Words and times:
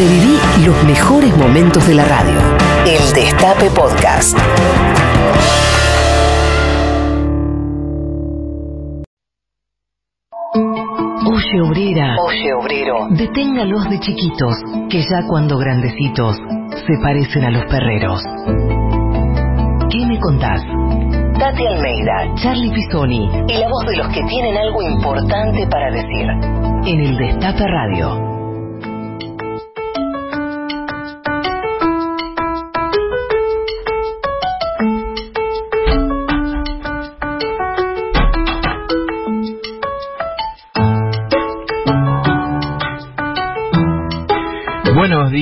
Reviví 0.00 0.38
los 0.64 0.82
mejores 0.84 1.36
momentos 1.36 1.86
de 1.86 1.94
la 1.94 2.06
radio. 2.06 2.40
El 2.86 3.12
Destape 3.12 3.68
Podcast. 3.68 4.34
Oye 11.26 11.60
obrera, 11.60 12.16
oye 12.18 12.54
obrero, 12.54 13.08
deténgalos 13.10 13.90
de 13.90 14.00
chiquitos, 14.00 14.56
que 14.88 15.02
ya 15.02 15.26
cuando 15.28 15.58
grandecitos 15.58 16.38
se 16.38 17.02
parecen 17.02 17.44
a 17.44 17.50
los 17.50 17.66
perreros. 17.66 18.22
¿Qué 19.90 20.06
me 20.06 20.18
contás? 20.18 20.62
Tati 21.38 21.66
Almeida, 21.66 22.34
Charlie 22.36 22.72
Pisoni 22.72 23.28
y 23.48 23.52
la 23.52 23.68
voz 23.68 23.84
de 23.86 23.98
los 23.98 24.08
que 24.08 24.22
tienen 24.22 24.56
algo 24.56 24.80
importante 24.80 25.66
para 25.70 25.90
decir. 25.90 26.26
En 26.86 27.00
el 27.00 27.18
Destape 27.18 27.66
Radio. 27.66 28.29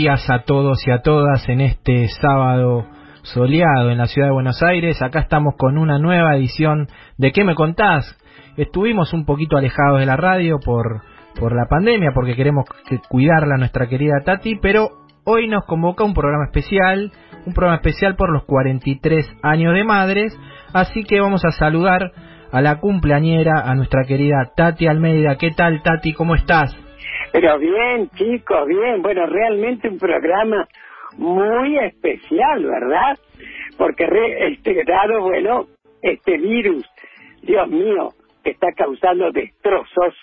A 0.08 0.42
todos 0.46 0.78
y 0.86 0.90
a 0.90 1.02
todas 1.02 1.46
en 1.50 1.60
este 1.60 2.08
sábado 2.08 2.86
soleado 3.24 3.90
en 3.90 3.98
la 3.98 4.06
ciudad 4.06 4.28
de 4.28 4.32
Buenos 4.32 4.62
Aires. 4.62 5.02
Acá 5.02 5.20
estamos 5.20 5.52
con 5.58 5.76
una 5.76 5.98
nueva 5.98 6.34
edición 6.34 6.88
de 7.18 7.30
¿Qué 7.30 7.44
me 7.44 7.54
contás? 7.54 8.18
Estuvimos 8.56 9.12
un 9.12 9.26
poquito 9.26 9.58
alejados 9.58 10.00
de 10.00 10.06
la 10.06 10.16
radio 10.16 10.60
por, 10.64 11.02
por 11.38 11.54
la 11.54 11.66
pandemia, 11.68 12.12
porque 12.14 12.36
queremos 12.36 12.64
que 12.88 13.00
cuidarla 13.06 13.58
nuestra 13.58 13.86
querida 13.86 14.22
Tati, 14.24 14.56
pero 14.62 14.88
hoy 15.24 15.46
nos 15.46 15.66
convoca 15.66 16.04
un 16.04 16.14
programa 16.14 16.46
especial, 16.46 17.12
un 17.44 17.52
programa 17.52 17.76
especial 17.76 18.16
por 18.16 18.32
los 18.32 18.44
43 18.44 19.30
años 19.42 19.74
de 19.74 19.84
madres, 19.84 20.34
así 20.72 21.04
que 21.04 21.20
vamos 21.20 21.44
a 21.44 21.50
saludar 21.50 22.12
a 22.50 22.62
la 22.62 22.80
cumpleañera, 22.80 23.60
a 23.60 23.74
nuestra 23.74 24.04
querida 24.04 24.52
Tati 24.56 24.86
Almeida. 24.86 25.36
¿Qué 25.36 25.50
tal 25.50 25.82
Tati? 25.82 26.14
¿Cómo 26.14 26.34
estás? 26.34 26.74
Pero 27.32 27.58
bien, 27.58 28.08
chicos, 28.10 28.66
bien. 28.66 29.02
Bueno, 29.02 29.26
realmente 29.26 29.88
un 29.88 29.98
programa 29.98 30.66
muy 31.16 31.78
especial, 31.78 32.64
¿verdad? 32.64 33.18
Porque 33.76 34.06
re, 34.06 34.52
este 34.52 34.82
dado, 34.84 35.22
bueno, 35.22 35.66
este 36.02 36.36
virus, 36.38 36.86
Dios 37.42 37.68
mío, 37.68 38.10
que 38.42 38.50
está 38.50 38.68
causando 38.76 39.30
destrozos, 39.30 40.14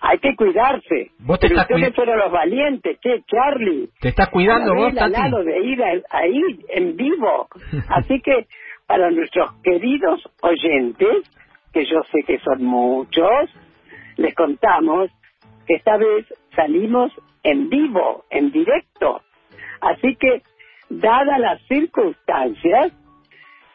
hay 0.00 0.18
que 0.18 0.36
cuidarse. 0.36 1.10
¿Vos 1.20 1.40
te 1.40 1.48
Pero 1.48 1.60
estás 1.60 1.76
ustedes 1.76 1.94
fueron 1.94 2.18
los 2.18 2.30
valientes, 2.32 2.98
¿qué, 3.02 3.22
Charlie? 3.26 3.88
¿Te 4.00 4.08
estás 4.08 4.28
cuidando 4.28 4.74
vos, 4.74 4.94
Tati? 4.94 5.12
lado 5.12 5.42
de 5.42 5.58
ir 5.60 5.82
a- 5.82 6.02
ahí 6.18 6.40
en 6.68 6.96
vivo. 6.96 7.48
Así 7.88 8.20
que 8.20 8.46
para 8.86 9.10
nuestros 9.10 9.50
queridos 9.62 10.22
oyentes, 10.42 11.30
que 11.72 11.84
yo 11.86 12.02
sé 12.12 12.22
que 12.26 12.38
son 12.40 12.62
muchos, 12.62 13.50
les 14.16 14.34
contamos 14.34 15.10
esta 15.74 15.96
vez 15.96 16.26
salimos 16.54 17.12
en 17.42 17.68
vivo, 17.68 18.24
en 18.30 18.50
directo. 18.50 19.22
Así 19.80 20.16
que, 20.16 20.42
dadas 20.88 21.38
las 21.38 21.60
circunstancias, 21.66 22.92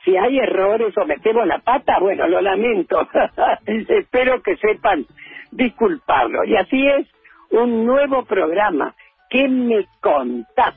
si 0.04 0.18
hay 0.18 0.40
errores 0.40 0.98
o 0.98 1.06
metemos 1.06 1.46
la 1.46 1.60
pata, 1.60 2.00
bueno, 2.00 2.28
lo 2.28 2.42
lamento. 2.42 3.08
Espero 3.66 4.42
que 4.42 4.58
sepan 4.58 5.06
disculparlo. 5.52 6.44
Y 6.46 6.56
así 6.56 6.88
es, 6.88 7.08
un 7.52 7.86
nuevo 7.86 8.26
programa. 8.26 8.96
¿Qué 9.30 9.48
me 9.48 9.86
contás? 10.02 10.76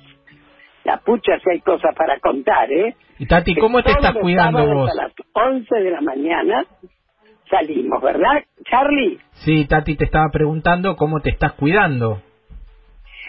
La 0.84 0.98
pucha 0.98 1.38
si 1.40 1.50
hay 1.50 1.60
cosas 1.60 1.94
para 1.96 2.18
contar, 2.20 2.70
¿eh? 2.70 2.94
Y 3.18 3.26
Tati, 3.26 3.54
Que 3.54 3.60
¿cómo 3.60 3.82
te 3.82 3.90
estás 3.90 4.14
cuidando 4.20 4.66
vos? 4.66 4.90
A 4.90 4.94
las 4.94 5.12
11 5.32 5.74
de 5.74 5.90
la 5.90 6.00
mañana 6.02 6.64
salimos, 7.48 8.02
¿verdad, 8.02 8.44
Charlie? 8.64 9.18
Sí, 9.32 9.66
Tati, 9.66 9.96
te 9.96 10.04
estaba 10.04 10.28
preguntando 10.30 10.96
cómo 10.96 11.20
te 11.20 11.30
estás 11.30 11.52
cuidando. 11.52 12.22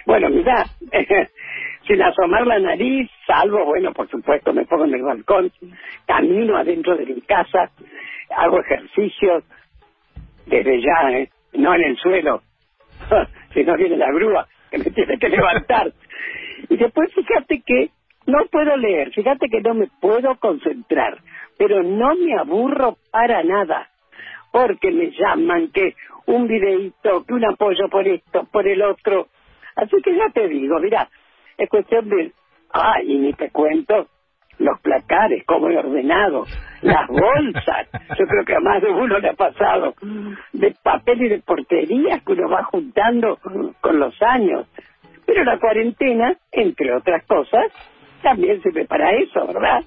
Bueno, 0.05 0.29
mira, 0.29 0.65
sin 1.87 2.01
asomar 2.01 2.45
la 2.45 2.59
nariz, 2.59 3.09
salvo, 3.25 3.65
bueno, 3.65 3.91
por 3.93 4.09
supuesto, 4.09 4.53
me 4.53 4.65
pongo 4.65 4.85
en 4.85 4.93
el 4.93 5.01
balcón, 5.01 5.51
camino 6.05 6.57
adentro 6.57 6.95
de 6.95 7.05
mi 7.05 7.21
casa, 7.21 7.71
hago 8.35 8.59
ejercicios 8.59 9.43
desde 10.45 10.81
ya, 10.81 11.11
¿eh? 11.11 11.29
no 11.53 11.73
en 11.73 11.83
el 11.83 11.97
suelo, 11.97 12.41
si 13.53 13.63
no 13.63 13.75
viene 13.75 13.97
la 13.97 14.11
grúa 14.11 14.47
que 14.69 14.77
me 14.77 14.85
tiene 14.85 15.17
que 15.17 15.29
levantar. 15.29 15.91
Y 16.69 16.77
después 16.77 17.13
fíjate 17.13 17.61
que 17.65 17.89
no 18.27 18.45
puedo 18.51 18.75
leer, 18.77 19.11
fíjate 19.11 19.49
que 19.49 19.61
no 19.61 19.73
me 19.73 19.87
puedo 20.01 20.35
concentrar, 20.35 21.17
pero 21.57 21.83
no 21.83 22.15
me 22.15 22.37
aburro 22.37 22.97
para 23.11 23.43
nada, 23.43 23.89
porque 24.55 24.89
me 24.89 25.11
llaman 25.11 25.69
que 25.73 25.95
un 26.27 26.47
videíto, 26.47 27.25
que 27.25 27.33
un 27.33 27.43
apoyo 27.43 27.89
por 27.89 28.07
esto, 28.07 28.47
por 28.53 28.65
el 28.65 28.81
otro. 28.83 29.27
Así 29.75 29.97
que 30.01 30.15
ya 30.15 30.29
te 30.33 30.47
digo, 30.47 30.79
mira, 30.79 31.09
es 31.57 31.67
cuestión 31.67 32.07
de... 32.07 32.31
Ah, 32.73 33.01
y 33.03 33.17
ni 33.17 33.33
te 33.33 33.49
cuento 33.49 34.07
los 34.59 34.79
placares, 34.79 35.43
cómo 35.45 35.69
he 35.69 35.77
ordenado, 35.77 36.45
las 36.83 37.05
bolsas, 37.09 37.89
yo 38.17 38.25
creo 38.25 38.45
que 38.45 38.55
a 38.55 38.61
más 38.61 38.81
de 38.81 38.91
uno 38.91 39.19
le 39.19 39.27
ha 39.27 39.33
pasado, 39.33 39.93
de 40.53 40.73
papel 40.81 41.23
y 41.23 41.29
de 41.29 41.39
porterías 41.39 42.23
que 42.23 42.31
uno 42.31 42.49
va 42.49 42.63
juntando 42.63 43.37
con 43.81 43.99
los 43.99 44.15
años. 44.21 44.67
Pero 45.25 45.43
la 45.43 45.59
cuarentena, 45.59 46.33
entre 46.53 46.95
otras 46.95 47.25
cosas, 47.25 47.73
también 48.23 48.61
sirve 48.63 48.85
para 48.85 49.11
eso, 49.11 49.45
¿verdad? 49.47 49.83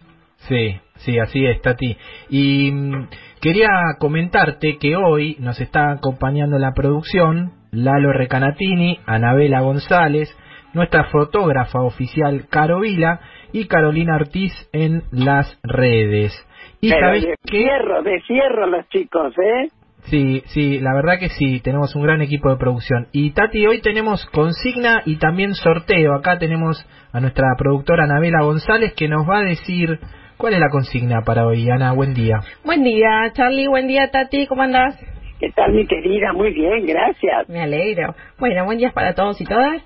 Sí, 0.46 0.80
sí, 0.96 1.18
así 1.18 1.44
es, 1.44 1.60
Tati. 1.62 1.96
Y 2.30 2.70
mm, 2.72 3.08
quería 3.40 3.68
comentarte 3.98 4.78
que 4.78 4.96
hoy 4.96 5.36
nos 5.40 5.60
está 5.60 5.90
acompañando 5.90 6.56
en 6.56 6.62
la 6.62 6.72
producción 6.74 7.52
Lalo 7.70 8.12
Recanatini, 8.12 9.00
Anabela 9.06 9.60
González, 9.60 10.34
nuestra 10.72 11.04
fotógrafa 11.04 11.80
oficial 11.80 12.46
Caro 12.48 12.80
Vila 12.80 13.20
y 13.52 13.66
Carolina 13.66 14.16
Ortiz 14.16 14.52
en 14.72 15.02
las 15.10 15.58
redes. 15.62 16.32
Y 16.80 16.90
Pero 16.90 17.06
sabés 17.06 17.22
de 17.24 17.34
qué? 17.44 17.58
cierro, 17.58 18.02
de 18.02 18.20
cierro 18.26 18.66
los 18.66 18.88
chicos, 18.88 19.34
¿eh? 19.38 19.68
Sí, 20.04 20.42
sí, 20.46 20.78
la 20.80 20.94
verdad 20.94 21.18
que 21.18 21.28
sí, 21.28 21.60
tenemos 21.60 21.94
un 21.96 22.02
gran 22.02 22.22
equipo 22.22 22.48
de 22.48 22.56
producción. 22.56 23.08
Y 23.12 23.32
Tati, 23.32 23.66
hoy 23.66 23.80
tenemos 23.82 24.24
consigna 24.26 25.02
y 25.04 25.16
también 25.16 25.54
sorteo. 25.54 26.14
Acá 26.14 26.38
tenemos 26.38 26.86
a 27.12 27.20
nuestra 27.20 27.48
productora 27.58 28.04
Anabela 28.04 28.42
González 28.42 28.94
que 28.94 29.08
nos 29.08 29.28
va 29.28 29.40
a 29.40 29.42
decir 29.44 29.98
cuál 30.38 30.54
es 30.54 30.60
la 30.60 30.70
consigna 30.70 31.22
para 31.22 31.46
hoy. 31.46 31.68
Ana, 31.68 31.92
buen 31.92 32.14
día. 32.14 32.40
Buen 32.64 32.82
día, 32.84 33.30
Charlie. 33.34 33.66
Buen 33.66 33.88
día, 33.88 34.10
Tati. 34.10 34.46
¿Cómo 34.46 34.62
andás? 34.62 34.98
¿Qué 35.38 35.50
tal, 35.52 35.72
mi 35.72 35.86
querida? 35.86 36.32
Muy 36.32 36.52
bien, 36.52 36.86
gracias. 36.86 37.48
Me 37.48 37.60
alegro. 37.60 38.14
Bueno, 38.38 38.64
buen 38.64 38.78
día 38.78 38.92
para 38.92 39.14
todos 39.14 39.40
y 39.40 39.44
todas. 39.44 39.82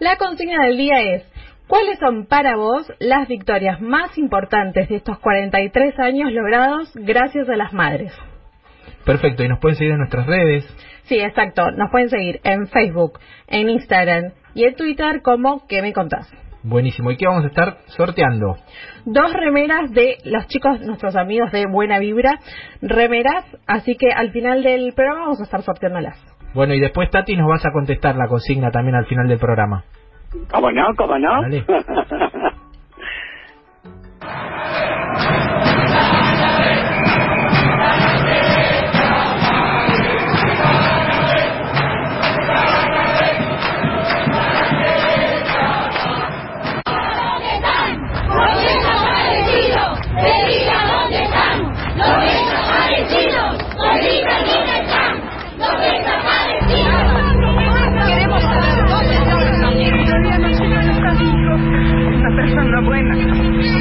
La 0.00 0.16
consigna 0.16 0.64
del 0.64 0.76
día 0.78 1.00
es, 1.00 1.22
¿cuáles 1.68 1.98
son 1.98 2.26
para 2.26 2.56
vos 2.56 2.90
las 2.98 3.28
victorias 3.28 3.80
más 3.80 4.16
importantes 4.18 4.88
de 4.88 4.96
estos 4.96 5.18
43 5.18 5.98
años 5.98 6.32
logrados 6.32 6.90
gracias 6.94 7.48
a 7.48 7.56
las 7.56 7.72
madres? 7.72 8.12
Perfecto, 9.04 9.44
y 9.44 9.48
nos 9.48 9.60
pueden 9.60 9.76
seguir 9.76 9.92
en 9.92 9.98
nuestras 9.98 10.26
redes. 10.26 10.64
Sí, 11.04 11.20
exacto. 11.20 11.70
Nos 11.70 11.90
pueden 11.90 12.08
seguir 12.08 12.40
en 12.42 12.66
Facebook, 12.66 13.20
en 13.46 13.68
Instagram 13.68 14.32
y 14.54 14.64
en 14.64 14.74
Twitter 14.74 15.22
como 15.22 15.66
¿Qué 15.68 15.82
me 15.82 15.92
contás? 15.92 16.32
Buenísimo. 16.68 17.12
¿Y 17.12 17.16
qué 17.16 17.26
vamos 17.26 17.44
a 17.44 17.46
estar 17.46 17.76
sorteando? 17.86 18.56
Dos 19.04 19.32
remeras 19.32 19.92
de 19.92 20.18
los 20.24 20.48
chicos, 20.48 20.80
nuestros 20.80 21.14
amigos 21.14 21.52
de 21.52 21.64
Buena 21.70 22.00
Vibra. 22.00 22.40
Remeras, 22.82 23.44
así 23.68 23.96
que 23.96 24.10
al 24.12 24.32
final 24.32 24.64
del 24.64 24.92
programa 24.92 25.20
vamos 25.20 25.40
a 25.40 25.44
estar 25.44 25.62
sorteándolas. 25.62 26.18
Bueno, 26.54 26.74
y 26.74 26.80
después 26.80 27.08
Tati 27.10 27.36
nos 27.36 27.48
vas 27.48 27.64
a 27.66 27.70
contestar 27.70 28.16
la 28.16 28.26
consigna 28.26 28.72
también 28.72 28.96
al 28.96 29.06
final 29.06 29.28
del 29.28 29.38
programa. 29.38 29.84
¿Cómo 30.50 30.72
no? 30.72 30.86
¿Cómo 30.96 31.16
no? 31.18 31.42
Dale. 31.42 31.64
persona 62.36 62.80
buena. 62.82 63.75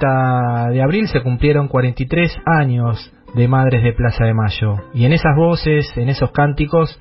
30 0.00 0.70
de 0.70 0.82
abril 0.82 1.08
se 1.08 1.20
cumplieron 1.22 1.68
43 1.68 2.36
años 2.46 3.12
de 3.34 3.48
Madres 3.48 3.82
de 3.82 3.92
Plaza 3.92 4.24
de 4.24 4.34
Mayo. 4.34 4.76
Y 4.94 5.04
en 5.04 5.12
esas 5.12 5.36
voces, 5.36 5.86
en 5.96 6.08
esos 6.08 6.32
cánticos, 6.32 7.00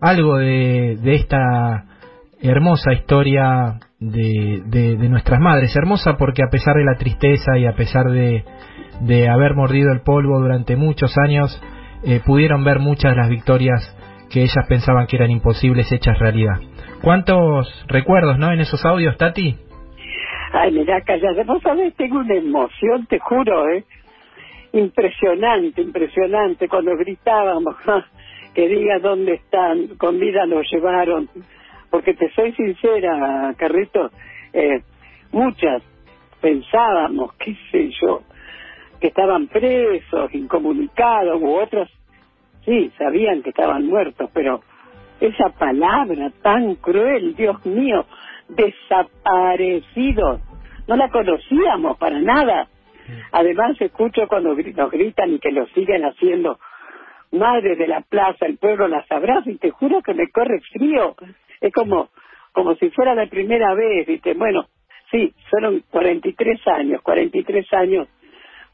algo 0.00 0.36
de, 0.36 0.98
de 1.00 1.14
esta 1.14 1.86
hermosa 2.40 2.92
historia 2.92 3.80
de, 3.98 4.62
de, 4.66 5.08
nuestras 5.08 5.40
madres. 5.40 5.74
Hermosa 5.74 6.16
porque 6.18 6.42
a 6.42 6.50
pesar 6.50 6.76
de 6.76 6.84
la 6.84 6.96
tristeza 6.96 7.56
y 7.56 7.66
a 7.66 7.74
pesar 7.74 8.10
de, 8.10 8.44
de 9.00 9.28
haber 9.28 9.54
mordido 9.54 9.92
el 9.92 10.02
polvo 10.02 10.40
durante 10.40 10.76
muchos 10.76 11.14
años, 11.26 11.60
eh, 12.04 12.20
pudieron 12.24 12.64
ver 12.64 12.80
muchas 12.80 13.12
de 13.12 13.16
las 13.16 13.30
victorias 13.30 13.96
que 14.30 14.42
ellas 14.42 14.66
pensaban 14.68 15.06
que 15.06 15.16
eran 15.16 15.30
imposibles 15.30 15.90
hechas 15.90 16.18
realidad. 16.18 16.56
¿Cuántos 17.02 17.68
recuerdos, 17.86 18.38
no, 18.38 18.52
en 18.52 18.60
esos 18.60 18.84
audios, 18.84 19.16
Tati? 19.16 19.56
Ay, 20.56 20.70
mira, 20.70 21.00
callate. 21.00 21.42
Vos 21.42 21.60
sabés, 21.62 21.96
tengo 21.96 22.18
una 22.18 22.36
emoción, 22.36 23.06
te 23.06 23.18
juro, 23.18 23.68
¿eh? 23.70 23.84
Impresionante, 24.72 25.82
impresionante. 25.82 26.68
Cuando 26.68 26.96
gritábamos, 26.96 27.74
que 28.54 28.68
diga 28.68 29.00
dónde 29.00 29.34
están, 29.34 29.96
con 29.98 30.20
vida 30.20 30.46
los 30.46 30.64
llevaron. 30.70 31.28
Porque 31.90 32.14
te 32.14 32.30
soy 32.30 32.52
sincera, 32.52 33.52
Carrito, 33.58 34.10
eh, 34.52 34.80
muchas 35.32 35.82
pensábamos, 36.40 37.34
qué 37.34 37.56
sé 37.72 37.90
yo, 38.00 38.22
que 39.00 39.08
estaban 39.08 39.48
presos, 39.48 40.32
incomunicados, 40.34 41.42
u 41.42 41.48
otros, 41.48 41.90
sí, 42.64 42.92
sabían 42.96 43.42
que 43.42 43.50
estaban 43.50 43.86
muertos, 43.86 44.30
pero 44.32 44.60
esa 45.20 45.48
palabra 45.48 46.30
tan 46.42 46.76
cruel, 46.76 47.34
Dios 47.34 47.64
mío, 47.66 48.06
desaparecidos, 48.48 50.40
no 50.86 50.96
la 50.96 51.08
conocíamos 51.08 51.96
para 51.98 52.18
nada. 52.20 52.68
Además, 53.32 53.80
escucho 53.80 54.26
cuando 54.28 54.54
nos 54.54 54.90
gritan 54.90 55.32
y 55.32 55.38
que 55.38 55.52
lo 55.52 55.66
siguen 55.68 56.04
haciendo, 56.04 56.58
madre 57.32 57.76
de 57.76 57.86
la 57.86 58.00
plaza, 58.00 58.46
el 58.46 58.58
pueblo 58.58 58.88
las 58.88 59.10
abraza 59.10 59.50
y 59.50 59.58
te 59.58 59.70
juro 59.70 60.02
que 60.02 60.14
me 60.14 60.30
corre 60.30 60.60
frío. 60.72 61.14
Es 61.60 61.72
como, 61.72 62.10
como 62.52 62.74
si 62.76 62.90
fuera 62.90 63.14
la 63.14 63.26
primera 63.26 63.74
vez, 63.74 64.06
¿viste? 64.06 64.34
Bueno, 64.34 64.66
sí, 65.10 65.34
fueron 65.50 65.82
43 65.90 66.66
años, 66.68 67.02
43 67.02 67.72
años 67.74 68.08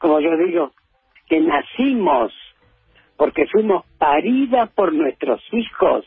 como 0.01 0.19
yo 0.19 0.35
digo, 0.35 0.71
que 1.27 1.39
nacimos 1.39 2.33
porque 3.15 3.45
fuimos 3.45 3.85
paridas 3.99 4.69
por 4.71 4.91
nuestros 4.91 5.41
hijos. 5.53 6.05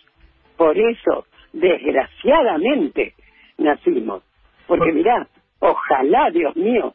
Por 0.56 0.76
eso, 0.76 1.26
desgraciadamente, 1.52 3.14
nacimos. 3.58 4.22
Porque 4.66 4.92
mirá, 4.92 5.26
ojalá, 5.58 6.30
Dios 6.30 6.56
mío, 6.56 6.94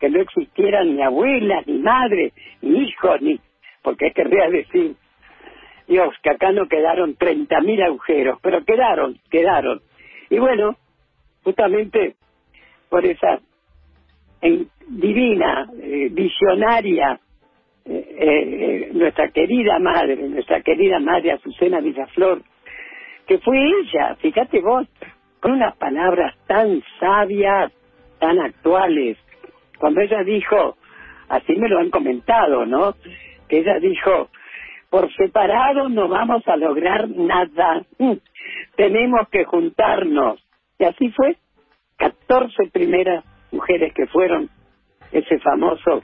que 0.00 0.10
no 0.10 0.20
existieran 0.20 0.94
ni 0.94 1.02
abuelas, 1.02 1.66
ni 1.66 1.78
madre, 1.78 2.32
ni 2.62 2.84
hijos, 2.84 3.20
ni... 3.22 3.40
Porque 3.82 4.12
querría 4.12 4.48
decir, 4.48 4.96
Dios, 5.86 6.14
que 6.22 6.30
acá 6.30 6.52
no 6.52 6.66
quedaron 6.66 7.16
30.000 7.16 7.84
agujeros, 7.84 8.38
pero 8.42 8.64
quedaron, 8.64 9.18
quedaron. 9.30 9.80
Y 10.28 10.38
bueno, 10.38 10.76
justamente 11.44 12.16
por 12.88 13.06
esa 13.06 13.40
en, 14.40 14.68
divina, 14.88 15.68
eh, 15.80 16.08
visionaria, 16.10 17.20
eh, 17.84 18.16
eh, 18.18 18.90
nuestra 18.92 19.28
querida 19.30 19.78
madre, 19.78 20.16
nuestra 20.16 20.60
querida 20.60 20.98
madre 20.98 21.32
Azucena 21.32 21.80
Villaflor, 21.80 22.42
que 23.26 23.38
fue 23.38 23.56
ella, 23.58 24.16
fíjate 24.16 24.60
vos, 24.60 24.86
con 25.40 25.52
unas 25.52 25.76
palabras 25.76 26.34
tan 26.46 26.82
sabias, 26.98 27.72
tan 28.18 28.38
actuales, 28.40 29.18
cuando 29.78 30.00
ella 30.00 30.22
dijo, 30.24 30.76
así 31.28 31.54
me 31.56 31.68
lo 31.68 31.78
han 31.78 31.90
comentado, 31.90 32.64
¿no? 32.66 32.94
Que 33.48 33.58
ella 33.58 33.78
dijo, 33.78 34.30
por 34.90 35.12
separado 35.14 35.88
no 35.88 36.08
vamos 36.08 36.46
a 36.48 36.56
lograr 36.56 37.08
nada, 37.08 37.84
tenemos 38.76 39.28
que 39.30 39.44
juntarnos. 39.44 40.42
Y 40.78 40.84
así 40.84 41.10
fue, 41.10 41.36
14 41.98 42.70
primeras 42.72 43.24
mujeres 43.50 43.92
que 43.94 44.06
fueron 44.06 44.50
ese 45.12 45.38
famoso 45.38 46.02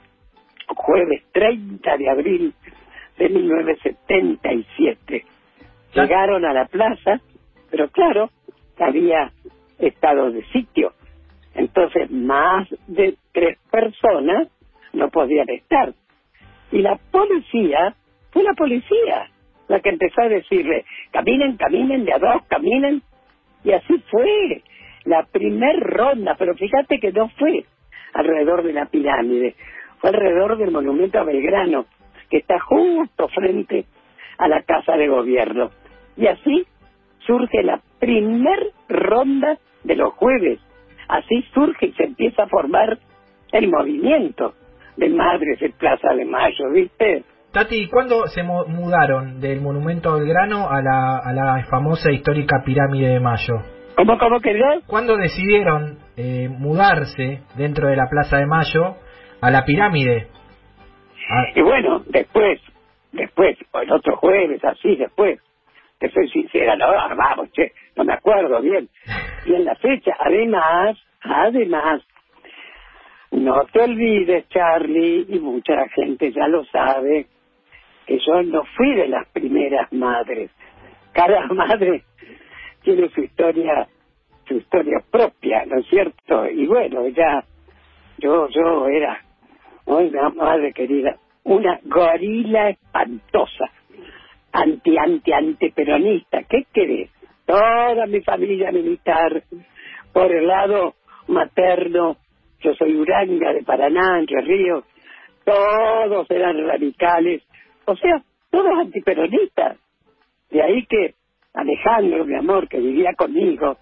jueves 0.75 1.23
30 1.31 1.97
de 1.97 2.09
abril 2.09 2.53
de 3.17 3.29
1977. 3.29 5.25
Llegaron 5.93 6.45
a 6.45 6.53
la 6.53 6.65
plaza, 6.65 7.21
pero 7.69 7.89
claro, 7.89 8.31
había 8.83 9.31
estado 9.79 10.31
de 10.31 10.43
sitio. 10.45 10.93
Entonces, 11.55 12.09
más 12.11 12.67
de 12.87 13.15
tres 13.31 13.57
personas 13.71 14.47
no 14.93 15.09
podían 15.09 15.49
estar. 15.49 15.93
Y 16.71 16.79
la 16.79 16.97
policía, 17.11 17.95
fue 18.31 18.43
la 18.43 18.53
policía 18.53 19.29
la 19.67 19.79
que 19.79 19.89
empezó 19.89 20.21
a 20.21 20.29
decirle, 20.29 20.85
caminen, 21.11 21.57
caminen, 21.57 22.05
de 22.05 22.13
a 22.13 22.19
dos, 22.19 22.43
caminen. 22.47 23.01
Y 23.63 23.71
así 23.71 23.97
fue 24.09 24.61
la 25.05 25.23
primer 25.25 25.79
ronda, 25.79 26.35
pero 26.37 26.55
fíjate 26.55 26.99
que 26.99 27.11
no 27.11 27.29
fue 27.29 27.65
alrededor 28.13 28.63
de 28.63 28.73
la 28.73 28.85
pirámide, 28.85 29.55
fue 29.99 30.09
alrededor 30.09 30.57
del 30.57 30.71
monumento 30.71 31.19
a 31.19 31.23
Belgrano, 31.23 31.85
que 32.29 32.37
está 32.37 32.59
justo 32.59 33.27
frente 33.29 33.85
a 34.37 34.47
la 34.47 34.63
Casa 34.63 34.97
de 34.97 35.07
Gobierno. 35.07 35.71
Y 36.17 36.27
así 36.27 36.65
surge 37.25 37.63
la 37.63 37.81
primer 38.03 38.59
ronda 38.89 39.57
de 39.83 39.95
los 39.95 40.13
jueves. 40.15 40.59
Así 41.07 41.41
surge 41.53 41.87
y 41.87 41.93
se 41.93 42.03
empieza 42.03 42.43
a 42.43 42.47
formar 42.47 42.97
el 43.53 43.69
movimiento 43.69 44.53
de 44.97 45.09
Madres 45.09 45.59
de 45.61 45.69
Plaza 45.69 46.13
de 46.13 46.25
Mayo, 46.25 46.69
¿viste? 46.73 47.23
Tati, 47.53 47.87
¿cuándo 47.87 48.27
se 48.27 48.43
mudaron 48.43 49.39
del 49.39 49.61
monumento 49.61 50.09
a 50.09 50.17
Belgrano 50.17 50.69
a 50.69 50.81
la, 50.81 51.17
a 51.17 51.31
la 51.31 51.65
famosa 51.69 52.11
histórica 52.11 52.63
pirámide 52.65 53.09
de 53.09 53.19
Mayo? 53.21 53.61
¿Cómo, 53.95 54.17
cómo 54.17 54.41
querido? 54.41 54.81
¿Cuándo 54.87 55.15
decidieron 55.15 55.99
eh, 56.17 56.49
mudarse 56.49 57.41
dentro 57.55 57.87
de 57.87 57.95
la 57.95 58.09
Plaza 58.09 58.37
de 58.37 58.47
Mayo 58.47 58.95
a 59.39 59.51
la 59.51 59.63
pirámide? 59.63 60.27
Ah. 61.29 61.45
Y 61.55 61.61
bueno, 61.61 62.01
después, 62.07 62.59
después, 63.13 63.57
el 63.81 63.91
otro 63.91 64.17
jueves, 64.17 64.63
así, 64.65 64.95
después, 64.95 65.39
te 65.99 66.09
soy 66.09 66.27
sincera, 66.29 66.75
no, 66.75 66.87
vamos, 67.15 67.51
che, 67.53 67.71
no 67.95 68.03
me 68.03 68.13
acuerdo 68.13 68.61
bien. 68.61 68.89
Y 69.45 69.53
en 69.53 69.65
la 69.65 69.75
fecha, 69.75 70.15
además, 70.19 70.97
además, 71.21 72.01
no 73.31 73.65
te 73.71 73.81
olvides, 73.81 74.47
Charlie, 74.49 75.25
y 75.27 75.39
mucha 75.39 75.87
gente 75.89 76.31
ya 76.31 76.47
lo 76.47 76.63
sabe, 76.65 77.27
que 78.05 78.19
yo 78.19 78.43
no 78.43 78.63
fui 78.77 78.93
de 78.93 79.07
las 79.07 79.27
primeras 79.29 79.91
madres. 79.91 80.51
Cada 81.13 81.47
madre 81.47 82.03
tiene 82.83 83.09
su 83.09 83.21
historia, 83.21 83.87
su 84.47 84.55
historia 84.55 84.99
propia, 85.09 85.65
¿no 85.65 85.79
es 85.79 85.87
cierto? 85.87 86.49
Y 86.49 86.67
bueno, 86.67 87.07
ya, 87.07 87.43
yo, 88.17 88.47
yo 88.49 88.87
era, 88.87 89.19
una 89.85 90.29
madre 90.29 90.73
querida, 90.73 91.17
una 91.43 91.79
gorila 91.83 92.69
espantosa, 92.69 93.69
anti, 94.51 94.97
anti, 94.97 95.33
antiperonista, 95.33 96.43
¿qué 96.43 96.65
querés? 96.71 97.09
Toda 97.45 98.05
mi 98.07 98.21
familia 98.21 98.71
militar, 98.71 99.43
por 100.13 100.31
el 100.31 100.47
lado 100.47 100.95
materno, 101.27 102.17
yo 102.61 102.73
soy 102.75 102.95
Uranga 102.95 103.53
de 103.53 103.63
Paraná, 103.63 104.19
Entre 104.19 104.41
Ríos, 104.41 104.85
todos 105.43 106.29
eran 106.31 106.65
radicales, 106.65 107.43
o 107.85 107.95
sea, 107.95 108.21
todos 108.49 108.79
antiperonistas. 108.79 109.77
De 110.49 110.61
ahí 110.61 110.85
que 110.85 111.15
Alejandro, 111.53 112.25
mi 112.25 112.35
amor, 112.35 112.67
que 112.69 112.79
vivía 112.79 113.13
conmigo, 113.17 113.77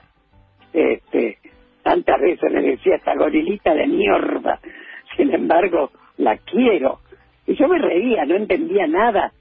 este, 0.74 1.38
tantas 1.84 2.20
veces 2.20 2.52
me 2.52 2.62
decía 2.62 2.96
esta 2.96 3.16
gorilita 3.16 3.74
de 3.74 3.88
mierda, 3.88 4.60
sin 5.16 5.34
embargo, 5.34 5.92
la 6.18 6.38
quiero. 6.38 7.00
Y 7.46 7.56
yo 7.56 7.68
me 7.68 7.78
reía, 7.80 8.26
no 8.26 8.36
entendía 8.36 8.88
nada, 8.88 9.32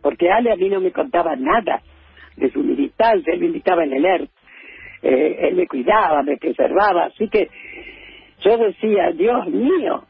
porque 0.00 0.30
Ale 0.30 0.52
a 0.52 0.56
mí 0.56 0.68
no 0.68 0.80
me 0.80 0.92
contaba 0.92 1.36
nada 1.36 1.82
de 2.38 2.50
su 2.50 2.60
militancia, 2.60 3.32
él 3.32 3.40
militaba 3.40 3.84
en 3.84 3.92
el 3.92 4.04
ERP, 4.04 4.30
eh, 5.02 5.38
él 5.42 5.56
me 5.56 5.66
cuidaba, 5.66 6.22
me 6.22 6.36
preservaba, 6.36 7.06
así 7.06 7.28
que 7.28 7.48
yo 8.40 8.56
decía, 8.56 9.10
Dios 9.12 9.46
mío, 9.48 10.04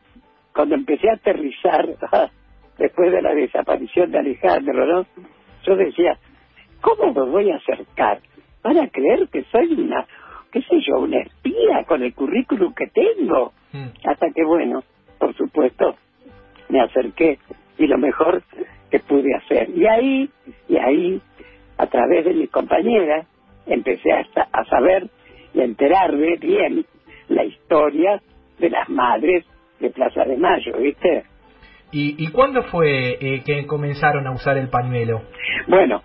cuando 0.55 0.75
empecé 0.75 1.11
a 1.11 1.15
aterrizar, 1.15 1.87
después 2.79 3.13
de 3.13 3.23
la 3.23 3.35
desaparición 3.35 4.11
de 4.11 4.19
Alejandro, 4.19 4.87
¿no? 4.87 5.07
Yo 5.65 5.77
decía, 5.77 6.19
¿Cómo 6.81 7.13
me 7.13 7.31
voy 7.31 7.51
a 7.51 7.57
acercar? 7.57 8.21
¿Van 8.63 8.79
a 8.79 8.89
creer 8.89 9.29
que 9.29 9.45
soy 9.45 9.73
una, 9.73 10.07
qué 10.53 10.63
sé 10.63 10.81
yo, 10.81 11.01
una 11.01 11.19
espía 11.19 11.85
con 11.87 12.03
el 12.03 12.15
currículum 12.15 12.73
que 12.75 12.87
tengo? 12.87 13.53
Mm. 13.73 13.89
Hasta 14.09 14.31
que, 14.31 14.45
bueno, 14.45 14.83
por 15.19 15.35
supuesto, 15.37 15.97
me 16.69 16.81
acerqué 16.81 17.39
y 17.79 17.87
lo 17.87 17.99
mejor 17.99 18.43
que 18.91 19.01
pude 19.01 19.35
hacer. 19.35 19.71
Y 19.71 19.87
ahí, 19.87 20.31
y 20.69 20.77
ahí, 20.77 21.21
a 21.79 21.87
través 21.87 22.25
de 22.25 22.35
mis 22.35 22.51
compañeras, 22.51 23.27
empecé 23.67 24.13
a, 24.13 24.27
a 24.53 24.65
saber 24.65 25.09
y 25.55 25.61
a 25.61 25.65
enterarme 25.65 26.37
bien 26.37 26.85
la 27.29 27.45
historia 27.45 28.21
de 28.59 28.71
las 28.71 28.89
madres 28.89 29.45
de 29.81 29.91
Plaza 29.91 30.25
de 30.25 30.37
Mayo, 30.37 30.77
¿viste? 30.79 31.25
¿Y, 31.93 32.23
y 32.23 32.29
cuándo 32.29 32.65
fue 32.65 33.19
eh, 33.21 33.43
que 33.45 33.67
comenzaron 33.67 34.27
a 34.27 34.33
usar 34.33 34.59
el 34.59 34.69
pañuelo? 34.69 35.23
Bueno, 35.69 36.03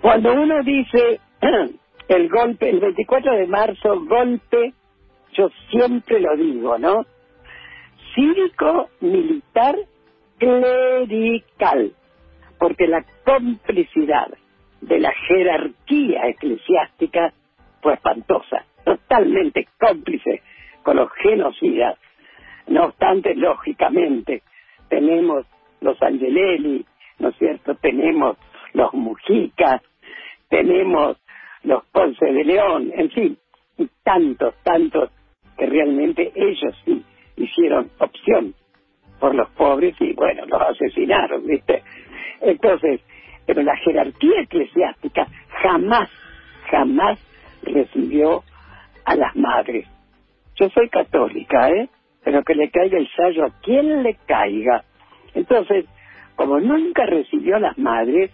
cuando 0.00 0.32
uno 0.32 0.62
dice 0.62 1.20
el 2.08 2.28
golpe, 2.28 2.70
el 2.70 2.80
24 2.80 3.36
de 3.36 3.46
marzo, 3.46 4.00
golpe, 4.04 4.74
yo 5.32 5.48
siempre 5.70 6.20
lo 6.20 6.36
digo, 6.36 6.78
¿no? 6.78 7.06
Cívico, 8.14 8.90
militar, 9.00 9.76
clerical, 10.38 11.92
porque 12.58 12.86
la 12.86 13.04
complicidad 13.24 14.28
de 14.80 15.00
la 15.00 15.12
jerarquía 15.12 16.28
eclesiástica 16.28 17.32
fue 17.80 17.94
espantosa, 17.94 18.64
totalmente 18.84 19.68
cómplice 19.78 20.42
con 20.82 20.96
los 20.96 21.10
genocidas. 21.14 21.98
No 22.66 22.84
obstante, 22.86 23.34
lógicamente, 23.34 24.42
tenemos 24.88 25.46
los 25.80 26.00
Angelelli, 26.02 26.84
¿no 27.18 27.28
es 27.28 27.36
cierto? 27.36 27.74
Tenemos 27.76 28.36
los 28.72 28.92
Mujica, 28.94 29.82
tenemos 30.48 31.16
los 31.62 31.84
Ponce 31.86 32.26
de 32.26 32.44
León, 32.44 32.92
en 32.94 33.10
fin, 33.10 33.38
y 33.76 33.88
tantos, 34.02 34.54
tantos 34.62 35.10
que 35.56 35.66
realmente 35.66 36.32
ellos 36.34 36.74
sí 36.84 37.04
hicieron 37.36 37.90
opción 37.98 38.54
por 39.18 39.34
los 39.34 39.48
pobres 39.50 39.94
y 40.00 40.12
bueno, 40.12 40.46
los 40.46 40.60
asesinaron, 40.60 41.46
¿viste? 41.46 41.82
Entonces, 42.40 43.00
pero 43.48 43.62
la 43.62 43.74
jerarquía 43.78 44.42
eclesiástica 44.42 45.26
jamás, 45.62 46.10
jamás 46.70 47.18
recibió 47.62 48.42
a 49.06 49.16
las 49.16 49.34
madres. 49.36 49.86
Yo 50.56 50.68
soy 50.68 50.90
católica, 50.90 51.70
¿eh? 51.70 51.88
Pero 52.22 52.42
que 52.42 52.54
le 52.54 52.68
caiga 52.68 52.98
el 52.98 53.08
sallo 53.16 53.46
a 53.46 53.60
quien 53.62 54.02
le 54.02 54.18
caiga. 54.26 54.84
Entonces, 55.32 55.86
como 56.36 56.60
nunca 56.60 57.06
recibió 57.06 57.56
a 57.56 57.60
las 57.60 57.78
madres, 57.78 58.30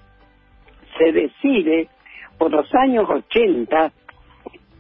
se 0.99 1.13
decide 1.13 1.89
por 2.37 2.51
los 2.51 2.67
años 2.75 3.09
80 3.09 3.93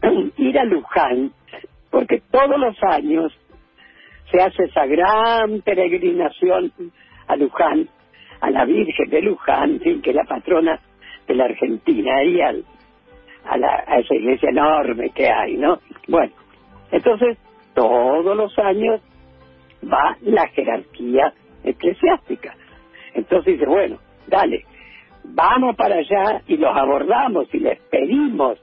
ir 0.38 0.58
a 0.58 0.64
Luján, 0.64 1.30
porque 1.92 2.20
todos 2.28 2.58
los 2.58 2.76
años 2.82 3.32
se 4.32 4.42
hace 4.42 4.64
esa 4.64 4.84
gran 4.86 5.60
peregrinación 5.60 6.72
a 7.28 7.36
Luján, 7.36 7.88
a 8.40 8.50
la 8.50 8.64
Virgen 8.64 9.10
de 9.10 9.22
Luján, 9.22 9.78
que 9.78 10.10
es 10.10 10.16
la 10.16 10.24
patrona 10.24 10.78
de 11.26 11.34
la 11.34 11.44
Argentina, 11.44 12.22
y 12.24 12.40
al, 12.40 12.64
a, 13.44 13.56
la, 13.56 13.84
a 13.86 13.98
esa 13.98 14.14
iglesia 14.14 14.50
enorme 14.50 15.10
que 15.10 15.28
hay, 15.28 15.56
¿no? 15.56 15.78
Bueno, 16.08 16.32
entonces 16.90 17.38
todos 17.74 18.36
los 18.36 18.58
años 18.58 19.00
va 19.82 20.16
la 20.22 20.46
jerarquía 20.48 21.32
eclesiástica. 21.62 22.54
Entonces 23.14 23.54
dice, 23.54 23.66
bueno, 23.66 23.98
dale, 24.26 24.64
vamos 25.24 25.76
para 25.76 25.96
allá 25.96 26.42
y 26.46 26.56
los 26.56 26.76
abordamos 26.76 27.52
y 27.52 27.58
les 27.58 27.80
pedimos. 27.90 28.58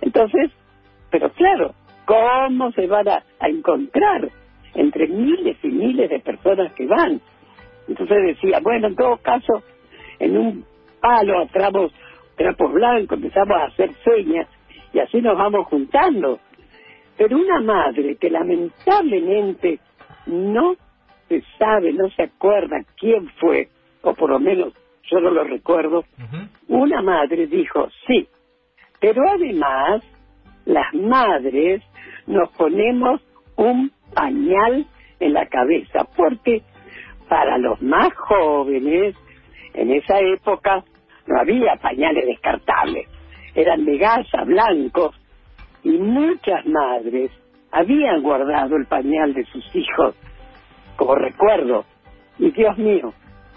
Entonces, 0.00 0.50
pero 1.10 1.30
claro, 1.30 1.74
¿cómo 2.04 2.72
se 2.72 2.86
van 2.86 3.08
a, 3.08 3.22
encontrar 3.40 4.30
entre 4.74 5.08
miles 5.08 5.56
y 5.62 5.68
miles 5.68 6.10
de 6.10 6.20
personas 6.20 6.72
que 6.74 6.86
van? 6.86 7.20
Entonces 7.88 8.16
decía, 8.26 8.58
bueno, 8.62 8.88
en 8.88 8.96
todo 8.96 9.16
caso, 9.18 9.62
en 10.18 10.36
un 10.36 10.64
palo 11.00 11.40
atramos 11.40 11.92
trapos 12.36 12.72
blancos, 12.72 13.18
empezamos 13.18 13.56
a 13.56 13.64
hacer 13.66 13.92
señas 14.04 14.48
y 14.92 14.98
así 14.98 15.20
nos 15.20 15.36
vamos 15.36 15.66
juntando. 15.66 16.38
Pero 17.16 17.36
una 17.36 17.60
madre 17.60 18.16
que 18.16 18.30
lamentablemente 18.30 19.78
no 20.26 20.76
se 21.28 21.42
sabe, 21.58 21.92
no 21.92 22.08
se 22.10 22.24
acuerda 22.24 22.84
quién 22.98 23.28
fue, 23.40 23.68
o 24.02 24.14
por 24.14 24.30
lo 24.30 24.38
menos 24.38 24.72
yo 25.10 25.20
no 25.20 25.30
lo 25.30 25.44
recuerdo, 25.44 26.04
una 26.68 27.02
madre 27.02 27.46
dijo, 27.46 27.88
sí, 28.06 28.26
pero 29.00 29.22
además 29.28 30.02
las 30.64 30.94
madres 30.94 31.82
nos 32.26 32.48
ponemos 32.50 33.20
un 33.56 33.90
pañal 34.14 34.86
en 35.20 35.32
la 35.32 35.46
cabeza, 35.46 36.06
porque 36.16 36.62
para 37.32 37.56
los 37.56 37.80
más 37.80 38.12
jóvenes, 38.12 39.16
en 39.72 39.90
esa 39.90 40.20
época, 40.20 40.84
no 41.26 41.40
había 41.40 41.76
pañales 41.76 42.26
descartables, 42.26 43.08
eran 43.54 43.86
de 43.86 43.96
gasa, 43.96 44.44
blancos, 44.44 45.18
y 45.82 45.92
muchas 45.92 46.66
madres 46.66 47.30
habían 47.70 48.20
guardado 48.20 48.76
el 48.76 48.84
pañal 48.84 49.32
de 49.32 49.46
sus 49.46 49.64
hijos 49.74 50.14
como 50.96 51.14
recuerdo. 51.14 51.86
Y 52.38 52.50
Dios 52.50 52.76
mío, 52.76 53.14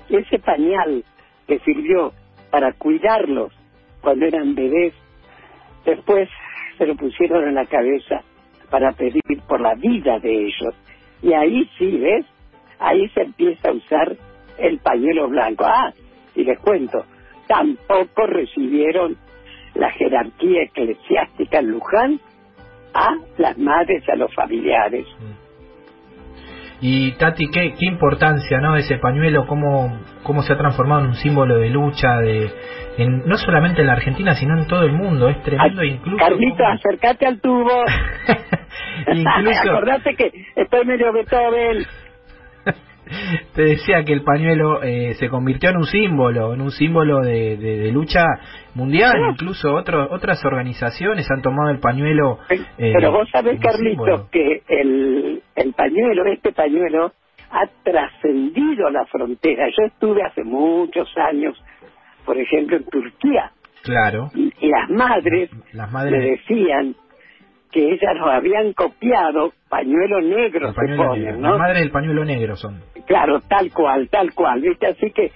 ese 0.07 0.39
pañal 0.39 1.03
que 1.45 1.59
sirvió 1.59 2.13
para 2.51 2.71
cuidarlos 2.71 3.51
cuando 3.99 4.25
eran 4.25 4.55
bebés, 4.55 4.93
después 5.83 6.29
se 6.77 6.85
lo 6.85 6.95
pusieron 6.95 7.45
en 7.45 7.55
la 7.55 7.65
cabeza 7.65 8.21
para 8.69 8.93
pedir 8.93 9.21
por 9.49 9.59
la 9.59 9.75
vida 9.75 10.17
de 10.19 10.45
ellos. 10.45 10.73
Y 11.21 11.33
ahí 11.33 11.69
sí, 11.77 11.97
¿ves? 11.97 12.25
Ahí 12.79 13.07
se 13.09 13.21
empieza 13.21 13.69
a 13.69 13.73
usar 13.73 14.15
el 14.57 14.79
pañuelo 14.79 15.29
blanco. 15.29 15.65
Ah, 15.65 15.93
y 16.35 16.43
les 16.43 16.59
cuento, 16.59 17.05
tampoco 17.47 18.27
recibieron 18.27 19.17
la 19.73 19.91
jerarquía 19.91 20.63
eclesiástica 20.63 21.59
en 21.59 21.71
Luján 21.71 22.19
a 22.93 23.15
las 23.37 23.57
madres, 23.57 24.07
a 24.09 24.15
los 24.15 24.33
familiares. 24.33 25.05
Mm. 25.19 25.45
Y 26.81 27.11
Tati, 27.13 27.47
qué, 27.49 27.73
qué 27.73 27.85
importancia, 27.85 28.59
¿no? 28.59 28.75
Ese 28.75 28.97
pañuelo, 28.97 29.47
cómo, 29.47 29.97
cómo 30.23 30.43
se 30.43 30.53
ha 30.53 30.57
transformado 30.57 31.01
en 31.01 31.07
un 31.07 31.15
símbolo 31.15 31.57
de 31.57 31.69
lucha, 31.69 32.17
de 32.19 32.51
en, 32.97 33.25
no 33.25 33.37
solamente 33.37 33.81
en 33.81 33.87
la 33.87 33.93
Argentina, 33.93 34.35
sino 34.35 34.57
en 34.57 34.67
todo 34.67 34.83
el 34.83 34.91
mundo. 34.91 35.29
Es 35.29 35.41
tremendo, 35.43 35.83
incluso. 35.83 36.17
Carlito, 36.17 36.65
acércate 36.65 37.25
al 37.25 37.39
tubo. 37.39 37.83
incluso. 39.13 39.61
Acordate 39.71 40.15
que 40.15 40.31
estoy 40.55 40.85
medio 40.85 41.13
Beethoven. 41.13 41.85
Te 43.53 43.61
decía 43.63 44.03
que 44.03 44.13
el 44.13 44.23
pañuelo 44.23 44.81
eh, 44.83 45.13
se 45.15 45.29
convirtió 45.29 45.69
en 45.69 45.77
un 45.77 45.85
símbolo, 45.85 46.53
en 46.53 46.61
un 46.61 46.71
símbolo 46.71 47.21
de, 47.21 47.57
de, 47.57 47.91
lucha 47.91 48.23
mundial. 48.73 49.13
Incluso 49.31 49.73
otro, 49.73 50.07
otras 50.11 50.43
organizaciones 50.45 51.29
han 51.29 51.41
tomado 51.41 51.69
el 51.69 51.79
pañuelo. 51.79 52.39
Eh, 52.49 52.93
pero 52.93 53.11
vos 53.11 53.29
sabés, 53.31 53.59
Carlitos, 53.59 54.29
que 54.29 54.61
el, 54.67 55.41
el 55.55 55.73
pañuelo, 55.73 56.25
este 56.25 56.51
pañuelo, 56.51 57.13
ha 57.51 57.67
trascendido 57.83 58.89
la 58.89 59.05
frontera. 59.05 59.67
Yo 59.69 59.85
estuve 59.85 60.23
hace 60.23 60.43
muchos 60.43 61.07
años, 61.17 61.61
por 62.25 62.37
ejemplo, 62.37 62.77
en 62.77 62.85
Turquía. 62.85 63.51
Claro. 63.83 64.29
Y, 64.33 64.51
las 64.67 64.89
madres, 64.89 65.51
las 65.71 65.91
madres 65.91 66.19
me 66.19 66.29
decían 66.31 66.95
que 67.75 67.91
ellas 67.91 68.15
nos 68.15 68.29
habían 68.29 68.71
copiado 68.71 69.51
pañuelo 69.67 70.21
negro, 70.21 70.71
se 70.71 70.95
ponen, 70.95 71.41
¿no? 71.41 71.49
Las 71.49 71.59
madres 71.59 71.79
del 71.79 71.91
pañuelo 71.91 72.23
negro 72.23 72.55
son. 72.55 72.81
Claro, 73.05 73.41
tal 73.49 73.69
cual, 73.73 74.07
tal 74.07 74.33
cual, 74.33 74.61
¿viste? 74.61 74.87
Así 74.87 75.11
que, 75.11 75.33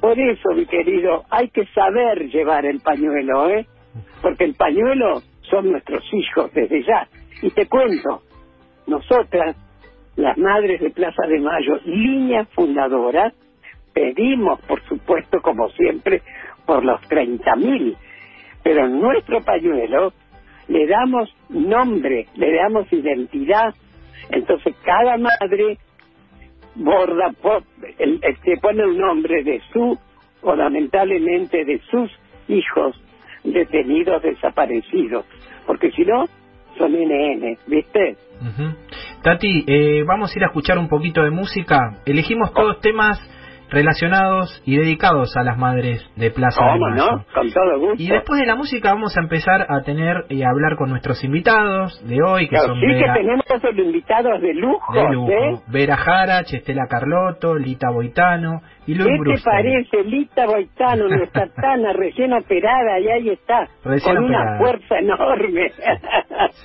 por 0.00 0.18
eso, 0.18 0.48
mi 0.52 0.66
querido, 0.66 1.22
hay 1.30 1.48
que 1.50 1.64
saber 1.66 2.28
llevar 2.28 2.66
el 2.66 2.80
pañuelo, 2.80 3.50
¿eh? 3.50 3.66
Porque 4.20 4.42
el 4.42 4.54
pañuelo 4.54 5.22
son 5.42 5.70
nuestros 5.70 6.02
hijos 6.12 6.52
desde 6.52 6.82
ya. 6.82 7.06
Y 7.40 7.50
te 7.50 7.68
cuento, 7.68 8.22
nosotras, 8.88 9.54
las 10.16 10.36
madres 10.38 10.80
de 10.80 10.90
Plaza 10.90 11.24
de 11.28 11.38
Mayo, 11.38 11.78
líneas 11.84 12.48
fundadoras, 12.48 13.32
pedimos, 13.94 14.60
por 14.62 14.82
supuesto, 14.88 15.40
como 15.40 15.68
siempre, 15.68 16.20
por 16.66 16.84
los 16.84 17.00
30.000, 17.02 17.96
pero 18.64 18.88
nuestro 18.88 19.40
pañuelo 19.42 20.12
le 20.68 20.86
damos 20.86 21.34
nombre, 21.48 22.26
le 22.34 22.54
damos 22.54 22.92
identidad. 22.92 23.74
Entonces 24.30 24.74
cada 24.84 25.16
madre 25.16 25.78
borda, 26.74 27.32
el, 27.98 28.20
se 28.44 28.56
pone 28.60 28.84
un 28.84 28.98
nombre 28.98 29.42
de 29.42 29.60
su, 29.72 29.98
o 30.42 30.54
lamentablemente 30.54 31.64
de 31.64 31.80
sus 31.90 32.10
hijos 32.48 33.00
detenidos, 33.44 34.22
desaparecidos. 34.22 35.24
Porque 35.66 35.90
si 35.92 36.04
no, 36.04 36.26
son 36.78 36.92
NN, 36.92 37.58
¿viste? 37.66 38.16
Tati, 39.22 39.64
eh, 39.66 40.04
vamos 40.06 40.34
a 40.34 40.38
ir 40.38 40.44
a 40.44 40.48
escuchar 40.48 40.78
un 40.78 40.88
poquito 40.88 41.22
de 41.22 41.30
música. 41.30 41.98
Elegimos 42.04 42.52
todos 42.52 42.80
temas 42.80 43.18
relacionados 43.70 44.62
y 44.64 44.76
dedicados 44.76 45.36
a 45.36 45.42
las 45.42 45.58
madres 45.58 46.04
de 46.16 46.30
Plaza 46.30 46.64
de 46.64 46.78
Mayo. 46.78 46.96
no? 46.96 47.24
Con 47.34 47.50
todo 47.52 47.78
gusto. 47.80 48.02
Y 48.02 48.08
después 48.08 48.40
de 48.40 48.46
la 48.46 48.54
música 48.54 48.92
vamos 48.92 49.16
a 49.16 49.20
empezar 49.20 49.66
a 49.68 49.82
tener 49.82 50.24
y 50.28 50.42
a 50.42 50.50
hablar 50.50 50.76
con 50.76 50.90
nuestros 50.90 51.22
invitados 51.24 52.00
de 52.06 52.22
hoy, 52.22 52.48
que 52.48 52.58
son 52.58 52.80
sí 52.80 52.86
que 52.86 53.12
tenemos 53.14 53.44
esos 53.48 53.76
invitados 53.76 54.40
de 54.40 54.54
lujo, 54.54 54.92
de 54.92 55.12
lujo. 55.12 55.30
¿eh? 55.30 55.60
Vera 55.68 55.96
Jarach, 55.96 56.52
Estela 56.52 56.86
Carlotto, 56.88 57.54
Lita 57.56 57.90
Boitano 57.90 58.60
y 58.86 58.94
Luis 58.94 59.20
¿Qué 59.24 59.34
te 59.34 59.42
parece? 59.42 60.04
Lita 60.04 60.46
Boitano, 60.46 61.08
nuestra 61.16 61.48
tana 61.48 61.92
recién 61.92 62.32
operada 62.32 63.00
y 63.00 63.08
ahí 63.08 63.30
está, 63.30 63.68
con 63.82 64.18
una 64.18 64.58
fuerza 64.58 64.98
enorme. 64.98 65.72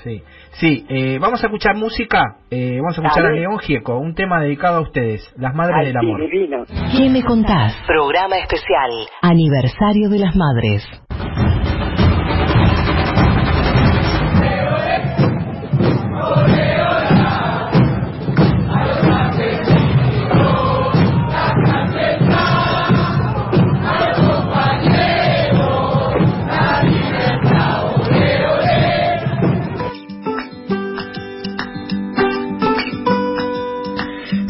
sí. 0.04 0.22
Sí, 0.60 0.86
eh, 0.90 1.18
vamos 1.20 1.42
a 1.44 1.48
escuchar 1.48 1.76
música, 1.76 2.38
eh, 2.52 2.78
vamos 2.82 2.98
a 2.98 3.02
escuchar 3.02 3.24
Dale. 3.24 3.38
a 3.38 3.40
León 3.42 3.60
Gieco, 3.60 3.98
un 3.98 4.14
tema 4.14 4.42
dedicado 4.42 4.78
a 4.78 4.82
ustedes, 4.82 5.22
las 5.38 5.56
madres 5.56 5.78
Ay, 5.80 5.88
del 5.88 5.98
amor. 5.98 6.22
divino. 6.22 6.66
¿Qué 6.96 7.10
me 7.10 7.24
contás? 7.24 7.74
Programa 7.88 8.38
especial. 8.38 8.92
Aniversario 9.22 10.10
de 10.10 10.20
las 10.20 10.36
Madres. 10.36 10.86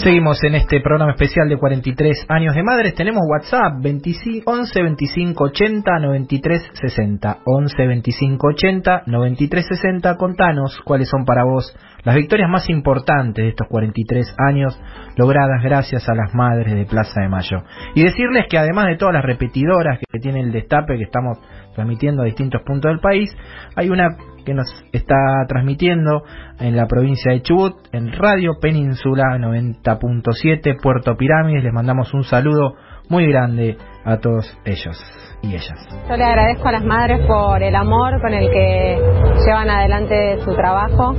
Seguimos 0.04 0.44
en 0.44 0.56
este 0.56 0.82
programa 0.82 1.12
especial 1.12 1.48
de 1.48 1.58
43 1.58 2.26
años 2.28 2.56
de 2.56 2.64
madres. 2.64 2.96
Tenemos 2.96 3.22
WhatsApp 3.30 3.84
25, 3.84 4.50
11 4.50 4.82
25 4.82 5.44
80 5.44 6.00
93 6.00 6.72
60. 6.74 7.38
11 7.46 7.88
25 7.88 8.48
80 8.48 9.04
93 9.06 9.68
60. 9.68 10.18
Contanos 10.18 10.82
cuáles 10.86 11.08
son 11.08 11.24
para 11.24 11.44
vos 11.44 11.78
las 12.04 12.16
victorias 12.16 12.50
más 12.50 12.68
importantes 12.70 13.44
de 13.44 13.50
estos 13.50 13.68
43 13.68 14.34
años 14.40 14.80
logradas 15.18 15.62
gracias 15.64 16.10
a 16.10 16.16
las 16.16 16.34
madres 16.34 16.74
de 16.74 16.86
Plaza 16.86 17.22
de 17.22 17.30
Mayo. 17.30 17.62
Y 17.94 18.02
decirles 18.02 18.48
que 18.50 18.58
además 18.58 18.88
de 18.88 18.98
todas 18.98 19.14
las 19.14 19.24
repetidoras 19.24 20.00
que 20.00 20.20
tiene 20.20 20.40
el 20.40 20.52
destape 20.52 20.98
que 20.98 21.04
estamos 21.04 21.38
transmitiendo 21.74 22.22
a 22.22 22.26
distintos 22.26 22.62
puntos 22.64 22.92
del 22.92 23.00
país, 23.00 23.30
hay 23.76 23.90
una 23.90 24.10
que 24.46 24.54
nos 24.54 24.68
está 24.92 25.46
transmitiendo 25.48 26.24
en 26.60 26.76
la 26.76 26.88
provincia 26.88 27.32
de 27.32 27.42
Chubut, 27.42 27.76
en 27.92 28.12
Radio 28.12 28.54
Península 28.60 29.38
90.7, 29.38 30.82
Puerto 30.82 31.16
Pirámides. 31.16 31.64
Les 31.64 31.74
mandamos 31.74 32.14
un 32.14 32.24
saludo 32.24 32.76
muy 33.10 33.28
grande 33.28 33.78
a 34.06 34.18
todos 34.18 34.58
ellos 34.66 34.98
y 35.44 35.54
ellas. 35.54 35.78
Yo 36.10 36.16
le 36.16 36.24
agradezco 36.24 36.68
a 36.68 36.72
las 36.72 36.84
madres 36.84 37.26
por 37.28 37.62
el 37.62 37.76
amor 37.76 38.22
con 38.22 38.34
el 38.34 38.50
que 38.50 39.00
llevan 39.46 39.70
adelante 39.70 40.40
su 40.44 40.54
trabajo 40.56 41.16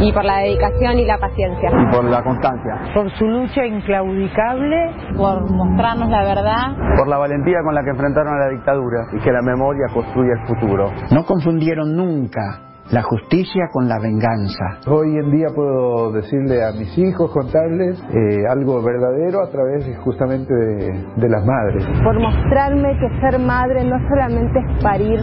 y 0.00 0.12
por 0.12 0.24
la 0.24 0.38
dedicación 0.38 0.98
y 0.98 1.04
la 1.04 1.18
paciencia. 1.18 1.70
y 1.70 1.94
por 1.94 2.04
la 2.04 2.22
constancia, 2.22 2.92
por 2.94 3.10
su 3.12 3.26
lucha 3.26 3.64
inclaudicable, 3.66 4.90
por 5.16 5.50
mostrarnos 5.50 6.08
la 6.08 6.22
verdad. 6.22 6.76
por 6.96 7.08
la 7.08 7.18
valentía 7.18 7.58
con 7.64 7.74
la 7.74 7.82
que 7.82 7.90
enfrentaron 7.90 8.34
a 8.34 8.46
la 8.46 8.48
dictadura 8.50 9.06
y 9.12 9.18
que 9.20 9.32
la 9.32 9.42
memoria 9.42 9.86
construye 9.92 10.32
el 10.32 10.46
futuro. 10.46 10.90
No 11.10 11.24
confundieron 11.24 11.96
nunca 11.96 12.67
la 12.90 13.02
justicia 13.02 13.68
con 13.72 13.88
la 13.88 13.98
venganza. 14.00 14.80
Hoy 14.86 15.16
en 15.18 15.30
día 15.30 15.48
puedo 15.54 16.12
decirle 16.12 16.64
a 16.64 16.72
mis 16.72 16.96
hijos, 16.96 17.30
contarles 17.32 18.00
eh, 18.10 18.46
algo 18.50 18.82
verdadero 18.82 19.42
a 19.42 19.50
través 19.50 19.84
justamente 20.04 20.52
de, 20.54 21.04
de 21.16 21.28
las 21.28 21.44
madres. 21.44 21.84
Por 22.02 22.18
mostrarme 22.20 22.88
que 22.98 23.20
ser 23.20 23.38
madre 23.40 23.84
no 23.84 23.96
solamente 24.08 24.58
es 24.58 24.82
parir, 24.82 25.20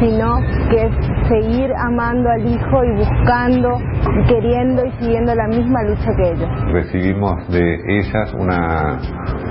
sino 0.00 0.38
que 0.70 0.86
es 0.86 1.28
seguir 1.28 1.70
amando 1.76 2.30
al 2.30 2.46
hijo 2.46 2.84
y 2.84 2.96
buscando 2.98 3.78
y 3.78 4.26
queriendo 4.28 4.84
y 4.86 4.90
siguiendo 5.00 5.34
la 5.34 5.48
misma 5.48 5.82
lucha 5.84 6.10
que 6.16 6.30
ellos. 6.30 6.48
recibimos 6.72 7.48
de 7.48 7.74
ellas 7.98 8.34
una, 8.34 8.98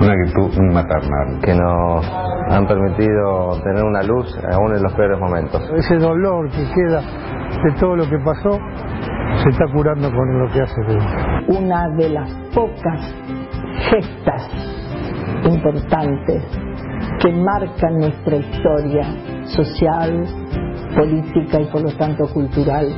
una 0.00 0.12
actitud 0.12 0.50
maternal. 0.72 1.40
Que 1.42 1.54
nos 1.54 2.06
han 2.50 2.66
permitido 2.66 3.60
tener 3.62 3.84
una 3.84 4.02
luz 4.02 4.26
aún 4.52 4.74
en 4.74 4.82
los 4.82 4.92
peores 4.94 5.18
momentos. 5.18 5.62
Ese 5.76 5.96
dolor 5.96 6.48
que 6.50 6.64
queda 6.74 7.00
de 7.62 7.72
todo 7.78 7.96
lo 7.96 8.08
que 8.08 8.18
pasó 8.24 8.58
se 9.42 9.50
está 9.50 9.66
curando 9.72 10.10
con 10.10 10.38
lo 10.38 10.50
que 10.50 10.60
hace 10.60 10.80
de 10.82 10.96
Una 11.48 11.88
de 11.96 12.08
las 12.08 12.30
pocas 12.54 13.14
gestas 13.90 14.48
importantes 15.44 16.42
que 17.20 17.32
marcan 17.32 17.98
nuestra 17.98 18.36
historia 18.36 19.04
social, 19.46 20.24
política 20.94 21.60
y 21.60 21.66
por 21.66 21.82
lo 21.82 21.92
tanto 21.96 22.26
cultural. 22.32 22.88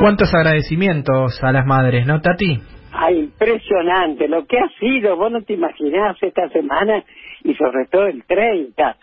¿Cuántos 0.00 0.32
agradecimientos 0.34 1.42
a 1.42 1.52
las 1.52 1.66
madres, 1.66 2.06
no, 2.06 2.20
Tati? 2.20 2.60
Ay, 2.92 3.18
impresionante 3.20 4.28
lo 4.28 4.46
que 4.46 4.58
ha 4.58 4.68
sido, 4.78 5.16
vos 5.16 5.32
no 5.32 5.42
te 5.42 5.54
imaginás 5.54 6.16
esta 6.22 6.48
semana 6.50 7.02
y 7.42 7.54
sobre 7.54 7.86
todo 7.86 8.06
el 8.06 8.24
30. 8.24 8.96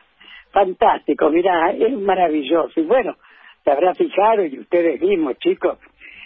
Fantástico, 0.54 1.32
mira, 1.32 1.72
es 1.72 1.92
maravilloso. 2.00 2.80
Y 2.80 2.84
bueno, 2.84 3.16
se 3.64 3.72
habrá 3.72 3.96
fijado 3.96 4.46
y 4.46 4.60
ustedes 4.60 5.02
mismos, 5.02 5.38
chicos, 5.40 5.80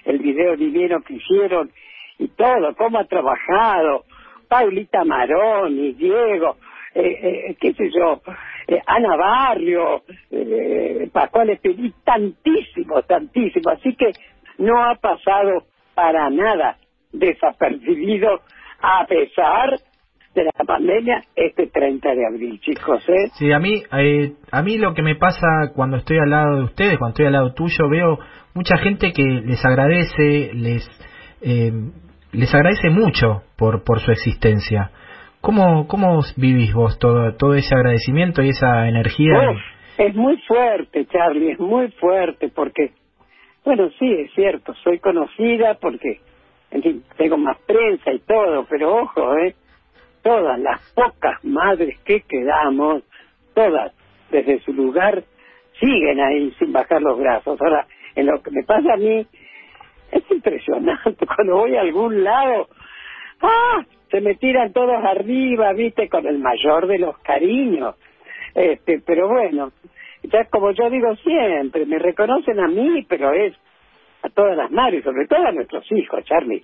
el 0.03 0.19
video 0.19 0.57
divino 0.57 1.01
que 1.01 1.13
hicieron 1.13 1.71
y 2.19 2.27
todo, 2.29 2.75
cómo 2.75 2.99
ha 2.99 3.05
trabajado. 3.05 4.03
Paulita 4.49 5.05
Maroni, 5.05 5.93
Diego, 5.93 6.57
eh, 6.93 7.49
eh, 7.49 7.55
qué 7.59 7.73
sé 7.73 7.89
yo, 7.89 8.21
eh, 8.67 8.81
Ana 8.85 9.15
Barrio, 9.15 10.03
eh, 10.31 11.09
Pascual 11.11 11.49
Espelí, 11.51 11.93
tantísimo, 12.03 13.01
tantísimo. 13.03 13.69
Así 13.69 13.95
que 13.95 14.11
no 14.57 14.83
ha 14.83 14.95
pasado 14.95 15.63
para 15.95 16.29
nada 16.29 16.77
desapercibido 17.13 18.41
a 18.81 19.05
pesar 19.05 19.79
de 20.41 20.51
la 20.57 20.63
pandemia 20.65 21.23
este 21.35 21.67
30 21.67 22.13
de 22.13 22.25
abril, 22.25 22.59
chicos, 22.59 23.03
¿eh? 23.09 23.29
Sí, 23.33 23.51
a 23.51 23.59
mí, 23.59 23.83
eh, 23.97 24.33
a 24.51 24.61
mí 24.61 24.77
lo 24.77 24.93
que 24.93 25.01
me 25.01 25.15
pasa 25.15 25.71
cuando 25.75 25.97
estoy 25.97 26.17
al 26.19 26.29
lado 26.29 26.57
de 26.57 26.63
ustedes, 26.63 26.97
cuando 26.97 27.13
estoy 27.13 27.25
al 27.25 27.33
lado 27.33 27.53
tuyo, 27.53 27.89
veo 27.89 28.19
mucha 28.53 28.77
gente 28.77 29.11
que 29.13 29.23
les 29.23 29.63
agradece, 29.65 30.51
les 30.53 30.87
eh, 31.41 31.71
les 32.31 32.53
agradece 32.53 32.89
mucho 32.89 33.43
por 33.57 33.83
por 33.83 33.99
su 33.99 34.11
existencia. 34.11 34.91
¿Cómo 35.41 35.87
cómo 35.87 36.21
vivís 36.35 36.73
vos 36.73 36.97
todo 36.99 37.35
todo 37.35 37.55
ese 37.55 37.73
agradecimiento 37.75 38.43
y 38.43 38.49
esa 38.49 38.87
energía? 38.87 39.51
Uf, 39.51 39.57
es 39.97 40.15
muy 40.15 40.37
fuerte, 40.47 41.05
Charlie, 41.07 41.53
es 41.53 41.59
muy 41.59 41.89
fuerte 41.91 42.49
porque, 42.49 42.91
bueno, 43.65 43.89
sí, 43.97 44.11
es 44.11 44.31
cierto, 44.33 44.73
soy 44.83 44.99
conocida 44.99 45.75
porque, 45.81 46.19
en 46.71 46.83
fin, 46.83 47.03
tengo 47.17 47.37
más 47.37 47.57
prensa 47.65 48.11
y 48.11 48.19
todo, 48.19 48.65
pero 48.69 48.95
ojo, 48.95 49.37
¿eh? 49.37 49.55
Todas 50.23 50.59
las 50.59 50.81
pocas 50.93 51.43
madres 51.43 51.97
que 52.05 52.21
quedamos, 52.21 53.03
todas, 53.53 53.93
desde 54.29 54.59
su 54.61 54.73
lugar, 54.73 55.23
siguen 55.79 56.19
ahí 56.19 56.51
sin 56.59 56.71
bajar 56.73 57.01
los 57.01 57.17
brazos. 57.17 57.59
Ahora, 57.61 57.87
en 58.15 58.25
lo 58.25 58.41
que 58.41 58.51
me 58.51 58.63
pasa 58.63 58.93
a 58.93 58.97
mí, 58.97 59.25
es 60.11 60.31
impresionante. 60.31 61.25
Cuando 61.35 61.57
voy 61.57 61.75
a 61.75 61.81
algún 61.81 62.23
lado, 62.23 62.67
¡ah! 63.41 63.83
Se 64.09 64.21
me 64.21 64.35
tiran 64.35 64.71
todos 64.71 65.03
arriba, 65.03 65.73
viste, 65.73 66.07
con 66.07 66.25
el 66.25 66.39
mayor 66.39 66.87
de 66.87 66.97
los 66.97 67.17
cariños. 67.19 67.95
Este, 68.55 69.01
pero 69.05 69.27
bueno, 69.27 69.71
ya 70.23 70.45
como 70.45 70.71
yo 70.71 70.89
digo 70.89 71.13
siempre, 71.17 71.85
me 71.85 71.99
reconocen 71.99 72.59
a 72.59 72.67
mí, 72.67 73.05
pero 73.07 73.33
es 73.33 73.53
a 74.23 74.29
todas 74.29 74.57
las 74.57 74.71
madres, 74.71 75.03
sobre 75.03 75.27
todo 75.27 75.45
a 75.45 75.51
nuestros 75.51 75.83
hijos, 75.91 76.23
Charlie. 76.25 76.63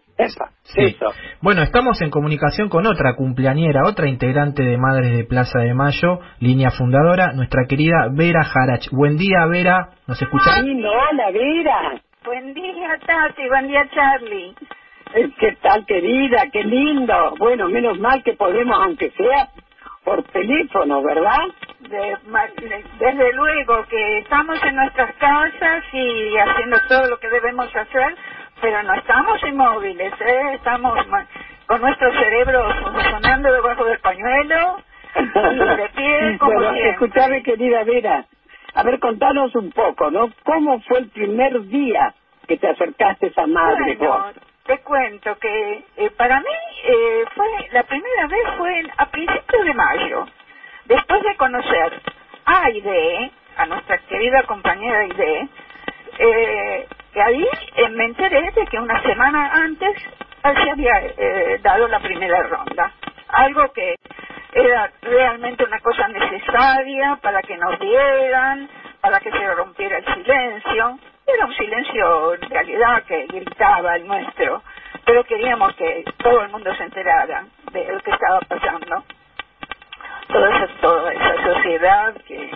Sí. 0.63 0.81
eso. 0.81 1.05
Bueno, 1.41 1.61
estamos 1.61 2.01
en 2.01 2.09
comunicación 2.09 2.69
con 2.69 2.85
otra 2.85 3.15
cumpleañera, 3.15 3.81
otra 3.85 4.07
integrante 4.07 4.63
de 4.63 4.77
Madres 4.77 5.15
de 5.15 5.23
Plaza 5.23 5.59
de 5.59 5.73
Mayo, 5.73 6.19
línea 6.39 6.71
fundadora, 6.71 7.33
nuestra 7.33 7.65
querida 7.67 8.09
Vera 8.11 8.43
Jarach. 8.43 8.89
Buen 8.91 9.17
día, 9.17 9.45
Vera. 9.45 9.89
¿Nos 10.07 10.21
escuchás? 10.21 10.61
Ay, 10.63 10.75
no, 10.75 10.91
la 11.13 11.31
Vera. 11.31 12.01
Buen 12.25 12.53
día, 12.53 12.99
Tati. 13.05 13.47
Buen 13.49 13.67
día, 13.67 13.87
Charlie. 13.93 14.53
Eh, 15.15 15.29
¿Qué 15.39 15.57
tal, 15.61 15.85
querida? 15.85 16.45
Qué 16.51 16.63
lindo. 16.63 17.35
Bueno, 17.37 17.69
menos 17.69 17.99
mal 17.99 18.23
que 18.23 18.33
podemos, 18.33 18.75
aunque 18.81 19.11
sea 19.11 19.49
por 20.03 20.23
teléfono, 20.23 21.01
¿verdad? 21.01 21.47
De- 21.79 22.17
desde 22.99 23.33
luego 23.33 23.85
que 23.85 24.19
estamos 24.19 24.61
en 24.63 24.75
nuestras 24.75 25.13
casas 25.15 25.83
y 25.93 26.37
haciendo 26.37 26.77
todo 26.87 27.07
lo 27.07 27.19
que 27.19 27.29
debemos 27.29 27.73
hacer, 27.75 28.15
pero 28.61 28.83
no 28.83 28.93
estamos 28.95 29.43
inmóviles, 29.43 30.13
¿eh? 30.21 30.53
Estamos 30.55 30.97
con 31.67 31.81
nuestro 31.81 32.11
cerebro 32.13 32.69
funcionando 32.81 33.51
debajo 33.51 33.85
del 33.85 33.99
pañuelo 33.99 34.77
y 35.15 35.57
de 35.59 35.89
pie 35.95 36.37
como 36.39 36.59
siempre. 36.61 36.89
escuchame, 36.91 37.43
querida 37.43 37.83
Vera. 37.83 38.25
A 38.75 38.83
ver, 38.83 38.99
contanos 38.99 39.53
un 39.55 39.71
poco, 39.71 40.09
¿no? 40.11 40.31
¿Cómo 40.43 40.81
fue 40.81 40.99
el 40.99 41.09
primer 41.09 41.61
día 41.67 42.13
que 42.47 42.57
te 42.57 42.67
acercaste 42.69 43.27
a 43.27 43.29
esa 43.29 43.47
madre 43.47 43.95
Bueno, 43.97 44.13
vos? 44.13 44.35
Te 44.65 44.80
cuento 44.80 45.38
que 45.39 45.84
eh, 45.97 46.10
para 46.17 46.39
mí 46.39 46.56
eh, 46.86 47.26
fue 47.36 47.47
la 47.71 47.84
primera 47.84 48.28
vez 48.28 48.43
fue 48.58 48.84
a 48.97 49.06
principios 49.08 49.65
de 49.65 49.73
mayo, 49.73 50.26
después 50.86 51.21
de 51.23 51.36
conocer 51.36 52.02
a 52.45 52.65
Aide, 52.65 53.32
a 53.58 53.65
nuestra 53.65 53.97
querida 53.99 54.43
compañera 54.43 54.99
Aide, 54.99 55.47
eh, 56.19 56.88
y 57.15 57.19
ahí 57.19 57.47
eh, 57.76 57.89
me 57.89 58.06
enteré 58.06 58.52
de 58.52 58.65
que 58.67 58.80
una 58.80 59.02
semana 59.04 59.52
antes 59.54 59.95
se 60.43 60.71
había 60.71 60.93
eh, 61.17 61.60
dado 61.62 61.88
la 61.88 61.99
primera 61.99 62.43
ronda, 62.43 62.91
algo 63.30 63.71
que 63.73 63.95
era 64.54 64.91
realmente 65.02 65.63
una 65.63 65.80
cosa 65.80 66.08
necesaria 66.08 67.17
para 67.21 67.41
que 67.41 67.58
nos 67.58 67.80
dieran, 67.80 68.69
para 69.03 69.21
que 69.21 69.31
se 69.31 69.55
rompiera 69.55 69.99
el 69.99 70.05
silencio. 70.15 70.99
Era 71.27 71.47
un 71.47 71.55
silencio 71.55 72.35
en 72.35 72.49
realidad 72.49 73.03
que 73.05 73.27
gritaba 73.27 73.97
el 73.97 74.07
nuestro, 74.07 74.63
pero 75.05 75.25
queríamos 75.25 75.75
que 75.75 76.05
todo 76.19 76.43
el 76.43 76.49
mundo 76.51 76.73
se 76.75 76.85
enterara 76.85 77.45
de 77.73 77.85
lo 77.93 77.99
que 78.01 78.11
estaba 78.11 78.41
pasando. 78.41 79.05
Toda 80.29 80.49
esa, 80.57 80.67
toda 80.81 81.13
esa 81.13 81.43
sociedad 81.55 82.15
que 82.27 82.51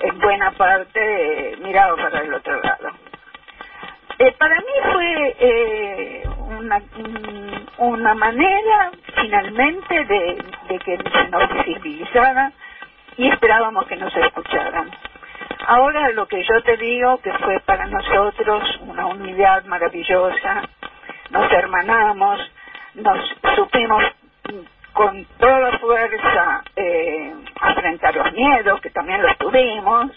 en 0.00 0.20
buena 0.20 0.52
parte 0.52 1.56
miraba 1.62 1.96
para 1.96 2.20
el 2.20 2.34
otro 2.34 2.60
lado. 2.62 2.90
Eh, 4.20 4.32
para 4.38 4.56
mí 4.60 4.92
fue 4.92 5.36
eh, 5.40 6.24
una, 6.48 6.78
un- 6.98 7.66
una 7.78 8.14
manera 8.14 8.92
finalmente 9.16 10.04
de, 10.06 10.44
de 10.68 10.80
que 10.80 10.98
se 10.98 11.28
nos 11.30 11.48
visibilizara 11.52 12.52
y 13.18 13.28
esperábamos 13.28 13.86
que 13.88 13.96
nos 13.96 14.16
escucharan. 14.16 14.90
Ahora 15.66 16.10
lo 16.10 16.26
que 16.26 16.42
yo 16.42 16.62
te 16.62 16.76
digo 16.76 17.18
que 17.20 17.32
fue 17.38 17.60
para 17.60 17.86
nosotros 17.86 18.78
una 18.82 19.06
unidad 19.06 19.64
maravillosa, 19.64 20.62
nos 21.30 21.52
hermanamos, 21.52 22.52
nos 22.94 23.36
supimos 23.56 24.04
con 24.92 25.24
toda 25.38 25.78
fuerza 25.78 26.62
eh, 26.76 27.34
enfrentar 27.68 28.14
los 28.16 28.32
miedos, 28.32 28.80
que 28.80 28.90
también 28.90 29.22
los 29.22 29.36
tuvimos, 29.38 30.10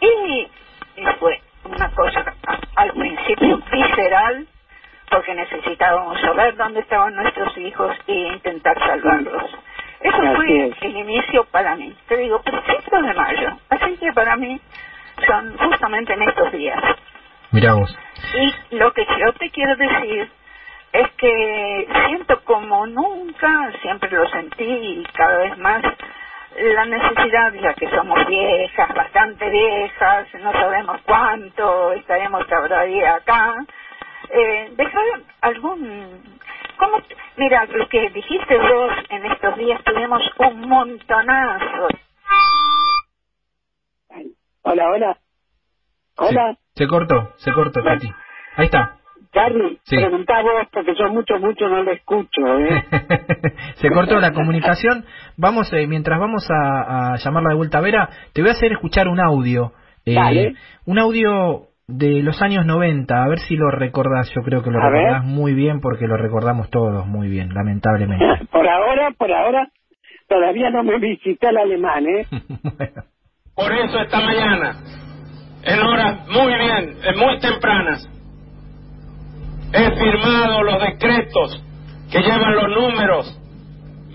y, 0.00 0.48
y 0.96 1.06
fue 1.18 1.40
una 1.64 1.90
cosa 1.90 2.34
al 2.76 2.92
principio 2.92 3.58
visceral, 3.70 4.46
porque 5.10 5.34
necesitábamos 5.34 6.20
saber 6.20 6.56
dónde 6.56 6.80
estaban 6.80 7.14
nuestros 7.14 7.56
hijos 7.58 7.96
e 8.06 8.14
intentar 8.34 8.78
salvarlos. 8.78 9.50
Eso 10.02 10.16
Así 10.22 10.36
fue 10.36 10.66
es. 10.68 10.82
el 10.82 10.96
inicio 10.96 11.44
para 11.44 11.76
mí. 11.76 11.94
Te 12.08 12.16
digo, 12.16 12.40
principios 12.42 13.02
de 13.02 13.14
mayo. 13.14 13.58
Así 13.68 13.96
que 13.96 14.12
para 14.12 14.36
mí 14.36 14.60
son 15.26 15.56
justamente 15.58 16.12
en 16.12 16.22
estos 16.22 16.52
días. 16.52 16.82
Mirá 17.52 17.74
vos. 17.74 17.96
Y 18.34 18.76
lo 18.76 18.92
que 18.92 19.04
yo 19.04 19.32
te 19.34 19.50
quiero 19.50 19.76
decir 19.76 20.30
es 20.92 21.10
que 21.12 21.88
siento 22.06 22.40
como 22.44 22.86
nunca, 22.86 23.72
siempre 23.80 24.10
lo 24.10 24.26
sentí 24.28 24.64
y 24.64 25.04
cada 25.14 25.38
vez 25.38 25.56
más, 25.58 25.82
la 26.56 26.84
necesidad, 26.84 27.52
ya 27.54 27.72
que 27.74 27.88
somos 27.88 28.26
viejas, 28.26 28.88
bastante 28.94 29.48
viejas, 29.48 30.26
no 30.40 30.52
sabemos 30.52 31.00
cuánto 31.06 31.92
estaremos 31.92 32.46
todavía 32.46 33.14
acá, 33.14 33.54
eh, 34.30 34.72
dejar 34.76 35.04
algún... 35.40 36.31
Mira, 37.36 37.64
lo 37.66 37.88
que 37.88 38.10
dijiste 38.10 38.58
vos 38.58 38.92
en 39.08 39.26
estos 39.26 39.56
días, 39.56 39.82
tuvimos 39.84 40.22
un 40.38 40.68
montonazo. 40.68 41.88
Hola, 44.62 44.90
hola. 44.90 45.18
Hola, 46.16 46.56
Se 46.74 46.86
cortó, 46.86 47.32
se 47.38 47.52
cortó, 47.52 47.82
Katy. 47.82 48.08
Ahí 48.56 48.66
está. 48.66 48.98
Sí. 49.84 49.96
preguntá 49.96 50.42
vos 50.42 50.66
porque 50.70 50.94
yo 50.94 51.08
mucho, 51.08 51.38
mucho 51.38 51.66
no 51.66 51.82
lo 51.82 51.90
escucho, 51.90 52.58
¿eh? 52.58 52.84
se 53.76 53.90
cortó 53.90 54.20
la 54.20 54.32
comunicación. 54.32 55.06
Vamos, 55.38 55.72
eh, 55.72 55.86
mientras 55.86 56.20
vamos 56.20 56.46
a, 56.50 57.14
a 57.14 57.16
llamarla 57.16 57.50
de 57.50 57.54
vuelta 57.56 57.78
a 57.78 57.80
Vera, 57.80 58.10
te 58.34 58.42
voy 58.42 58.50
a 58.50 58.52
hacer 58.52 58.72
escuchar 58.72 59.08
un 59.08 59.20
audio. 59.20 59.72
Eh, 60.04 60.14
Dale. 60.14 60.54
Un 60.84 60.98
audio 60.98 61.68
de 61.88 62.22
los 62.22 62.40
años 62.42 62.64
90, 62.66 63.22
a 63.22 63.28
ver 63.28 63.38
si 63.40 63.56
lo 63.56 63.70
recordás. 63.70 64.30
Yo 64.34 64.42
creo 64.42 64.62
que 64.62 64.70
lo 64.70 64.80
A 64.80 64.90
ver. 64.90 65.02
recordás 65.02 65.24
muy 65.24 65.52
bien 65.54 65.80
porque 65.80 66.06
lo 66.06 66.16
recordamos 66.16 66.70
todos 66.70 67.06
muy 67.06 67.28
bien, 67.28 67.52
lamentablemente. 67.54 68.24
Por 68.50 68.68
ahora, 68.68 69.10
por 69.18 69.32
ahora, 69.32 69.68
todavía 70.28 70.70
no 70.70 70.82
me 70.84 70.98
visita 70.98 71.50
el 71.50 71.58
alemán, 71.58 72.06
¿eh? 72.06 72.26
Por 73.54 73.70
eso 73.72 73.98
esta 74.00 74.20
mañana, 74.20 74.76
en 75.64 75.78
horas 75.80 76.26
muy 76.28 76.54
bien, 76.54 76.96
muy 77.18 77.38
tempranas, 77.40 78.08
he 79.74 79.90
firmado 79.92 80.62
los 80.62 80.80
decretos 80.80 81.62
que 82.10 82.20
llevan 82.20 82.54
los 82.54 82.68
números 82.70 83.40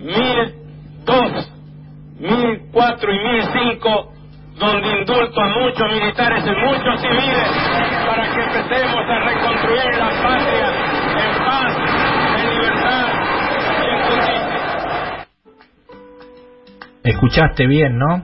1002, 0.01 1.53
1004 2.19 3.13
y 3.13 3.19
1005, 3.19 4.13
donde 4.59 4.87
indulto 4.99 5.41
a 5.41 5.47
muchos 5.59 5.91
militares 5.93 6.43
y 6.45 6.49
muchos 6.65 7.01
civiles 7.01 7.47
para 8.07 8.23
que 8.33 8.41
empecemos 8.41 9.03
a 9.09 9.19
reconstruir 9.19 9.95
la 9.97 10.09
patria 10.23 10.67
en 11.13 11.31
paz, 11.45 11.77
en 12.37 12.49
libertad 12.55 13.07
y 13.83 13.87
en 13.89 13.99
justicia. 14.07 15.27
Escuchaste 17.03 17.67
bien, 17.67 17.97
¿no? 17.97 18.23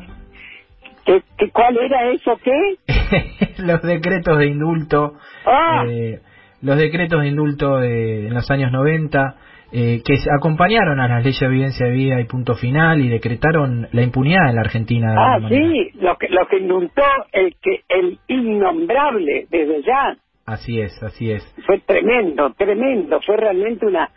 ¿Qué, 1.05 1.21
qué, 1.37 1.49
cuál 1.51 1.77
era 1.77 2.09
eso 2.11 2.39
qué? 2.43 2.77
los 3.63 3.81
decretos 3.81 4.37
de 4.37 4.47
indulto, 4.47 5.13
Ah. 5.45 5.83
eh, 5.87 6.19
los 6.61 6.77
decretos 6.77 7.21
de 7.21 7.27
indulto 7.27 7.77
de, 7.77 8.27
en 8.27 8.33
los 8.33 8.49
años 8.49 8.71
90, 8.71 9.35
eh, 9.73 10.01
que 10.05 10.13
acompañaron 10.38 10.99
a 10.99 11.07
las 11.07 11.23
leyes 11.23 11.39
de 11.39 11.45
evidencia 11.47 11.88
de 11.88 11.91
vida 11.93 12.21
y 12.21 12.25
punto 12.25 12.53
final 12.55 13.01
y 13.01 13.09
decretaron 13.09 13.88
la 13.91 14.03
impunidad 14.03 14.49
en 14.49 14.55
la 14.55 14.62
Argentina. 14.62 15.15
Ah, 15.17 15.39
sí, 15.49 15.89
lo 15.95 16.15
que, 16.17 16.29
lo 16.29 16.45
que 16.47 16.59
indultó 16.59 17.01
el 17.31 17.55
que 17.62 17.81
el 17.89 18.19
innombrable 18.27 19.47
desde 19.49 19.81
ya 19.83 20.15
Así 20.45 20.79
es, 20.79 21.01
así 21.01 21.31
es. 21.31 21.43
fue 21.65 21.79
tremendo, 21.79 22.51
tremendo, 22.57 23.19
fue 23.25 23.38
realmente 23.38 23.86
una 23.86 24.09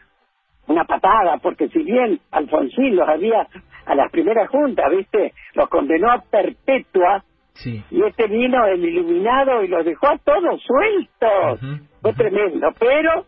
una 0.68 0.84
patada, 0.84 1.38
porque 1.40 1.68
si 1.68 1.80
bien 1.84 2.18
Alfonsín 2.32 2.96
los 2.96 3.08
había 3.08 3.46
a 3.86 3.94
las 3.94 4.10
primeras 4.10 4.48
juntas, 4.48 4.86
¿viste? 4.90 5.32
Los 5.54 5.68
condenó 5.68 6.10
a 6.10 6.20
perpetua 6.28 7.22
Sí. 7.54 7.82
y 7.90 8.02
este 8.02 8.26
vino 8.26 8.66
el 8.66 8.84
iluminado 8.84 9.62
y 9.62 9.68
los 9.68 9.84
dejó 9.84 10.08
a 10.08 10.18
todos 10.18 10.60
sueltos. 10.62 11.60
Fue 12.02 12.12
tremendo, 12.12 12.68
pero 12.78 13.24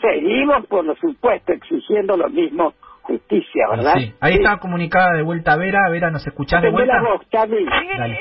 seguimos, 0.00 0.66
por 0.66 0.98
supuesto, 0.98 1.52
exigiendo 1.52 2.16
lo 2.16 2.28
mismo, 2.28 2.72
justicia, 3.02 3.66
¿verdad? 3.70 3.94
Sí. 3.96 4.14
Ahí 4.20 4.34
está 4.34 4.58
comunicada 4.58 5.12
de 5.16 5.22
vuelta 5.22 5.56
Vera. 5.56 5.88
Vera, 5.90 6.10
¿nos 6.10 6.26
escuchás 6.26 6.60
de 6.62 6.70
vuelta? 6.70 6.94
la 6.94 7.02
voz. 7.02 7.22
Sí, 7.30 7.36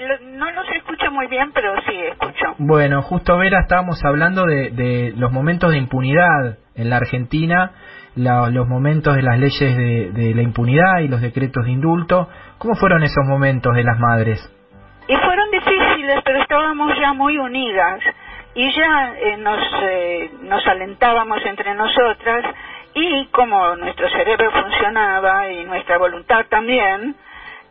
lo- 0.07 0.37
no 0.37 0.51
los 0.51 0.69
escucho 0.71 1.11
muy 1.11 1.27
bien, 1.27 1.51
pero 1.53 1.73
sí 1.81 1.93
escucho. 2.11 2.55
Bueno, 2.59 3.01
justo 3.01 3.37
Vera, 3.37 3.59
estábamos 3.61 4.03
hablando 4.05 4.45
de, 4.45 4.69
de 4.71 5.13
los 5.17 5.31
momentos 5.31 5.71
de 5.71 5.77
impunidad 5.77 6.57
en 6.75 6.89
la 6.89 6.97
Argentina, 6.97 7.71
la- 8.15 8.49
los 8.49 8.67
momentos 8.67 9.15
de 9.15 9.21
las 9.23 9.37
leyes 9.39 9.75
de, 9.77 10.11
de 10.11 10.33
la 10.33 10.41
impunidad 10.41 10.99
y 11.01 11.07
los 11.09 11.21
decretos 11.21 11.65
de 11.65 11.71
indulto. 11.71 12.29
¿Cómo 12.57 12.75
fueron 12.75 13.03
esos 13.03 13.25
momentos 13.25 13.75
de 13.75 13.83
las 13.83 13.99
madres? 13.99 14.39
Y 15.09 15.15
fueron 15.17 15.51
difíciles, 15.51 16.21
pero 16.25 16.41
estábamos 16.41 16.91
ya 16.99 17.13
muy 17.13 17.37
unidas 17.37 17.99
y 18.57 18.71
ya 18.71 19.13
eh, 19.19 19.37
nos, 19.37 19.61
eh, 19.83 20.31
nos 20.41 20.65
alentábamos 20.65 21.45
entre 21.45 21.75
nosotras 21.75 22.43
y 22.95 23.27
como 23.27 23.75
nuestro 23.75 24.09
cerebro 24.09 24.49
funcionaba 24.51 25.47
y 25.51 25.63
nuestra 25.65 25.99
voluntad 25.99 26.43
también, 26.49 27.15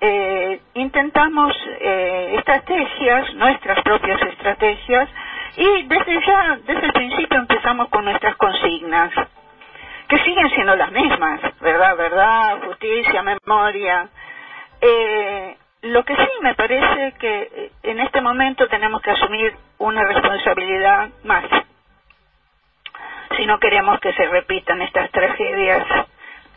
eh, 0.00 0.60
intentamos 0.74 1.52
eh, 1.80 2.34
estrategias, 2.38 3.34
nuestras 3.34 3.82
propias 3.82 4.22
estrategias 4.22 5.08
y 5.56 5.82
desde 5.88 6.24
ya, 6.24 6.58
desde 6.64 6.86
el 6.86 6.92
principio 6.92 7.36
empezamos 7.40 7.88
con 7.88 8.04
nuestras 8.04 8.36
consignas 8.36 9.10
que 10.06 10.18
siguen 10.18 10.48
siendo 10.50 10.76
las 10.76 10.92
mismas, 10.92 11.40
verdad, 11.60 11.96
verdad, 11.96 12.62
justicia, 12.64 13.24
memoria. 13.24 14.08
Eh, 14.80 15.56
lo 15.86 16.04
que 16.04 16.16
sí 16.16 16.28
me 16.42 16.54
parece 16.54 17.14
que 17.20 17.42
eh, 17.42 17.72
en 17.84 18.00
este 18.00 18.20
momento 18.22 18.68
tenemos 18.68 19.02
que 19.02 19.12
asumir 19.12 19.56
una 19.78 20.04
responsabilidad 20.04 21.10
más. 21.24 21.44
Si 23.36 23.46
no 23.46 23.58
queremos 23.60 24.00
que 24.00 24.12
se 24.14 24.26
repitan 24.28 24.82
estas 24.82 25.10
tragedias 25.12 25.86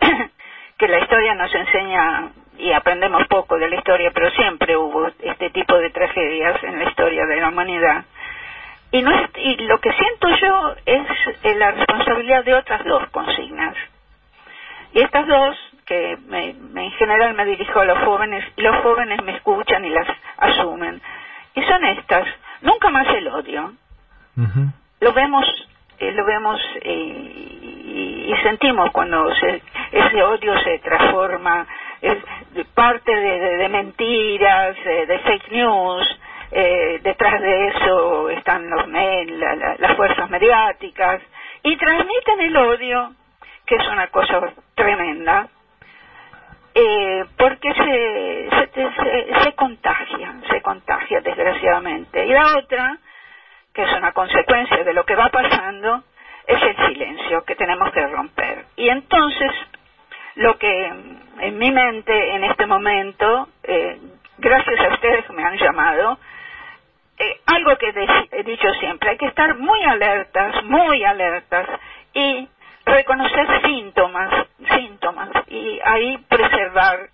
que 0.78 0.88
la 0.90 1.00
historia 1.00 1.36
nos 1.36 1.54
enseña 1.56 2.32
y 2.58 2.72
aprendemos 2.74 3.28
poco 3.28 3.58
de 3.58 3.70
la 3.70 3.78
historia, 3.78 4.12
pero 4.14 4.30
siempre 4.32 4.78
hubo 4.78 5.08
este 5.20 5.50
tipo 5.52 5.78
de 5.78 5.92
tragedias 5.92 6.64
en 6.64 6.80
la 6.80 6.86
historia 6.90 7.26
de 7.26 7.38
la 7.42 7.50
humanidad. 7.50 8.06
Y, 8.92 9.02
no 9.04 9.12
es- 9.12 9.30
y 9.38 9.58
lo 9.66 9.80
que 9.80 9.92
siento 9.94 10.30
yo 10.38 10.76
es 10.86 11.08
eh, 11.44 11.56
la 11.56 11.72
responsabilidad 11.72 12.44
de 12.46 12.56
otras 12.56 12.84
dos 12.86 13.10
consignas. 13.12 13.76
Y 14.94 15.02
estas 15.02 15.28
dos, 15.28 15.58
que 15.90 16.18
me- 16.28 16.54
me- 16.54 16.86
en 16.86 16.92
general 16.92 17.34
me 17.34 17.46
dirijo 17.46 17.80
a 17.82 17.86
los 17.86 17.98
jóvenes, 18.00 18.46
y 18.56 18.62
los 18.62 18.76
jóvenes 18.78 19.22
me 19.24 19.34
escuchan 19.34 19.84
y 19.84 19.90
las 19.90 20.08
asumen. 20.38 21.02
Y 21.56 21.64
son 21.64 21.84
estas. 21.84 22.28
Nunca 22.62 22.90
más 22.90 23.08
el 23.10 23.28
odio. 23.28 23.74
Lo 25.02 25.14
vemos, 25.14 25.46
eh, 26.00 26.12
lo 26.12 26.24
vemos 26.26 26.62
eh, 26.82 26.90
y, 26.92 28.32
y 28.32 28.36
sentimos 28.44 28.92
cuando 28.92 29.34
se- 29.36 29.62
ese 29.92 30.24
odio 30.24 30.58
se 30.60 30.80
transforma, 30.80 31.66
es 32.02 32.18
de 32.52 32.66
parte 32.66 33.14
de, 33.16 33.40
de- 33.40 33.58
de 33.58 33.70
mentiras, 33.70 34.78
eh, 34.86 35.06
de 35.08 35.20
fake 35.20 35.52
news, 35.52 36.20
eh, 36.52 37.00
detrás 37.04 37.42
de 37.42 37.68
eso 37.70 38.30
están 38.30 38.70
los 38.70 38.88
la- 38.88 39.76
las 39.80 39.96
fuerzas 39.96 40.30
mediáticas 40.30 41.22
y 41.64 41.76
transmiten 41.78 42.42
el 42.42 42.58
odio, 42.58 43.14
que 43.66 43.76
es 43.76 43.88
una 43.90 44.08
cosa 44.08 44.54
tremenda. 44.76 45.48
Eh, 46.74 47.26
porque 47.38 47.74
se, 47.74 48.50
se, 48.50 49.44
se, 49.44 49.54
contagia, 49.54 50.36
se 50.50 50.62
contagia 50.62 51.22
desgraciadamente. 51.22 52.26
Y 52.26 52.30
la 52.30 52.58
otra, 52.58 52.98
que 53.74 53.84
es 53.84 53.94
una 53.94 54.12
consecuencia 54.12 54.84
de 54.84 54.94
lo 54.94 55.06
que 55.06 55.16
va 55.16 55.30
pasando, 55.30 56.04
es 56.48 56.62
el 56.62 56.76
silencio 56.88 57.44
que 57.44 57.56
tenemos 57.56 57.92
que 57.92 58.06
romper. 58.08 58.66
Y 58.76 58.90
entonces, 58.90 59.52
lo 60.36 60.58
que 60.58 60.86
en 61.40 61.58
mi 61.58 61.72
mente 61.72 62.36
en 62.36 62.44
este 62.44 62.66
momento, 62.66 63.50
eh, 63.64 64.00
gracias 64.38 64.80
a 64.80 64.94
ustedes 64.94 65.26
que 65.26 65.34
me 65.34 65.44
han 65.44 65.58
llamado, 65.58 66.20
eh, 67.18 67.42
algo 67.48 67.76
que 67.78 67.94
he 68.32 68.44
dicho 68.44 68.74
siempre, 68.76 69.12
hay 69.12 69.18
que 69.18 69.28
estar 69.28 69.58
muy 69.58 69.84
alertas, 69.84 70.64
muy 70.64 71.04
alertas 71.04 71.68
y 72.14 72.48
reconocer 72.90 73.62
síntomas, 73.64 74.48
síntomas 74.76 75.30
y 75.48 75.80
ahí 75.84 76.18
preservar, 76.30 77.10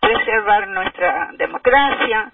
preservar 0.00 0.68
nuestra 0.68 1.30
democracia 1.34 2.32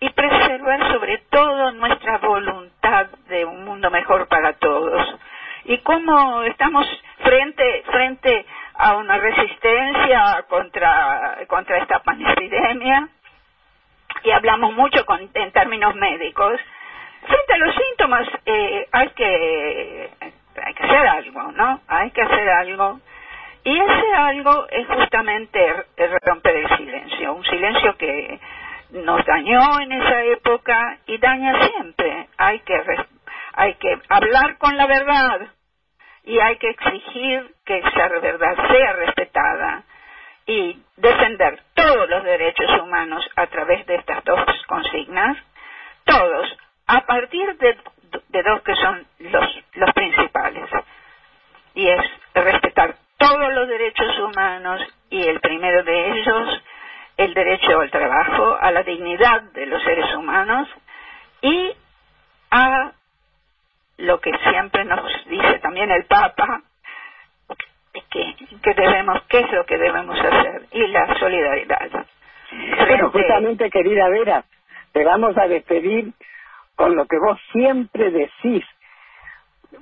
y 0.00 0.10
preservar 0.10 0.92
sobre 0.92 1.18
todo 1.30 1.72
nuestra 1.72 2.18
voluntad 2.18 3.06
de 3.28 3.44
un 3.44 3.64
mundo 3.64 3.90
mejor 3.90 4.28
para 4.28 4.54
todos. 4.54 5.16
Y 5.64 5.78
cómo 5.78 6.42
estamos 6.42 6.86
frente, 7.22 7.82
frente 7.90 8.46
a 8.74 8.96
una 8.96 9.16
resistencia 9.18 10.44
contra, 10.48 11.38
contra 11.48 11.78
esta 11.78 12.00
pandemia, 12.00 13.08
y 14.22 14.30
hablamos 14.30 14.74
mucho 14.74 15.04
con, 15.06 15.28
en 15.32 15.52
términos 15.52 15.94
médicos, 15.94 16.60
frente 17.26 17.54
a 17.54 17.58
los 17.58 17.74
síntomas 17.74 18.28
eh, 18.44 18.88
hay 18.92 19.08
que 19.10 20.10
hacer 20.96 21.08
algo, 21.08 21.52
¿no? 21.52 21.80
Hay 21.88 22.10
que 22.10 22.22
hacer 22.22 22.48
algo. 22.48 23.00
Y 23.64 23.78
ese 23.78 24.14
algo 24.14 24.66
es 24.70 24.86
justamente 24.86 25.84
romper 26.22 26.56
el 26.56 26.76
silencio, 26.76 27.34
un 27.34 27.44
silencio 27.44 27.96
que 27.96 28.40
nos 28.90 29.24
dañó 29.24 29.80
en 29.80 29.92
esa 29.92 30.22
época 30.22 30.98
y 31.06 31.18
daña 31.18 31.66
siempre. 31.66 32.28
Hay 32.38 32.60
que 32.60 32.82
hay 33.54 33.74
que 33.74 33.98
hablar 34.08 34.58
con 34.58 34.76
la 34.76 34.86
verdad 34.86 35.40
y 36.24 36.38
hay 36.38 36.56
que 36.56 36.70
exigir 36.70 37.54
que 37.64 37.78
esa 37.78 38.08
verdad 38.08 38.54
sea 38.70 38.92
respetada 38.92 39.82
y 40.46 40.80
defender 40.96 41.60
todos 41.74 42.08
los 42.08 42.22
derechos 42.22 42.70
humanos 42.80 43.28
a 43.34 43.46
través 43.48 43.84
de 43.86 43.96
estas 43.96 44.22
dos 44.24 44.44
consignas, 44.68 45.36
todos, 46.04 46.56
a 46.86 47.00
partir 47.00 47.56
de, 47.58 47.76
dos 48.28 48.62
que 48.62 48.74
son 48.74 49.06
los, 49.18 49.64
los 49.74 49.92
principales, 49.92 50.70
y 51.74 51.88
es 51.88 52.00
respetar 52.34 52.96
todos 53.18 53.52
los 53.52 53.68
derechos 53.68 54.18
humanos 54.18 54.80
y 55.10 55.22
el 55.26 55.40
primero 55.40 55.82
de 55.82 56.10
ellos, 56.12 56.62
el 57.16 57.34
derecho 57.34 57.80
al 57.80 57.90
trabajo, 57.90 58.56
a 58.60 58.70
la 58.70 58.82
dignidad 58.82 59.42
de 59.52 59.66
los 59.66 59.82
seres 59.82 60.14
humanos 60.14 60.68
y 61.42 61.72
a 62.50 62.92
lo 63.98 64.20
que 64.20 64.30
siempre 64.50 64.84
nos 64.84 65.26
dice 65.28 65.58
también 65.60 65.90
el 65.90 66.04
Papa, 66.04 66.62
que, 68.10 68.74
debemos, 68.74 69.22
qué 69.28 69.40
es 69.40 69.52
lo 69.52 69.64
que 69.64 69.78
debemos 69.78 70.18
hacer 70.18 70.66
y 70.72 70.86
la 70.88 71.18
solidaridad. 71.18 72.06
Bueno, 72.86 73.10
justamente, 73.10 73.70
querida 73.70 74.08
Vera, 74.08 74.44
te 74.92 75.04
vamos 75.04 75.36
a 75.38 75.48
despedir 75.48 76.12
con 76.76 76.94
lo 76.94 77.06
que 77.06 77.18
vos 77.18 77.38
siempre 77.52 78.10
decís. 78.10 78.64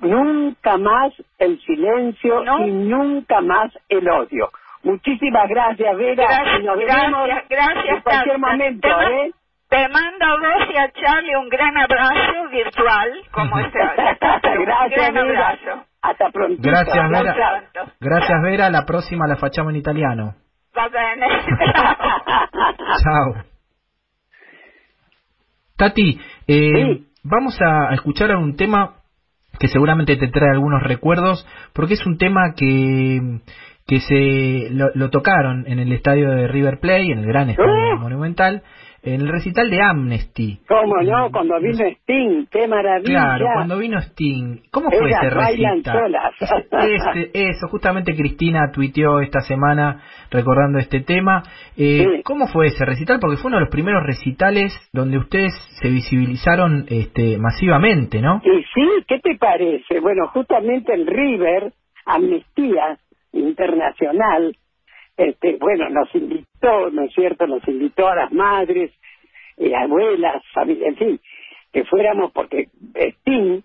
Nunca 0.00 0.76
más 0.78 1.12
el 1.38 1.60
silencio 1.60 2.42
y 2.66 2.70
nunca 2.70 3.40
más 3.40 3.70
el 3.88 4.08
odio. 4.08 4.50
Muchísimas 4.82 5.48
gracias, 5.48 5.96
Vera. 5.96 6.24
Gracias, 6.26 6.62
nos 6.62 6.78
gracias, 6.78 7.48
gracias. 7.48 7.86
En 7.86 8.00
cualquier 8.02 8.38
momento, 8.38 8.88
te, 8.88 9.26
¿eh? 9.26 9.32
Te 9.68 9.88
mando 9.88 10.24
a 10.26 10.36
vos 10.36 10.68
y 10.72 10.76
a 10.76 10.92
Charlie 10.92 11.36
un 11.36 11.48
gran 11.48 11.76
abrazo 11.76 12.48
virtual, 12.50 13.12
como 13.30 13.58
este. 13.58 13.78
gracias, 14.04 14.56
un 14.58 14.64
gran 14.64 15.14
Vera. 15.14 15.48
abrazo. 15.48 15.86
Hasta 16.02 16.30
pronto. 16.30 16.60
Gracias, 16.62 17.10
Vera. 17.10 17.62
Gracias, 17.98 18.42
Vera. 18.42 18.70
La 18.70 18.84
próxima 18.84 19.26
la 19.26 19.36
facciamo 19.36 19.70
en 19.70 19.76
italiano. 19.76 20.34
Va 20.76 20.88
bene. 20.88 21.26
Chao. 23.02 23.34
Tati, 25.76 26.20
eh, 26.46 27.02
vamos 27.22 27.58
a 27.60 27.92
escuchar 27.94 28.34
un 28.36 28.56
tema 28.56 28.96
que 29.58 29.68
seguramente 29.68 30.16
te 30.16 30.28
trae 30.28 30.50
algunos 30.50 30.82
recuerdos, 30.82 31.46
porque 31.72 31.94
es 31.94 32.06
un 32.06 32.18
tema 32.18 32.54
que, 32.56 33.40
que 33.86 34.00
se 34.00 34.70
lo, 34.70 34.90
lo 34.94 35.10
tocaron 35.10 35.64
en 35.66 35.78
el 35.78 35.92
estadio 35.92 36.30
de 36.30 36.48
River 36.48 36.80
Plate, 36.80 37.12
en 37.12 37.18
el 37.18 37.26
gran 37.26 37.50
estadio 37.50 37.96
monumental, 37.98 38.62
en 39.04 39.20
el 39.20 39.28
recital 39.28 39.70
de 39.70 39.82
Amnesty. 39.82 40.60
¿Cómo 40.66 41.00
no? 41.02 41.30
Cuando 41.30 41.60
vino 41.60 41.84
Sting, 41.84 42.46
qué 42.50 42.66
maravilla. 42.66 43.36
Claro, 43.36 43.46
cuando 43.54 43.78
vino 43.78 43.98
Sting. 43.98 44.62
¿Cómo 44.70 44.90
fue 44.90 45.08
Ellas 45.08 45.24
ese 45.24 45.30
recital? 45.30 45.82
solas. 45.82 46.34
Este, 46.84 47.48
eso, 47.48 47.68
justamente 47.68 48.14
Cristina 48.16 48.70
tuiteó 48.72 49.20
esta 49.20 49.40
semana 49.40 50.02
recordando 50.30 50.78
este 50.78 51.00
tema. 51.00 51.42
Eh, 51.76 52.22
¿Cómo 52.24 52.46
fue 52.46 52.68
ese 52.68 52.84
recital? 52.84 53.18
Porque 53.20 53.36
fue 53.36 53.48
uno 53.48 53.58
de 53.58 53.64
los 53.64 53.70
primeros 53.70 54.02
recitales 54.04 54.72
donde 54.92 55.18
ustedes 55.18 55.52
se 55.82 55.90
visibilizaron 55.90 56.86
este, 56.88 57.38
masivamente, 57.38 58.20
¿no? 58.20 58.40
Y 58.42 58.62
sí, 58.62 59.04
¿qué 59.06 59.18
te 59.20 59.36
parece? 59.36 60.00
Bueno, 60.00 60.28
justamente 60.28 60.94
el 60.94 61.06
River, 61.06 61.72
Amnistía 62.06 62.98
Internacional, 63.32 64.56
este, 65.16 65.56
bueno, 65.56 65.88
nos 65.90 66.12
invitó, 66.14 66.90
¿no 66.90 67.02
es 67.02 67.12
cierto? 67.14 67.46
Nos 67.46 67.66
invitó 67.68 68.08
a 68.08 68.16
las 68.16 68.32
madres, 68.32 68.90
eh, 69.56 69.74
abuelas, 69.74 70.42
familia, 70.52 70.88
en 70.88 70.96
fin, 70.96 71.20
que 71.72 71.84
fuéramos 71.84 72.32
porque 72.32 72.68
Sting 72.94 73.62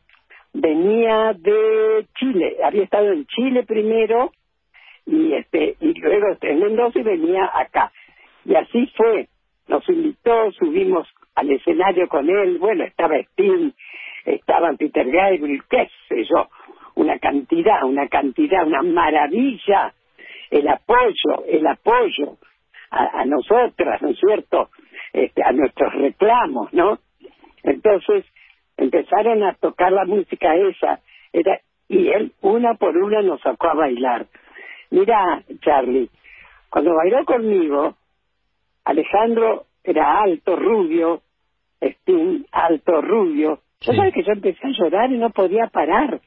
venía 0.54 1.34
de 1.34 2.06
Chile, 2.20 2.58
había 2.64 2.84
estado 2.84 3.12
en 3.12 3.26
Chile 3.26 3.64
primero 3.64 4.32
y 5.06 5.34
este 5.34 5.76
y 5.80 5.94
luego 5.94 6.38
en 6.42 6.60
Mendoza 6.60 7.00
y 7.00 7.04
venía 7.04 7.50
acá. 7.54 7.92
Y 8.46 8.56
así 8.56 8.92
fue, 8.96 9.28
nos 9.68 9.88
invitó, 9.90 10.52
subimos 10.52 11.08
al 11.36 11.50
escenario 11.52 12.08
con 12.08 12.30
él, 12.30 12.60
bueno, 12.60 12.84
estaba 12.84 13.18
Sting, 13.18 13.72
estaban 14.26 14.78
Peter 14.78 15.10
Gabriel, 15.10 15.64
qué 15.70 15.90
sé 16.08 16.24
yo, 16.26 16.48
una 16.96 17.18
cantidad, 17.18 17.84
una 17.86 18.08
cantidad, 18.08 18.68
una 18.68 18.84
maravilla 18.84 19.94
el 20.52 20.68
apoyo, 20.68 21.46
el 21.48 21.66
apoyo 21.68 22.38
a, 22.92 23.22
a 23.22 23.26
nosotras, 23.26 24.02
¿no 24.02 24.10
es 24.10 24.20
cierto? 24.20 24.70
Este, 25.14 25.44
a 25.44 25.52
nuestros 25.52 25.94
reclamos, 25.94 26.74
¿no? 26.74 27.00
Entonces 27.64 28.26
empezaron 28.78 29.44
a 29.44 29.54
tocar 29.54 29.92
la 29.92 30.06
música 30.06 30.56
esa, 30.56 31.00
era, 31.34 31.60
y 31.88 32.08
él 32.10 32.34
una 32.42 32.76
por 32.76 32.96
una 32.98 33.22
nos 33.22 33.42
sacó 33.42 33.70
a 33.70 33.74
bailar. 33.74 34.28
Mira, 34.92 35.44
Charlie, 35.62 36.10
cuando 36.70 36.96
bailó 36.96 37.26
conmigo, 37.26 37.96
Alejandro 38.86 39.66
era 39.84 40.22
alto, 40.22 40.56
rubio, 40.56 41.22
Sting, 41.82 42.46
alto, 42.52 43.02
rubio. 43.02 43.60
Yo 43.82 43.94
sabes 43.94 44.14
que 44.14 44.24
yo 44.24 44.34
empecé 44.34 44.68
a 44.68 44.72
llorar 44.72 45.12
y 45.12 45.18
no 45.18 45.30
podía 45.30 45.68
parar 45.68 46.20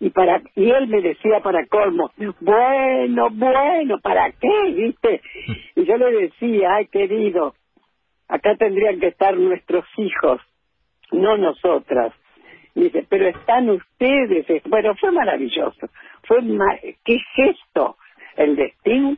y 0.00 0.10
para 0.10 0.42
y 0.54 0.70
él 0.70 0.88
me 0.88 1.00
decía 1.00 1.40
para 1.40 1.66
colmo 1.66 2.10
bueno 2.40 3.28
bueno 3.30 3.98
para 4.00 4.30
qué 4.32 4.72
viste 4.72 5.20
y 5.76 5.84
yo 5.84 5.96
le 5.96 6.12
decía 6.12 6.74
ay 6.74 6.86
querido 6.86 7.54
acá 8.28 8.56
tendrían 8.56 9.00
que 9.00 9.08
estar 9.08 9.36
nuestros 9.36 9.84
hijos 9.96 10.40
no 11.12 11.36
nosotras 11.36 12.12
y 12.74 12.84
dice 12.84 13.06
pero 13.08 13.28
están 13.28 13.70
ustedes 13.70 14.46
bueno 14.64 14.94
fue 14.96 15.12
maravilloso. 15.12 15.88
Fue 16.26 16.42
ma 16.42 16.76
qué 17.04 17.18
gesto 17.36 17.96
el 18.36 18.56
destino 18.56 19.16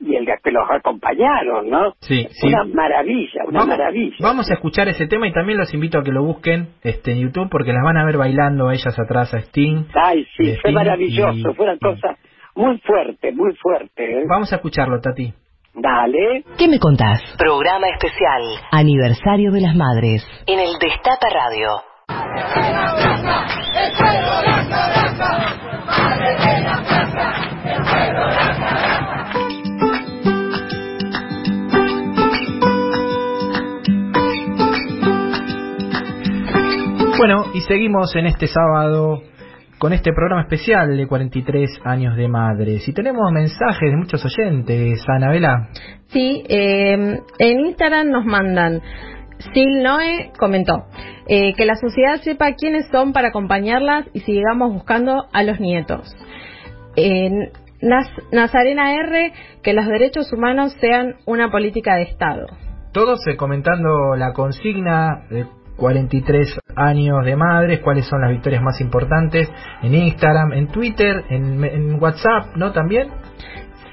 y 0.00 0.14
el 0.16 0.26
que 0.42 0.50
los 0.50 0.64
acompañaron, 0.70 1.68
¿no? 1.68 1.94
Sí, 2.00 2.26
sí. 2.30 2.46
Una 2.46 2.64
maravilla, 2.64 3.42
una 3.46 3.60
vamos, 3.60 3.76
maravilla. 3.78 4.16
Vamos 4.20 4.50
a 4.50 4.54
escuchar 4.54 4.88
ese 4.88 5.06
tema 5.06 5.26
y 5.26 5.32
también 5.32 5.58
los 5.58 5.72
invito 5.74 5.98
a 5.98 6.02
que 6.04 6.12
lo 6.12 6.22
busquen 6.24 6.68
este, 6.82 7.12
en 7.12 7.18
YouTube 7.20 7.48
porque 7.50 7.72
las 7.72 7.82
van 7.82 7.96
a 7.96 8.04
ver 8.04 8.16
bailando 8.16 8.70
ellas 8.70 8.98
atrás 8.98 9.34
a 9.34 9.38
Sting. 9.38 9.84
Ay, 9.94 10.24
sí, 10.36 10.44
fue 10.44 10.54
Sting 10.70 10.74
maravilloso, 10.74 11.50
y- 11.50 11.54
fue 11.54 11.64
una 11.66 11.78
cosa 11.78 12.16
muy 12.54 12.78
fuerte, 12.78 13.32
muy 13.32 13.54
fuerte. 13.56 14.20
¿eh? 14.20 14.24
Vamos 14.28 14.52
a 14.52 14.56
escucharlo, 14.56 15.00
Tati. 15.00 15.32
Dale. 15.74 16.44
¿Qué 16.58 16.66
me 16.68 16.78
contás? 16.78 17.20
Programa 17.38 17.88
especial. 17.88 18.42
Aniversario 18.72 19.52
de 19.52 19.60
las 19.60 19.74
Madres. 19.76 20.26
En 20.46 20.58
el 20.58 20.72
Destape 20.80 21.26
Radio. 21.32 21.68
Bueno, 37.18 37.46
y 37.52 37.62
seguimos 37.62 38.14
en 38.14 38.26
este 38.26 38.46
sábado 38.46 39.22
con 39.78 39.92
este 39.92 40.12
programa 40.12 40.42
especial 40.42 40.96
de 40.96 41.08
43 41.08 41.80
años 41.82 42.16
de 42.16 42.28
madre. 42.28 42.78
Si 42.78 42.92
tenemos 42.92 43.32
mensajes 43.32 43.90
de 43.90 43.96
muchos 43.96 44.24
oyentes, 44.24 45.04
Anabela. 45.08 45.68
Sí, 46.12 46.44
eh, 46.48 47.18
en 47.40 47.60
Instagram 47.60 48.10
nos 48.10 48.24
mandan. 48.24 48.82
Sil 49.50 49.82
Noe 49.82 50.30
comentó 50.38 50.84
eh, 51.26 51.54
que 51.54 51.66
la 51.66 51.74
sociedad 51.74 52.20
sepa 52.22 52.52
quiénes 52.52 52.86
son 52.92 53.12
para 53.12 53.30
acompañarlas 53.30 54.06
y 54.14 54.20
sigamos 54.20 54.72
buscando 54.72 55.26
a 55.32 55.42
los 55.42 55.58
nietos. 55.58 56.16
En 56.94 57.50
Nazarena 58.30 58.94
R, 58.94 59.32
que 59.64 59.74
los 59.74 59.86
derechos 59.88 60.32
humanos 60.32 60.72
sean 60.80 61.16
una 61.26 61.50
política 61.50 61.96
de 61.96 62.02
Estado. 62.02 62.46
Todos 62.92 63.26
eh, 63.26 63.36
comentando 63.36 64.14
la 64.16 64.32
consigna 64.32 65.26
de 65.30 65.46
43 65.78 66.58
años 66.76 67.24
de 67.24 67.36
madres, 67.36 67.80
cuáles 67.80 68.06
son 68.06 68.20
las 68.20 68.30
victorias 68.30 68.62
más 68.62 68.80
importantes 68.80 69.48
en 69.82 69.94
Instagram, 69.94 70.52
en 70.52 70.68
Twitter, 70.68 71.24
en, 71.30 72.02
WhatsApp, 72.02 72.56
¿no? 72.56 72.72
También. 72.72 73.08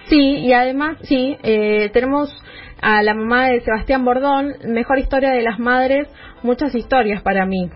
Sí, 0.07 0.37
y 0.39 0.53
además, 0.53 0.97
sí, 1.03 1.37
eh, 1.43 1.89
tenemos 1.93 2.35
a 2.81 3.01
la 3.01 3.13
mamá 3.13 3.47
de 3.47 3.61
Sebastián 3.61 4.03
Bordón, 4.03 4.53
mejor 4.67 4.99
historia 4.99 5.31
de 5.31 5.41
las 5.41 5.59
madres, 5.59 6.07
muchas 6.43 6.75
historias 6.75 7.21
para 7.21 7.45
mí. 7.45 7.69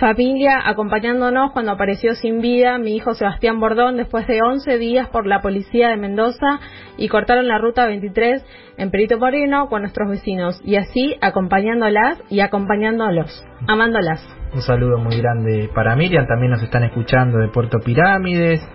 Familia 0.00 0.62
acompañándonos 0.64 1.52
cuando 1.52 1.72
apareció 1.72 2.14
sin 2.14 2.40
vida 2.40 2.78
mi 2.78 2.96
hijo 2.96 3.12
Sebastián 3.12 3.60
Bordón 3.60 3.98
después 3.98 4.26
de 4.26 4.40
11 4.42 4.78
días 4.78 5.10
por 5.10 5.26
la 5.26 5.42
policía 5.42 5.90
de 5.90 5.98
Mendoza 5.98 6.58
y 6.96 7.08
cortaron 7.08 7.46
la 7.46 7.58
ruta 7.58 7.84
23 7.84 8.42
en 8.78 8.90
Perito 8.90 9.18
Moreno 9.18 9.68
con 9.68 9.82
nuestros 9.82 10.08
vecinos 10.08 10.58
y 10.64 10.76
así 10.76 11.16
acompañándolas 11.20 12.18
y 12.30 12.40
acompañándolos, 12.40 13.44
amándolas. 13.68 14.26
Un 14.54 14.62
saludo 14.62 14.96
muy 14.96 15.18
grande 15.18 15.68
para 15.74 15.94
Miriam, 15.96 16.26
también 16.26 16.52
nos 16.52 16.62
están 16.62 16.84
escuchando 16.84 17.36
de 17.36 17.48
Puerto 17.48 17.78
Pirámides. 17.80 18.66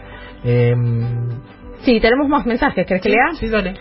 Eh... 0.44 0.76
Sí, 1.80 2.00
tenemos 2.02 2.30
más 2.30 2.46
mensajes, 2.46 2.86
¿querés 2.86 3.02
que 3.02 3.10
lea? 3.10 3.32
Sí, 3.40 3.50
dale. 3.50 3.74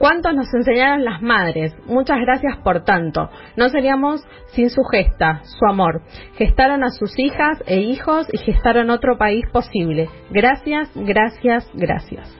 ¿Cuántos 0.00 0.34
nos 0.34 0.54
enseñaron 0.54 1.04
las 1.04 1.20
madres? 1.20 1.74
Muchas 1.84 2.16
gracias 2.22 2.56
por 2.64 2.84
tanto. 2.84 3.28
No 3.58 3.68
seríamos 3.68 4.26
sin 4.46 4.70
su 4.70 4.82
gesta, 4.84 5.42
su 5.42 5.66
amor. 5.66 6.00
Gestaron 6.36 6.82
a 6.84 6.88
sus 6.88 7.18
hijas 7.18 7.62
e 7.66 7.80
hijos 7.80 8.26
y 8.32 8.38
gestaron 8.38 8.88
otro 8.88 9.18
país 9.18 9.44
posible. 9.52 10.08
Gracias, 10.30 10.90
gracias, 10.94 11.70
gracias. 11.74 12.34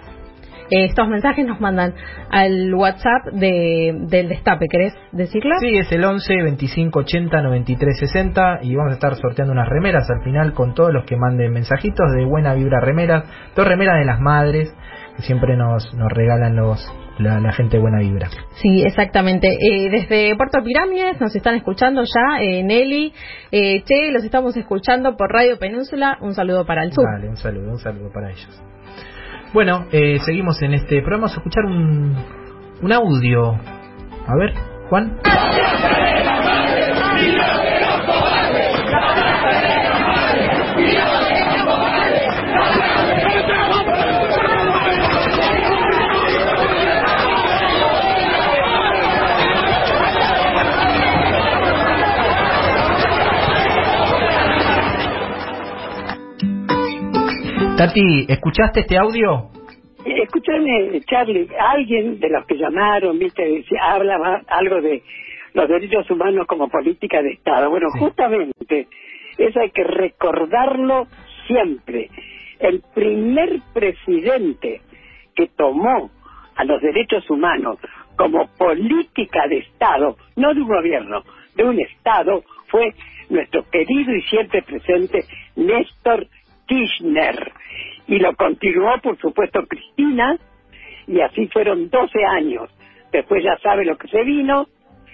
Eh, 0.71 0.87
estos 0.87 1.07
mensajes 1.09 1.45
nos 1.45 1.61
mandan 1.61 1.93
al 2.31 2.73
WhatsApp 2.73 3.27
de, 3.33 3.93
del 4.09 4.31
Destape, 4.31 4.67
¿querés 4.67 4.95
decirlo? 5.13 5.55
Sí, 5.61 5.77
es 5.77 5.93
el 5.93 6.03
11 6.03 6.43
25 6.43 6.99
80 7.01 7.43
93 7.43 7.99
60 7.99 8.61
y 8.63 8.75
vamos 8.75 8.93
a 8.93 8.95
estar 8.95 9.17
sorteando 9.17 9.53
unas 9.53 9.69
remeras 9.69 10.09
al 10.09 10.25
final 10.25 10.55
con 10.55 10.73
todos 10.73 10.95
los 10.95 11.05
que 11.05 11.19
manden 11.19 11.53
mensajitos 11.53 12.11
de 12.17 12.25
buena 12.25 12.55
vibra 12.55 12.81
remeras, 12.81 13.25
dos 13.55 13.69
remeras 13.69 13.99
de 13.99 14.07
las 14.07 14.19
madres 14.19 14.75
que 15.17 15.23
siempre 15.25 15.59
nos, 15.59 15.93
nos 15.95 16.11
regalan 16.11 16.57
los, 16.57 16.81
la, 17.21 17.53
gente 17.53 17.79
buena 17.79 18.01
vibra. 18.01 18.29
Sí, 18.55 18.83
exactamente. 18.83 19.49
Eh, 19.49 19.91
desde 19.91 20.35
Puerto 20.37 20.63
Pirámides 20.65 21.21
nos 21.21 21.35
están 21.35 21.55
escuchando 21.55 22.03
ya, 22.05 22.41
eh, 22.41 22.63
Nelly, 22.63 23.13
eh, 23.53 23.83
Che, 23.85 24.11
los 24.13 24.25
estamos 24.25 24.57
escuchando 24.57 25.17
por 25.17 25.31
Radio 25.31 25.59
Península. 25.59 26.19
Un 26.21 26.35
saludo 26.35 26.65
para 26.65 26.85
el 26.85 26.93
sur. 26.93 27.05
Vale, 27.05 27.29
un 27.29 27.37
saludo, 27.37 27.73
un 27.73 27.79
saludo 27.79 28.11
para 28.13 28.31
ellos. 28.31 28.63
Bueno, 29.53 29.87
eh, 29.93 30.19
seguimos 30.25 30.61
en 30.63 30.75
este 30.75 31.01
programa. 31.01 31.27
Vamos 31.27 31.33
a 31.33 31.41
escuchar 31.41 31.65
un, 31.65 32.17
un 32.83 32.93
audio. 32.93 33.59
A 34.27 34.37
ver, 34.37 34.55
Juan. 34.89 35.19
Tati, 57.81 58.27
¿escuchaste 58.29 58.81
este 58.81 58.99
audio? 58.99 59.49
Escúchame, 60.05 61.01
Charlie, 61.09 61.49
alguien 61.59 62.21
de 62.21 62.29
los 62.29 62.45
que 62.45 62.59
llamaron, 62.59 63.19
viste, 63.19 63.65
hablaba 63.81 64.43
algo 64.49 64.83
de 64.83 65.03
los 65.55 65.67
derechos 65.67 66.11
humanos 66.11 66.47
como 66.47 66.69
política 66.69 67.23
de 67.23 67.31
Estado. 67.31 67.71
Bueno, 67.71 67.87
justamente, 67.99 68.87
eso 69.39 69.61
hay 69.61 69.71
que 69.71 69.85
recordarlo 69.85 71.07
siempre. 71.47 72.11
El 72.59 72.83
primer 72.95 73.61
presidente 73.73 74.83
que 75.35 75.47
tomó 75.57 76.11
a 76.57 76.65
los 76.65 76.83
derechos 76.83 77.31
humanos 77.31 77.79
como 78.15 78.47
política 78.59 79.49
de 79.49 79.57
Estado, 79.57 80.19
no 80.37 80.53
de 80.53 80.61
un 80.61 80.69
gobierno, 80.69 81.23
de 81.57 81.65
un 81.65 81.81
Estado, 81.81 82.43
fue 82.67 82.93
nuestro 83.31 83.65
querido 83.71 84.15
y 84.15 84.21
siempre 84.25 84.61
presente 84.61 85.25
Néstor 85.57 86.27
Kirchner. 86.71 87.53
Y 88.07 88.19
lo 88.19 88.35
continuó, 88.37 88.99
por 89.03 89.19
supuesto, 89.19 89.67
Cristina, 89.67 90.39
y 91.07 91.21
así 91.21 91.49
fueron 91.49 91.91
12 91.91 92.25
años. 92.25 92.71
Después 93.11 93.43
ya 93.43 93.57
sabe 93.59 93.85
lo 93.85 93.99
que 93.99 94.07
se 94.09 94.23
vino, 94.23 94.69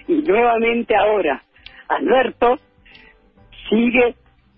y 0.07 0.21
nuevamente 0.21 0.95
ahora 0.95 1.43
Alberto 1.89 2.59
sigue 3.69 4.15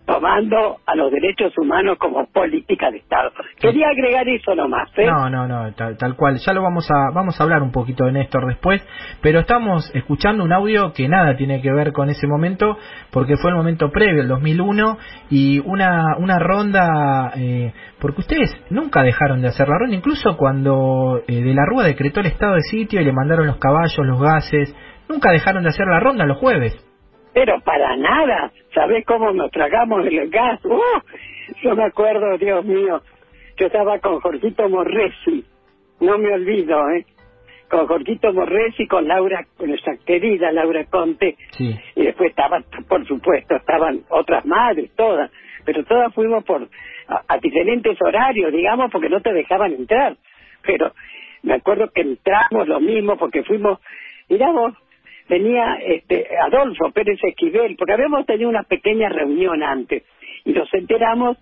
tomando 0.09 0.77
a 0.87 0.95
los 0.95 1.11
derechos 1.11 1.55
humanos 1.55 1.99
como 1.99 2.25
política 2.25 2.89
de 2.89 2.97
Estado. 2.97 3.31
Quería 3.59 3.89
agregar 3.89 4.27
eso 4.27 4.55
nomás. 4.55 4.89
¿eh? 4.97 5.05
No, 5.05 5.29
no, 5.29 5.47
no, 5.47 5.71
tal, 5.73 6.15
cual. 6.15 6.37
Ya 6.37 6.53
lo 6.53 6.63
vamos 6.63 6.89
a 6.89 7.11
vamos 7.13 7.39
a 7.39 7.43
hablar 7.43 7.61
un 7.61 7.71
poquito 7.71 8.05
de 8.05 8.13
Néstor 8.13 8.47
después, 8.47 8.81
pero 9.21 9.41
estamos 9.41 9.91
escuchando 9.93 10.43
un 10.43 10.51
audio 10.51 10.93
que 10.93 11.07
nada 11.07 11.37
tiene 11.37 11.61
que 11.61 11.71
ver 11.71 11.91
con 11.91 12.09
ese 12.09 12.25
momento, 12.25 12.75
porque 13.11 13.37
fue 13.37 13.51
el 13.51 13.57
momento 13.57 13.91
previo, 13.91 14.23
el 14.23 14.27
2001, 14.27 14.97
y 15.29 15.59
una 15.59 16.17
una 16.17 16.39
ronda, 16.39 17.31
eh, 17.35 17.71
porque 17.99 18.21
ustedes 18.21 18.49
nunca 18.71 19.03
dejaron 19.03 19.41
de 19.41 19.49
hacer 19.49 19.67
la 19.69 19.77
ronda, 19.77 19.95
incluso 19.95 20.37
cuando 20.37 21.21
eh, 21.27 21.43
de 21.43 21.53
la 21.53 21.65
Rúa 21.67 21.83
decretó 21.83 22.21
el 22.21 22.25
estado 22.25 22.55
de 22.55 22.61
sitio 22.61 22.99
y 22.99 23.05
le 23.05 23.13
mandaron 23.13 23.45
los 23.45 23.57
caballos, 23.57 23.99
los 24.07 24.19
gases, 24.19 24.75
nunca 25.07 25.31
dejaron 25.31 25.61
de 25.61 25.69
hacer 25.69 25.85
la 25.85 25.99
ronda 25.99 26.25
los 26.25 26.39
jueves. 26.39 26.88
Pero 27.33 27.59
para 27.61 27.95
nada. 27.95 28.51
¿Sabés 28.73 29.05
cómo 29.05 29.31
nos 29.31 29.51
tragamos 29.51 30.05
el 30.05 30.29
gas? 30.29 30.63
¡Uh! 30.65 30.81
Yo 31.61 31.75
me 31.75 31.85
acuerdo, 31.85 32.37
Dios 32.37 32.63
mío, 32.63 33.01
yo 33.57 33.65
estaba 33.65 33.99
con 33.99 34.19
Jorgito 34.19 34.69
Morresi, 34.69 35.43
no 35.99 36.17
me 36.17 36.33
olvido, 36.33 36.89
¿eh? 36.91 37.05
Con 37.69 37.87
Jorgito 37.87 38.31
Morresi, 38.33 38.87
con 38.87 39.07
Laura, 39.07 39.45
con 39.57 39.69
nuestra 39.69 39.97
querida 39.97 40.51
Laura 40.51 40.85
Conte, 40.85 41.35
sí. 41.51 41.75
y 41.95 42.03
después 42.03 42.29
estaban, 42.29 42.63
por 42.87 43.05
supuesto, 43.05 43.55
estaban 43.55 44.01
otras 44.09 44.45
madres, 44.45 44.91
todas, 44.95 45.29
pero 45.65 45.83
todas 45.83 46.13
fuimos 46.13 46.43
por 46.45 46.67
a, 47.09 47.37
diferentes 47.37 47.99
horarios, 48.01 48.51
digamos, 48.51 48.91
porque 48.91 49.09
no 49.09 49.21
te 49.21 49.33
dejaban 49.33 49.73
entrar. 49.73 50.15
Pero 50.61 50.93
me 51.43 51.55
acuerdo 51.55 51.89
que 51.93 52.01
entramos 52.01 52.67
lo 52.67 52.79
mismo 52.79 53.17
porque 53.17 53.43
fuimos, 53.43 53.79
miramos, 54.29 54.73
venía 55.29 55.75
este, 55.85 56.27
Adolfo 56.37 56.91
Pérez 56.91 57.19
Esquivel, 57.23 57.75
porque 57.77 57.93
habíamos 57.93 58.25
tenido 58.25 58.49
una 58.49 58.63
pequeña 58.63 59.09
reunión 59.09 59.63
antes 59.63 60.03
y 60.43 60.51
nos 60.51 60.73
enteramos 60.73 61.37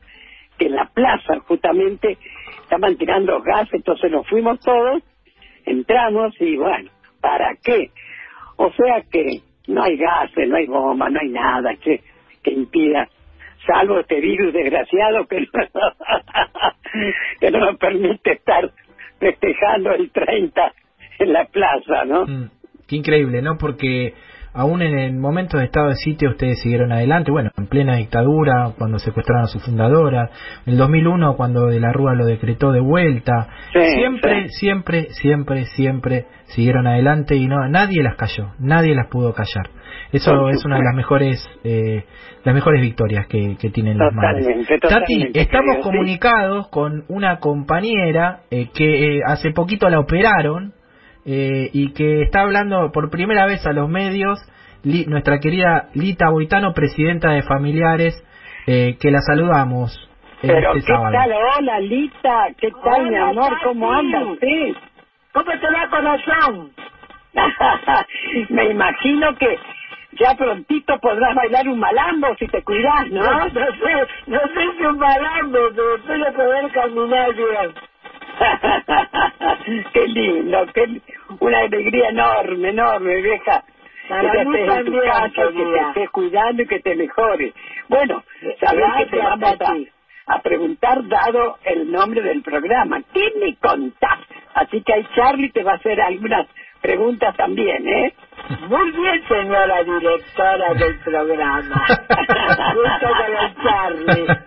que 0.58 0.66
en 0.66 0.76
la 0.76 0.86
plaza 0.86 1.40
justamente 1.48 2.18
estaban 2.64 2.98
tirando 2.98 3.42
gas, 3.42 3.70
entonces 3.72 4.12
nos 4.12 4.28
fuimos 4.28 4.60
todos, 4.60 5.02
entramos 5.66 6.36
y 6.42 6.58
bueno, 6.58 6.92
¿para 7.22 7.56
qué? 7.64 7.92
O 8.58 8.72
sea 8.74 9.04
que 9.10 9.42
no 9.68 9.84
hay 9.84 9.98
gases, 9.98 10.50
no 10.50 10.58
hay 10.58 10.66
bomba, 10.66 11.10
no 11.10 11.20
hay 11.20 11.30
nada 11.30 11.76
que, 11.76 12.02
que 12.44 12.52
impida, 12.52 13.08
salvo 13.66 14.00
este 14.00 14.20
virus 14.20 14.54
desgraciado 14.54 15.28
que 15.28 15.48
no, 17.52 17.60
nos 17.60 17.78
permite 17.78 18.34
estar 18.34 18.70
festejando 19.20 19.92
el 19.92 20.12
30 20.12 20.74
en 21.20 21.34
la 21.34 21.46
plaza, 21.46 22.06
¿no? 22.06 22.26
Mm. 22.26 22.50
Qué 22.88 22.96
increíble, 22.96 23.42
¿no? 23.42 23.58
Porque 23.58 24.14
aún 24.54 24.82
en 24.82 24.98
el 24.98 25.14
momento 25.14 25.58
de 25.58 25.66
estado 25.66 25.90
de 25.90 25.96
sitio 25.96 26.32
ustedes 26.32 26.62
siguieron 26.62 26.92
adelante, 26.92 27.32
bueno, 27.32 27.52
en 27.58 27.68
plena 27.68 27.98
dictadura, 27.98 28.72
cuando 28.78 28.98
secuestraron 28.98 29.44
a 29.44 29.48
su 29.48 29.60
fundadora, 29.60 30.30
en 30.66 30.74
el 30.74 30.80
2001 30.80 31.36
cuando 31.36 31.68
De 31.68 31.80
la 31.80 31.92
Rúa 31.92 32.16
lo 32.16 32.26
decretó 32.26 32.72
de 32.72 32.80
vuelta, 32.80 33.50
siempre, 33.74 34.48
siempre, 34.50 35.08
siempre, 35.12 35.66
siempre 35.66 36.26
siguieron 36.46 36.88
adelante 36.88 37.36
y 37.36 37.46
no 37.48 37.68
nadie 37.68 38.02
las 38.02 38.16
cayó, 38.16 38.54
nadie 38.58 38.96
las 38.96 39.08
pudo 39.10 39.34
callar. 39.34 39.70
Eso 40.12 40.50
es 40.50 40.64
una 40.64 40.78
de 40.78 40.84
las 40.84 40.96
mejores 40.96 41.46
eh, 41.66 42.06
las 42.46 42.56
mejores 42.56 42.82
victorias 42.82 43.28
que, 43.28 43.58
que 43.60 43.70
tienen 43.70 43.98
las 43.98 44.14
madres. 44.14 44.48
Tati, 44.80 45.32
estamos 45.34 45.84
comunicados 45.84 46.70
con 46.70 47.04
una 47.10 47.40
compañera 47.40 48.44
eh, 48.50 48.70
que 48.74 49.18
eh, 49.18 49.22
hace 49.28 49.52
poquito 49.52 49.90
la 49.90 50.00
operaron 50.00 50.74
eh, 51.28 51.70
y 51.74 51.94
que 51.94 52.24
está 52.24 52.42
hablando 52.42 52.92
por 52.92 53.12
primera 53.12 53.46
vez 53.46 53.66
a 53.68 53.74
los 53.74 53.90
medios 53.90 54.40
nuestra 54.84 55.40
querida 55.40 55.90
Lita 55.94 56.30
Boitano, 56.30 56.74
presidenta 56.74 57.32
de 57.32 57.44
Familiares, 57.44 58.16
eh, 58.66 58.98
que 59.00 59.12
la 59.12 59.20
saludamos. 59.22 59.92
Pero 60.42 60.74
este 60.74 60.88
qué 60.88 60.94
sábado. 60.94 61.12
tal, 61.12 61.34
hola 61.34 61.80
Lita, 61.80 62.48
qué 62.58 62.72
tal 62.84 63.10
mi 63.10 63.16
amor, 63.16 63.50
Tati. 63.50 63.64
¿cómo 63.64 63.92
andas? 63.92 64.24
Sí. 64.40 64.76
¿Cómo 65.34 65.52
te 65.52 65.68
va 65.68 65.90
corazón? 65.90 66.72
Me 68.50 68.66
imagino 68.66 69.36
que 69.36 69.58
ya 70.14 70.34
prontito 70.36 70.98
podrás 71.00 71.36
bailar 71.36 71.68
un 71.68 71.80
malambo 71.80 72.28
si 72.40 72.48
te 72.48 72.64
cuidas, 72.64 73.10
¿no? 73.10 73.24
No, 73.24 73.46
no 73.46 73.50
sé, 73.50 74.08
no 74.28 74.40
sé 74.40 74.78
si 74.78 74.86
un 74.86 74.98
malambo, 74.98 75.60
pero 75.76 75.96
espero 75.96 76.34
poder 76.34 76.72
caminar 76.72 77.36
bien. 77.36 77.74
qué 79.94 80.08
lindo, 80.08 80.66
qué 80.74 81.02
una 81.40 81.60
alegría 81.60 82.10
enorme, 82.10 82.70
enorme, 82.70 83.22
vieja. 83.22 83.64
Para 84.08 84.22
que 84.32 84.38
te 84.38 84.42
estés 84.44 84.78
en 84.80 84.86
tu 84.86 84.92
casa, 85.02 85.30
que 85.52 85.64
te 85.66 85.80
estés 85.90 86.10
cuidando 86.12 86.62
y 86.64 86.68
que 86.68 86.80
te 86.80 86.96
mejores. 86.96 87.54
Bueno, 87.90 88.24
sabés 88.60 88.86
que 88.98 89.06
te 89.08 89.18
vamos 89.18 89.62
a, 89.62 90.34
a 90.34 90.42
preguntar 90.42 91.08
dado 91.08 91.58
el 91.64 91.92
nombre 91.92 92.22
del 92.22 92.42
programa. 92.42 93.02
¿Qué 93.14 93.34
me 93.40 93.56
contás? 93.58 94.20
Así 94.54 94.82
que 94.82 94.94
ahí 94.94 95.08
Charlie 95.16 95.52
te 95.52 95.64
va 95.64 95.74
a 95.74 95.76
hacer 95.76 96.00
algunas 96.02 96.48
preguntas 96.82 97.36
también, 97.36 97.88
¿eh? 97.88 98.14
Muy 98.68 98.92
bien, 98.92 99.22
señora 99.28 99.84
directora 99.84 100.74
del 100.74 100.96
programa. 101.00 101.86
Gusto 102.76 103.08
conocerle. 103.26 104.38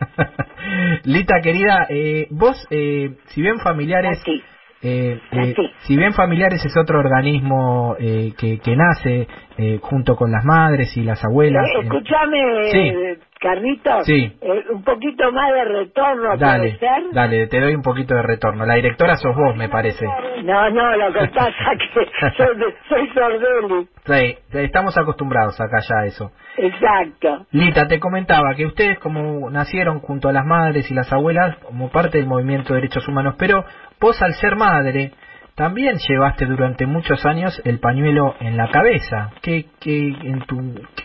Lita 1.05 1.41
querida, 1.43 1.87
eh, 1.89 2.27
vos, 2.31 2.67
eh, 2.71 3.11
si 3.29 3.43
bien 3.43 3.59
familiares, 3.61 4.19
Aquí. 4.21 4.43
eh, 4.83 5.21
eh, 5.33 5.55
si 5.87 5.97
bien 5.97 6.13
familiares 6.15 6.65
es 6.65 6.77
otro 6.77 6.99
organismo 6.99 7.97
eh, 7.99 8.33
que, 8.39 8.59
que 8.59 8.77
nace 8.77 9.27
eh, 9.57 9.79
junto 9.83 10.17
con 10.17 10.31
las 10.31 10.45
madres 10.45 10.97
y 10.97 11.03
las 11.03 11.23
abuelas. 11.25 11.67
Eh, 11.75 11.81
escúchame, 11.83 12.39
Sí. 12.71 12.93
Eh, 13.41 13.47
Carlitos. 13.47 14.07
Sí. 14.07 14.37
eh, 14.41 14.65
un 14.71 14.85
poquito 14.85 15.33
más 15.33 15.53
de 15.53 15.65
retorno, 15.65 16.37
dale, 16.37 16.77
¿puede 16.77 16.79
ser? 16.79 17.03
dale, 17.13 17.47
te 17.47 17.61
doy 17.61 17.75
un 17.75 17.83
poquito 17.83 18.15
de 18.15 18.23
retorno. 18.23 18.67
La 18.67 18.75
directora 18.75 19.17
sos 19.17 19.35
vos, 19.35 19.57
me 19.57 19.69
parece. 19.69 20.07
No, 20.45 20.71
no, 20.71 20.97
lo 20.97 21.13
que 21.13 21.29
pasa 21.29 21.53
que 21.79 22.05
soy, 22.37 22.75
soy 22.89 23.09
sordeli. 23.15 23.89
Sí, 24.07 24.39
estamos 24.59 24.97
acostumbrados 24.99 25.61
acá 25.61 25.79
ya 25.89 26.01
a 26.01 26.07
eso. 26.07 26.33
Exacto. 26.57 27.47
Lita, 27.53 27.87
te 27.89 27.99
comentaba 27.99 28.55
que 28.55 28.67
ustedes 28.67 28.99
como 28.99 29.51
nacieron 29.51 30.01
junto 30.01 30.29
a 30.29 30.33
las 30.33 30.45
madres 30.45 30.91
y 30.91 30.95
las 30.95 31.13
abuelas 31.13 31.57
como 31.59 31.91
parte 31.91 32.19
del 32.19 32.27
movimiento 32.27 32.75
de 32.75 32.81
derechos 32.81 33.07
humanos, 33.09 33.35
pero 33.39 33.65
vos 34.01 34.21
al 34.23 34.35
ser 34.35 34.57
madre 34.57 35.13
también 35.61 35.99
llevaste 35.99 36.47
durante 36.47 36.87
muchos 36.87 37.27
años 37.27 37.61
el 37.67 37.81
pañuelo 37.81 38.35
en 38.41 38.57
la 38.57 38.71
cabeza. 38.71 39.31
¿Qué, 39.43 39.67
qué, 39.79 40.09
en 40.09 40.41
tu, 40.47 40.57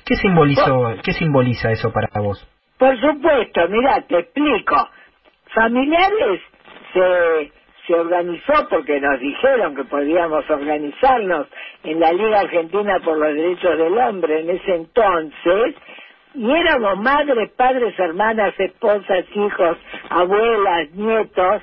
qué, 0.06 0.16
simbolizó, 0.16 0.96
qué 1.04 1.12
simboliza 1.12 1.72
eso 1.72 1.92
para 1.92 2.08
vos? 2.22 2.40
Por 2.78 2.98
supuesto, 3.02 3.68
mira, 3.68 4.02
te 4.08 4.18
explico. 4.18 4.78
Familiares 5.54 6.40
se, 6.94 7.52
se 7.86 7.96
organizó 7.96 8.54
porque 8.70 9.02
nos 9.02 9.20
dijeron 9.20 9.76
que 9.76 9.84
podíamos 9.84 10.50
organizarnos 10.50 11.48
en 11.84 12.00
la 12.00 12.14
Liga 12.14 12.40
Argentina 12.40 13.02
por 13.04 13.18
los 13.18 13.36
Derechos 13.36 13.78
del 13.78 13.98
Hombre 13.98 14.40
en 14.40 14.52
ese 14.52 14.74
entonces. 14.74 15.76
Y 16.34 16.50
éramos 16.50 16.98
madres, 17.00 17.52
padres, 17.58 17.94
hermanas, 18.00 18.54
esposas, 18.58 19.26
hijos, 19.36 19.78
abuelas, 20.10 20.92
nietos, 20.92 21.62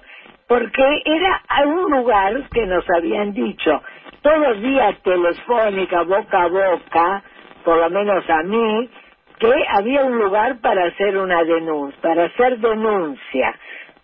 porque 0.52 1.02
era 1.06 1.42
un 1.64 1.90
lugar 1.90 2.46
que 2.52 2.66
nos 2.66 2.84
habían 2.94 3.32
dicho, 3.32 3.80
todos 4.20 4.60
días 4.60 5.02
telefónica, 5.02 6.02
boca 6.02 6.42
a 6.42 6.48
boca, 6.48 7.22
por 7.64 7.78
lo 7.78 7.88
menos 7.88 8.28
a 8.28 8.42
mí, 8.42 8.90
que 9.38 9.50
había 9.70 10.04
un 10.04 10.18
lugar 10.18 10.60
para 10.60 10.88
hacer 10.88 11.16
una 11.16 11.42
denuncia, 11.42 11.98
para 12.02 12.24
hacer 12.24 12.58
denuncia. 12.58 13.58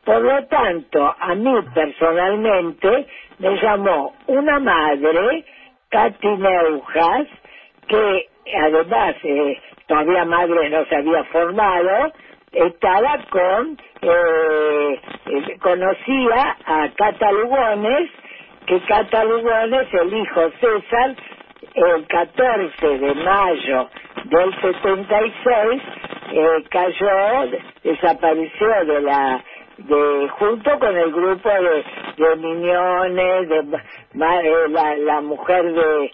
Por 0.07 0.23
lo 0.23 0.47
tanto, 0.47 1.15
a 1.21 1.35
mí 1.35 1.53
personalmente 1.75 3.07
me 3.41 3.55
llamó 3.61 4.15
una 4.29 4.59
madre, 4.59 5.45
Katy 5.91 6.29
Neujas, 6.29 7.27
que 7.89 8.27
además 8.65 9.17
eh, 9.23 9.61
todavía 9.87 10.25
madre 10.25 10.71
no 10.71 10.83
se 10.87 10.97
había 10.97 11.25
formado, 11.25 12.11
estaba 12.53 13.19
con, 13.31 13.79
eh, 14.03 15.01
eh, 15.27 15.59
conocía 15.61 16.57
a 16.67 16.91
Cata 16.97 17.33
Lugones, 17.33 18.11
que 18.67 18.81
Cata 18.83 19.25
Lugones, 19.25 19.89
el 19.95 20.15
hijo 20.15 20.51
César, 20.61 21.17
el 21.75 22.07
14 22.09 22.99
de 22.99 23.15
mayo 23.17 23.91
del 24.25 24.55
76 24.63 25.83
eh, 26.33 26.65
cayó, 26.71 27.61
desapareció 27.85 28.85
de 28.87 29.01
la 29.03 29.45
de 29.79 30.29
junto 30.39 30.79
con 30.81 30.97
el 30.97 31.13
grupo 31.13 31.49
de, 31.51 31.85
de 32.25 32.37
Miñones, 32.37 33.49
de 33.49 33.63
ma- 34.15 34.41
eh, 34.43 34.69
la, 34.71 34.97
la 34.97 35.21
mujer 35.23 35.73
de, 35.73 36.05
eh, 36.07 36.13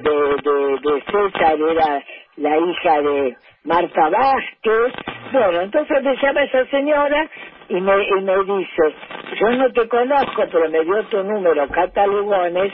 de, 0.00 0.36
de, 0.42 0.78
de 0.82 1.04
César 1.12 1.58
era 1.60 2.04
la 2.36 2.58
hija 2.58 3.02
de 3.02 3.36
Marta 3.64 4.08
Vázquez. 4.10 4.92
Bueno, 5.32 5.60
entonces 5.62 6.02
me 6.02 6.16
llama 6.16 6.42
esa 6.44 6.66
señora 6.66 7.28
y 7.68 7.80
me, 7.80 8.04
y 8.04 8.22
me 8.22 8.36
dice, 8.44 8.94
yo 9.40 9.50
no 9.50 9.72
te 9.72 9.88
conozco, 9.88 10.44
pero 10.50 10.70
me 10.70 10.80
dio 10.84 11.04
tu 11.04 11.22
número, 11.24 11.68
Cata 11.68 12.06
Lugones, 12.06 12.72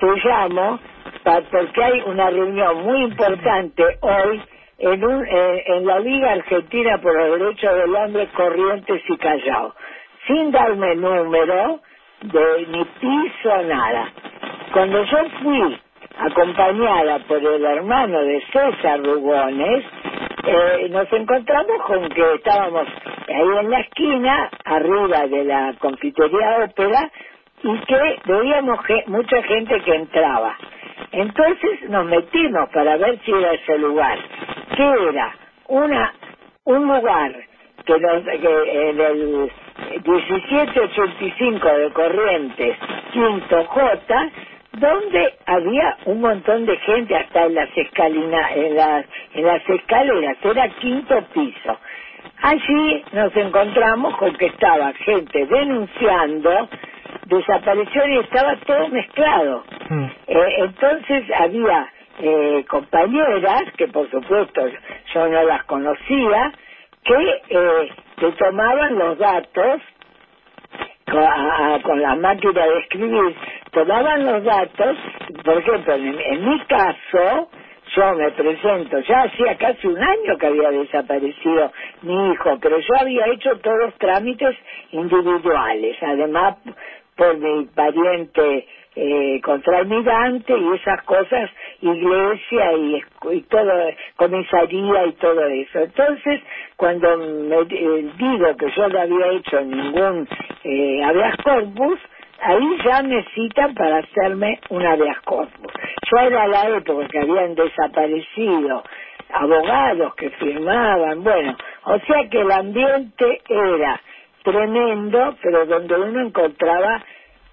te 0.00 0.06
llamo 0.24 0.80
porque 1.50 1.84
hay 1.84 2.02
una 2.06 2.30
reunión 2.30 2.84
muy 2.84 3.02
importante 3.04 3.84
hoy 4.00 4.42
en, 4.78 5.04
un, 5.04 5.26
en 5.26 5.86
la 5.86 6.00
Liga 6.00 6.32
Argentina 6.32 6.98
por 7.02 7.14
los 7.16 7.40
Derechos 7.40 7.74
del 7.76 7.94
Hombre 7.96 8.28
Corrientes 8.36 9.02
y 9.08 9.16
Callao, 9.18 9.74
sin 10.26 10.50
darme 10.52 10.96
número 10.96 11.80
de 12.22 12.66
ni 12.68 12.84
piso 12.84 13.62
nada. 13.64 14.12
Cuando 14.72 15.02
yo 15.04 15.18
fui 15.42 15.78
acompañada 16.18 17.18
por 17.20 17.38
el 17.38 17.64
hermano 17.64 18.20
de 18.20 18.40
César 18.52 19.02
Rugones, 19.02 19.84
eh, 20.44 20.88
nos 20.90 21.12
encontramos 21.12 21.82
con 21.86 22.08
que 22.08 22.34
estábamos 22.34 22.86
ahí 23.28 23.58
en 23.60 23.70
la 23.70 23.80
esquina, 23.80 24.50
arriba 24.64 25.26
de 25.26 25.44
la 25.44 25.74
confitería 25.78 26.64
ópera, 26.64 27.10
y 27.62 27.78
que 27.80 28.18
veíamos 28.26 28.80
mucha 29.06 29.42
gente 29.42 29.80
que 29.80 29.94
entraba. 29.94 30.56
Entonces 31.12 31.88
nos 31.88 32.06
metimos 32.06 32.68
para 32.70 32.96
ver 32.96 33.18
si 33.24 33.32
era 33.32 33.52
ese 33.52 33.78
lugar, 33.78 34.18
que 34.76 34.82
era 35.10 35.34
una 35.68 36.12
un 36.64 36.86
lugar 36.86 37.32
que, 37.84 37.98
nos, 37.98 38.24
que 38.24 38.88
en 38.90 39.00
el 39.00 39.50
1785 40.04 41.68
de 41.68 41.90
Corrientes, 41.92 42.76
quinto 43.12 43.64
J, 43.64 44.30
donde 44.78 45.34
había 45.46 45.96
un 46.04 46.20
montón 46.20 46.66
de 46.66 46.76
gente 46.78 47.16
hasta 47.16 47.46
en 47.46 47.54
las 47.54 47.76
escalina, 47.76 48.52
en 48.54 48.76
las, 48.76 49.06
en 49.34 49.46
las 49.46 49.68
escaleras, 49.68 50.36
era 50.42 50.68
quinto 50.68 51.22
piso. 51.32 51.78
Allí 52.42 53.04
nos 53.12 53.34
encontramos 53.36 54.16
con 54.16 54.34
que 54.36 54.46
estaba 54.46 54.92
gente 54.92 55.46
denunciando 55.46 56.68
desaparición 57.26 58.12
y 58.12 58.18
estaba 58.18 58.56
todo 58.56 58.88
mezclado. 58.88 59.64
Eh, 60.26 60.54
entonces 60.58 61.24
había 61.38 61.88
eh, 62.18 62.64
compañeras, 62.68 63.64
que 63.76 63.88
por 63.88 64.10
supuesto 64.10 64.62
yo 65.14 65.28
no 65.28 65.42
las 65.44 65.64
conocía, 65.64 66.52
que 67.02 67.42
eh, 67.48 67.88
que 68.16 68.32
tomaban 68.32 68.98
los 68.98 69.18
datos 69.18 69.80
con, 71.10 71.22
a- 71.24 71.80
con 71.82 72.02
la 72.02 72.16
máquina 72.16 72.66
de 72.66 72.78
escribir, 72.80 73.36
tomaban 73.72 74.26
los 74.26 74.44
datos, 74.44 74.98
por 75.44 75.58
ejemplo, 75.58 75.94
en, 75.94 76.20
en 76.20 76.50
mi 76.50 76.60
caso, 76.66 77.50
yo 77.96 78.14
me 78.14 78.32
presento, 78.32 79.00
ya 79.00 79.22
hacía 79.22 79.56
casi 79.58 79.86
un 79.88 79.98
año 80.02 80.38
que 80.38 80.46
había 80.46 80.70
desaparecido 80.70 81.72
mi 82.02 82.32
hijo, 82.32 82.58
pero 82.60 82.78
yo 82.78 82.94
había 83.00 83.26
hecho 83.28 83.58
todos 83.60 83.78
los 83.86 83.94
trámites 83.98 84.56
individuales, 84.92 85.96
además 86.02 86.56
por 87.16 87.38
mi 87.38 87.66
pariente 87.68 88.68
eh, 88.96 89.40
contralmirante 89.44 90.56
y 90.56 90.72
esas 90.74 91.02
cosas, 91.02 91.50
iglesia 91.82 92.72
y, 92.72 93.02
y 93.32 93.40
todo, 93.42 93.72
comisaría 94.16 95.06
y 95.06 95.12
todo 95.12 95.46
eso. 95.46 95.80
Entonces, 95.80 96.40
cuando 96.76 97.18
me 97.18 97.56
eh, 97.56 98.10
digo 98.16 98.56
que 98.56 98.70
yo 98.70 98.88
no 98.88 99.00
había 99.00 99.26
hecho 99.32 99.60
ningún 99.60 100.26
eh, 100.64 101.04
habeas 101.04 101.36
corpus, 101.44 102.00
ahí 102.40 102.78
ya 102.84 103.02
me 103.02 103.22
citan 103.34 103.74
para 103.74 103.98
hacerme 103.98 104.58
un 104.70 104.86
habeas 104.86 105.20
corpus. 105.20 105.72
Ya 106.10 106.26
era 106.26 106.48
la 106.48 106.68
época 106.70 107.06
que 107.08 107.18
habían 107.18 107.54
desaparecido 107.54 108.82
abogados 109.32 110.14
que 110.14 110.30
firmaban, 110.30 111.22
bueno, 111.22 111.56
o 111.84 111.98
sea 112.00 112.28
que 112.30 112.40
el 112.40 112.50
ambiente 112.50 113.42
era 113.48 114.00
tremendo, 114.42 115.36
pero 115.42 115.66
donde 115.66 115.94
uno 115.96 116.20
encontraba 116.28 117.02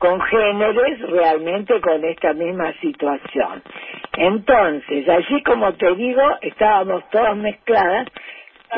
congéneres 0.04 1.00
realmente 1.10 1.80
con 1.80 2.04
esta 2.04 2.34
misma 2.34 2.74
situación. 2.82 3.64
Entonces, 4.18 5.08
allí 5.08 5.42
como 5.44 5.72
te 5.76 5.96
digo, 5.96 6.22
estábamos 6.42 7.10
todas 7.10 7.38
mezcladas, 7.38 8.10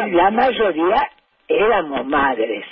y 0.05 0.11
la 0.11 0.29
mayoría 0.29 1.09
éramos 1.47 2.05
madres. 2.05 2.63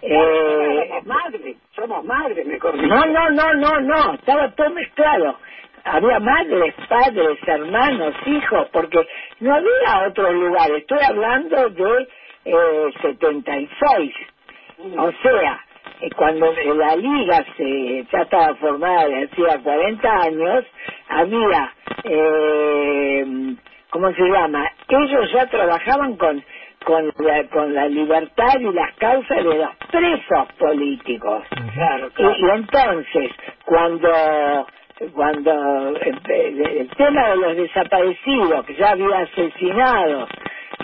Eh, 0.00 0.86
somos 0.88 1.04
madres, 1.04 1.56
somos 1.76 2.04
madres, 2.06 2.46
me 2.46 2.58
corrijo. 2.58 2.86
no, 2.86 3.04
no, 3.04 3.30
no, 3.30 3.52
no, 3.52 3.80
no, 3.80 4.14
estaba 4.14 4.50
todo 4.52 4.70
mezclado. 4.70 5.36
Había 5.84 6.20
madres, 6.20 6.74
padres, 6.88 7.38
hermanos, 7.46 8.14
hijos, 8.24 8.68
porque 8.72 9.06
no 9.40 9.54
había 9.54 10.08
otros 10.08 10.32
lugares. 10.32 10.78
Estoy 10.78 11.00
hablando 11.06 11.68
de 11.68 12.08
eh, 12.46 12.92
76. 13.02 14.14
O 14.96 15.12
sea, 15.22 15.60
cuando 16.16 16.52
la 16.76 16.96
liga 16.96 17.44
se 17.56 18.04
ya 18.12 18.22
estaba 18.22 18.54
formada 18.56 19.08
de 19.08 19.24
hacía 19.24 19.58
40 19.62 20.22
años, 20.22 20.64
había, 21.08 21.72
eh, 22.04 23.54
¿cómo 23.90 24.12
se 24.12 24.22
llama? 24.22 24.70
Ellos 24.88 25.32
ya 25.32 25.46
trabajaban 25.46 26.16
con 26.16 26.42
con 26.84 27.12
la, 27.18 27.44
con 27.48 27.74
la 27.74 27.86
libertad 27.88 28.58
y 28.58 28.72
las 28.72 28.94
causas 28.96 29.36
de 29.44 29.54
los 29.58 29.68
presos 29.90 30.48
políticos. 30.58 31.42
Claro, 31.74 32.06
Y, 32.06 32.10
claro. 32.12 32.34
y 32.38 32.50
entonces, 32.58 33.32
cuando 33.66 34.66
cuando 35.14 35.94
el, 36.00 36.66
el 36.66 36.88
tema 36.96 37.28
de 37.30 37.36
los 37.36 37.56
desaparecidos, 37.56 38.64
que 38.66 38.74
ya 38.76 38.90
había 38.90 39.18
asesinados 39.18 40.28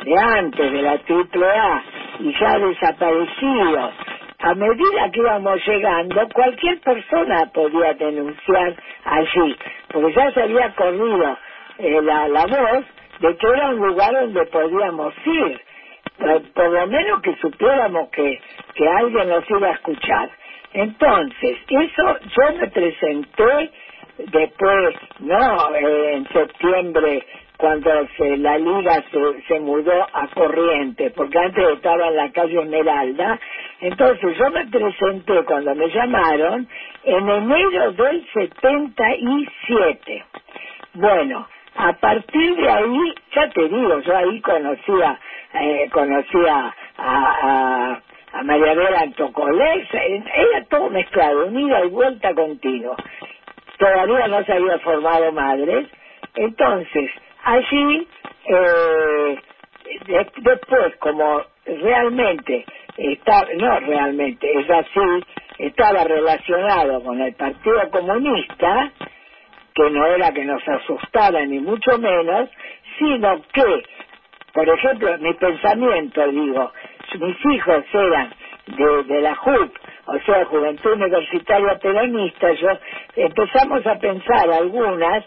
de 0.05 0.15
antes 0.19 0.73
de 0.73 0.83
la 0.83 0.93
AAA 0.93 1.83
y 2.21 2.33
ya 2.39 2.59
desaparecidos, 2.59 3.91
a 4.39 4.55
medida 4.55 5.11
que 5.13 5.21
íbamos 5.21 5.67
llegando, 5.67 6.29
cualquier 6.35 6.81
persona 6.81 7.51
podía 7.53 7.95
denunciar 7.95 8.77
allí, 9.05 9.57
porque 9.93 10.13
ya 10.15 10.31
se 10.33 10.43
había 10.43 10.75
corrido 10.75 11.39
eh, 11.79 12.01
la, 12.03 12.29
la 12.29 12.47
voz 12.47 12.85
de 13.21 13.37
que 13.37 13.47
era 13.49 13.71
un 13.71 13.79
lugar 13.89 14.13
donde 14.13 14.47
podíamos 14.47 15.15
ir, 15.27 15.61
por, 16.19 16.53
por 16.53 16.71
lo 16.71 16.87
menos 16.89 17.23
que 17.23 17.37
supiéramos 17.37 18.11
que, 18.11 18.41
que 18.75 18.89
alguien 18.89 19.29
nos 19.29 19.51
iba 19.51 19.69
a 19.69 19.73
escuchar. 19.73 20.31
Entonces, 20.73 21.59
eso 21.69 22.19
yo 22.21 22.57
me 22.59 22.69
presenté 22.69 23.71
después, 24.19 24.97
no 25.21 25.75
eh, 25.77 26.15
en 26.15 26.29
septiembre, 26.29 27.27
cuando 27.59 27.91
se, 28.17 28.37
la 28.39 28.59
liga 28.59 29.05
se, 29.13 29.43
se 29.49 29.61
mudó 29.61 30.07
a 30.13 30.29
Corriente, 30.35 31.11
porque 31.17 31.39
antes 31.39 31.69
estaba 31.71 32.09
en 32.09 32.17
la 32.17 32.33
calle 32.33 32.61
Esmeralda, 32.61 33.41
entonces 33.81 34.39
yo 34.39 34.51
me 34.51 34.67
presenté 34.67 35.45
cuando 35.45 35.75
me 35.75 35.89
llamaron 35.91 36.69
en 37.05 37.29
enero 37.31 37.93
del 37.93 38.27
77. 38.33 40.25
Bueno, 40.95 41.49
a 41.77 41.93
partir 41.95 42.57
de 42.57 42.71
ahí, 42.71 43.15
ya 43.35 43.51
te 43.51 43.69
digo, 43.69 44.01
yo 44.01 44.17
ahí 44.17 44.41
conocía, 44.41 45.19
eh, 45.55 45.89
conocía 45.93 46.75
a, 46.99 47.37
a, 47.43 48.03
a 48.33 48.43
María 48.45 48.75
Vera 48.75 49.01
Antocolex, 49.03 49.89
era 49.95 50.65
todo 50.71 50.91
mezclado, 50.91 51.47
un 51.47 51.61
ida 51.61 51.85
y 51.85 51.89
vuelta 51.91 52.35
continuo. 52.35 52.97
Todavía 53.79 54.29
no 54.29 54.45
se 54.45 54.55
había 54.55 54.79
formado 54.81 55.33
madres, 55.33 55.89
entonces 56.37 57.11
allí, 57.47 58.09
eh, 58.47 59.39
de- 60.07 60.33
después, 60.39 60.97
como 60.99 61.43
realmente, 61.67 62.67
está, 62.99 63.47
no 63.59 63.81
realmente, 63.81 64.49
es 64.61 64.71
así, 64.71 65.25
estaba 65.61 66.05
relacionado 66.05 67.03
con 67.05 67.21
el 67.23 67.35
Partido 67.37 67.91
Comunista, 67.91 68.93
que 69.75 69.91
no 69.91 70.07
era 70.07 70.33
que 70.33 70.45
nos 70.45 70.67
asustara 70.69 71.45
ni 71.47 71.61
mucho 71.61 71.99
menos, 71.99 72.51
sino 72.99 73.43
que, 73.53 73.85
por 74.55 74.69
ejemplo, 74.69 75.19
mi 75.21 75.35
pensamiento, 75.35 76.29
digo, 76.29 76.73
mis 77.21 77.47
hijos 77.55 77.85
eran 77.95 78.35
de, 78.67 79.05
de 79.05 79.23
la 79.23 79.37
JUP, 79.37 79.77
o 80.07 80.19
sea, 80.21 80.47
Juventud 80.47 80.93
Universitaria 80.95 81.79
Peronista, 81.81 82.53
yo 82.55 82.69
empezamos 83.17 83.87
a 83.87 83.97
pensar 83.99 84.51
algunas 84.53 85.25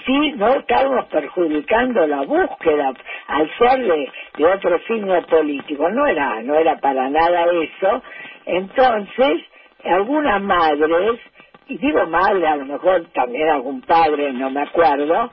sí, 0.00 0.32
no 0.36 0.54
estábamos 0.54 1.06
perjudicando 1.06 2.06
la 2.06 2.22
búsqueda 2.22 2.92
al 3.28 3.50
ser 3.58 3.78
de, 3.86 4.12
de 4.36 4.46
otro 4.46 4.78
signo 4.86 5.22
político, 5.26 5.88
no 5.90 6.06
era, 6.06 6.42
no 6.42 6.54
era 6.54 6.76
para 6.80 7.08
nada 7.10 7.46
eso, 7.52 8.02
entonces, 8.46 9.42
algunas 9.84 10.42
madres 10.42 11.20
y 11.68 11.78
digo 11.78 12.06
madre, 12.06 12.46
a 12.46 12.56
lo 12.56 12.64
mejor 12.66 13.06
también 13.12 13.48
algún 13.48 13.82
padre, 13.82 14.32
no 14.32 14.50
me 14.50 14.62
acuerdo, 14.62 15.30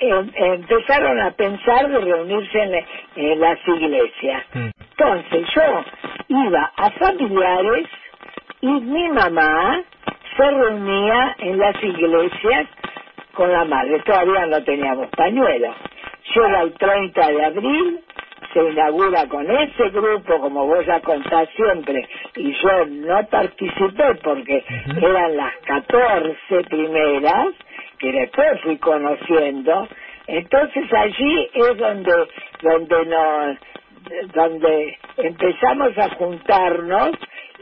em- 0.00 0.30
empezaron 0.34 1.20
a 1.20 1.30
pensar 1.32 1.88
de 1.90 1.98
reunirse 2.00 2.58
en, 2.60 2.72
la- 2.72 2.84
en 3.16 3.40
las 3.40 3.58
iglesias. 3.68 4.44
Entonces 4.54 5.48
yo 5.54 5.84
iba 6.28 6.72
a 6.76 6.90
familiares 6.92 7.88
y 8.60 8.68
mi 8.68 9.08
mamá 9.08 9.82
se 10.36 10.50
reunía 10.50 11.34
en 11.40 11.58
las 11.58 11.82
iglesias 11.82 12.68
con 13.34 13.50
la 13.50 13.64
madre. 13.64 14.00
Todavía 14.00 14.46
no 14.46 14.62
teníamos 14.64 15.08
pañuelos. 15.08 15.74
Llega 16.34 16.62
el 16.62 16.72
30 16.74 17.28
de 17.28 17.44
abril, 17.44 18.00
se 18.52 18.70
inaugura 18.70 19.26
con 19.28 19.50
ese 19.50 19.90
grupo, 19.90 20.40
como 20.40 20.66
vos 20.66 20.84
ya 20.86 21.00
contás 21.00 21.48
siempre, 21.56 22.08
y 22.36 22.52
yo 22.52 22.86
no 22.86 23.26
participé 23.26 24.14
porque 24.22 24.64
eran 25.00 25.36
las 25.36 25.56
14 25.64 26.64
primeras, 26.68 27.48
que 27.98 28.12
después 28.12 28.60
fui 28.62 28.78
conociendo. 28.78 29.88
Entonces 30.26 30.92
allí 30.92 31.50
es 31.52 31.76
donde, 31.76 32.12
donde 32.62 33.06
nos, 33.06 33.58
donde 34.34 34.98
empezamos 35.16 35.96
a 35.98 36.08
juntarnos 36.10 37.10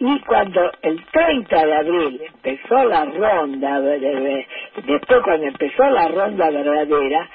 y 0.01 0.20
cuando 0.20 0.72
el 0.82 1.05
30 1.12 1.66
de 1.66 1.74
abril 1.74 2.22
empezó 2.34 2.84
la 2.84 3.07
ronda, 3.07 3.80
de- 3.82 4.01
de- 4.01 4.48
después 4.86 5.20
cuando 5.24 5.46
empezó 5.48 5.84
la 5.90 6.09
ronda 6.09 6.51
verdadera, 6.51 7.28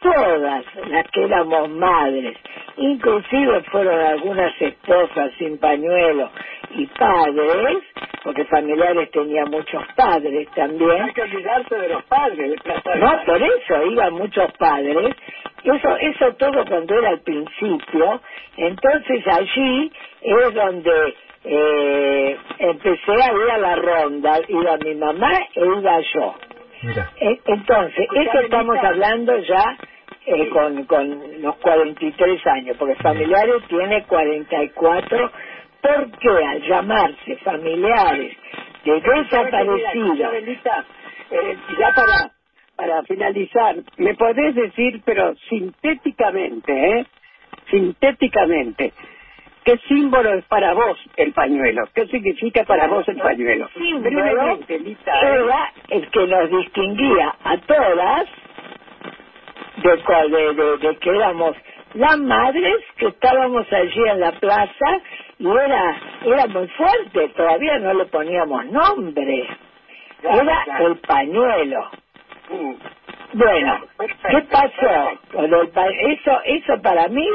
todas 0.00 0.64
las 0.88 1.08
que 1.12 1.24
éramos 1.24 1.70
madres, 1.70 2.36
inclusive 2.78 3.62
fueron 3.72 4.00
algunas 4.00 4.52
esposas 4.62 5.32
sin 5.38 5.58
pañuelo 5.58 6.30
y 6.76 6.86
padres, 6.86 7.78
porque 8.24 8.44
familiares 8.46 9.10
tenía 9.12 9.44
muchos 9.46 9.84
padres 9.96 10.48
también. 10.56 11.02
Hay 11.02 11.12
que 11.14 11.22
olvidarse 11.22 11.76
de 11.76 11.88
los 11.90 12.04
padres 12.04 12.56
No, 13.00 13.24
por 13.26 13.42
eso 13.42 13.86
iban 13.86 14.14
muchos 14.14 14.52
padres. 14.58 15.16
Eso, 15.64 15.96
eso 15.98 16.34
todo 16.36 16.64
cuando 16.66 16.94
era 16.98 17.10
al 17.10 17.20
principio. 17.22 18.20
Entonces 18.56 19.26
allí 19.28 19.92
es 20.22 20.54
donde 20.54 21.14
eh, 21.44 22.36
empecé 22.58 23.12
a 23.12 23.32
ir 23.32 23.50
a 23.50 23.58
la 23.58 23.76
ronda. 23.76 24.38
Iba 24.48 24.76
mi 24.78 24.94
mamá 24.94 25.32
e 25.54 25.60
iba 25.64 26.00
yo. 26.00 26.34
Mira. 26.82 27.10
Eh, 27.20 27.40
Entonces, 27.46 28.06
eso 28.14 28.40
estamos 28.40 28.76
hablando 28.78 29.36
ya 29.38 29.78
eh, 30.26 30.48
con, 30.50 30.84
con 30.86 31.42
los 31.42 31.56
43 31.56 32.46
años, 32.46 32.76
porque 32.78 32.94
familiares 32.96 33.62
tiene 33.68 34.04
44, 34.06 35.30
porque 35.82 36.44
al 36.44 36.62
llamarse 36.62 37.36
familiares 37.38 38.36
de 38.84 39.00
desaparecidos, 39.00 40.34
eh, 41.30 41.56
ya 41.78 41.94
para, 41.94 42.30
para 42.76 43.02
finalizar, 43.04 43.76
¿me 43.98 44.14
podés 44.14 44.54
decir, 44.54 45.00
pero 45.04 45.34
sintéticamente, 45.48 46.72
¿eh? 46.72 47.06
Sintéticamente, 47.70 48.92
¿qué 49.64 49.76
símbolo 49.88 50.34
es 50.34 50.44
para 50.46 50.74
vos 50.74 50.98
el 51.16 51.32
pañuelo? 51.32 51.82
¿Qué 51.94 52.06
significa 52.06 52.64
para 52.64 52.86
vos 52.88 53.06
el 53.08 53.16
pañuelo? 53.18 53.68
símbolo 53.74 54.56
Lita, 54.78 55.12
¿eh? 55.12 55.34
era 55.44 55.72
el 55.88 56.10
que 56.10 56.26
nos 56.26 56.50
distinguía 56.50 57.34
a 57.44 57.56
todas 57.58 58.26
de, 59.76 60.02
cual- 60.04 60.30
de, 60.30 60.54
de- 60.54 60.76
de 60.78 60.96
que 60.98 61.10
éramos 61.10 61.56
las 61.94 62.18
madres 62.18 62.76
que 62.96 63.08
estábamos 63.08 63.66
allí 63.72 64.02
en 64.08 64.20
la 64.20 64.32
plaza 64.32 65.00
y 65.38 65.46
era, 65.48 65.96
era 66.24 66.46
muy 66.48 66.68
fuerte, 66.68 67.28
todavía 67.30 67.78
no 67.78 67.94
le 67.94 68.04
poníamos 68.06 68.66
nombre, 68.66 69.46
era 70.22 70.64
el 70.86 70.96
pañuelo. 70.98 71.90
Bueno, 73.32 73.80
¿qué 74.30 74.42
pasó? 74.50 75.10
el 75.38 75.54
Eso, 76.12 76.40
eso 76.44 76.82
para 76.82 77.08
mí 77.08 77.26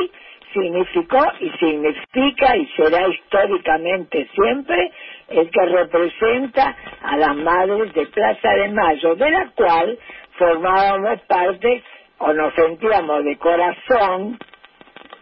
significó 0.56 1.22
y 1.42 1.52
significa 1.60 2.58
y 2.58 2.68
será 2.78 3.08
históricamente 3.10 4.28
siempre 4.36 4.92
el 5.30 5.52
que 5.52 5.66
representa 5.68 6.76
a 7.04 7.18
las 7.18 7.36
madres 7.38 7.94
de 7.94 8.08
Plaza 8.08 8.50
de 8.56 8.70
Mayo, 8.70 9.16
de 9.16 9.32
la 9.32 9.52
cual 9.56 10.00
formábamos 10.40 11.22
parte 11.28 11.84
o 12.20 12.34
nos 12.34 12.54
sentíamos 12.56 13.26
de 13.26 13.38
corazón 13.38 14.40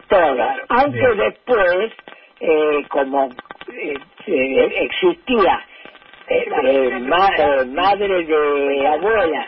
todas, 0.08 0.58
aunque 0.70 0.98
Bien. 0.98 1.18
después, 1.18 1.92
eh, 2.40 2.86
como 2.90 3.30
eh, 3.72 3.98
eh, 4.26 4.72
existía 4.82 5.66
eh, 6.28 6.46
eh, 6.64 7.00
ma- 7.00 7.30
eh, 7.38 7.66
madre 7.66 8.24
de 8.24 8.86
abuela, 8.88 9.46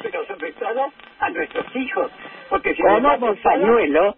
a 1.21 1.31
nuestros 1.31 1.77
hijos, 1.77 2.13
porque 2.51 2.75
si 2.75 2.83
pañuelo, 3.43 4.17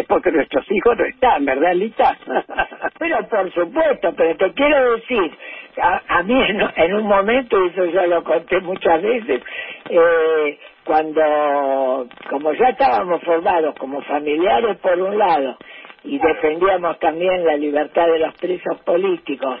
es 0.00 0.06
porque 0.06 0.30
nuestros 0.30 0.64
hijos 0.70 0.96
no 0.96 1.04
están, 1.04 1.44
¿verdad, 1.44 1.74
Lita? 1.74 2.16
pero 2.98 3.28
por 3.28 3.52
supuesto, 3.52 4.12
pero 4.16 4.36
te 4.36 4.52
quiero 4.52 4.96
decir, 4.96 5.32
a, 5.80 6.02
a 6.08 6.22
mí 6.22 6.34
en, 6.34 6.60
en, 6.76 6.94
un 6.94 7.06
momento, 7.06 7.62
y 7.64 7.68
eso 7.68 7.84
ya 7.86 8.06
lo 8.06 8.22
conté 8.24 8.60
muchas 8.60 9.02
veces, 9.02 9.42
eh, 9.88 10.58
cuando, 10.84 12.06
como 12.30 12.52
ya 12.54 12.68
estábamos 12.70 13.22
formados 13.22 13.74
como 13.78 14.00
familiares 14.02 14.78
por 14.78 15.00
un 15.00 15.18
lado, 15.18 15.56
y 16.04 16.18
defendíamos 16.18 16.98
también 17.00 17.44
la 17.44 17.56
libertad 17.56 18.06
de 18.06 18.20
los 18.20 18.34
presos 18.36 18.78
políticos, 18.84 19.60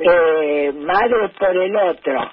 eh, 0.00 0.72
madres 0.74 1.30
por 1.38 1.56
el 1.56 1.74
otro, 1.76 2.28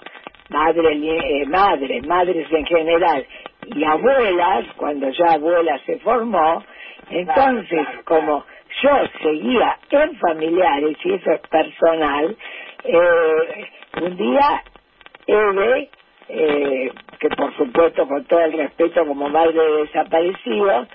madre, 0.49 0.91
eh, 0.93 1.45
madres, 1.47 2.05
madres 2.05 2.47
en 2.51 2.65
general, 2.65 3.25
y 3.67 3.83
abuelas, 3.83 4.65
cuando 4.77 5.09
ya 5.09 5.33
abuela 5.33 5.79
se 5.85 5.97
formó, 5.99 6.63
entonces 7.09 7.87
como 8.05 8.45
yo 8.81 8.89
seguía 9.21 9.77
en 9.89 10.17
familiares, 10.17 10.97
y 11.03 11.13
eso 11.13 11.31
es 11.31 11.41
personal, 11.41 12.35
eh, 12.83 13.69
un 14.01 14.17
día 14.17 14.63
Eve, 15.27 15.89
eh, 16.27 16.91
que 17.19 17.29
por 17.29 17.55
supuesto 17.55 18.07
con 18.07 18.25
todo 18.25 18.41
el 18.41 18.53
respeto 18.53 19.05
como 19.05 19.29
madre 19.29 19.53
de 19.53 19.77
desaparecidos, 19.83 20.87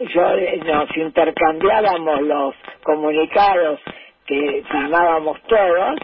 yo 0.00 0.28
eh, 0.30 0.60
nos 0.64 0.96
intercambiábamos 0.96 2.22
los 2.22 2.54
comunicados 2.82 3.80
que 4.26 4.62
firmábamos 4.70 5.40
todos 5.42 5.98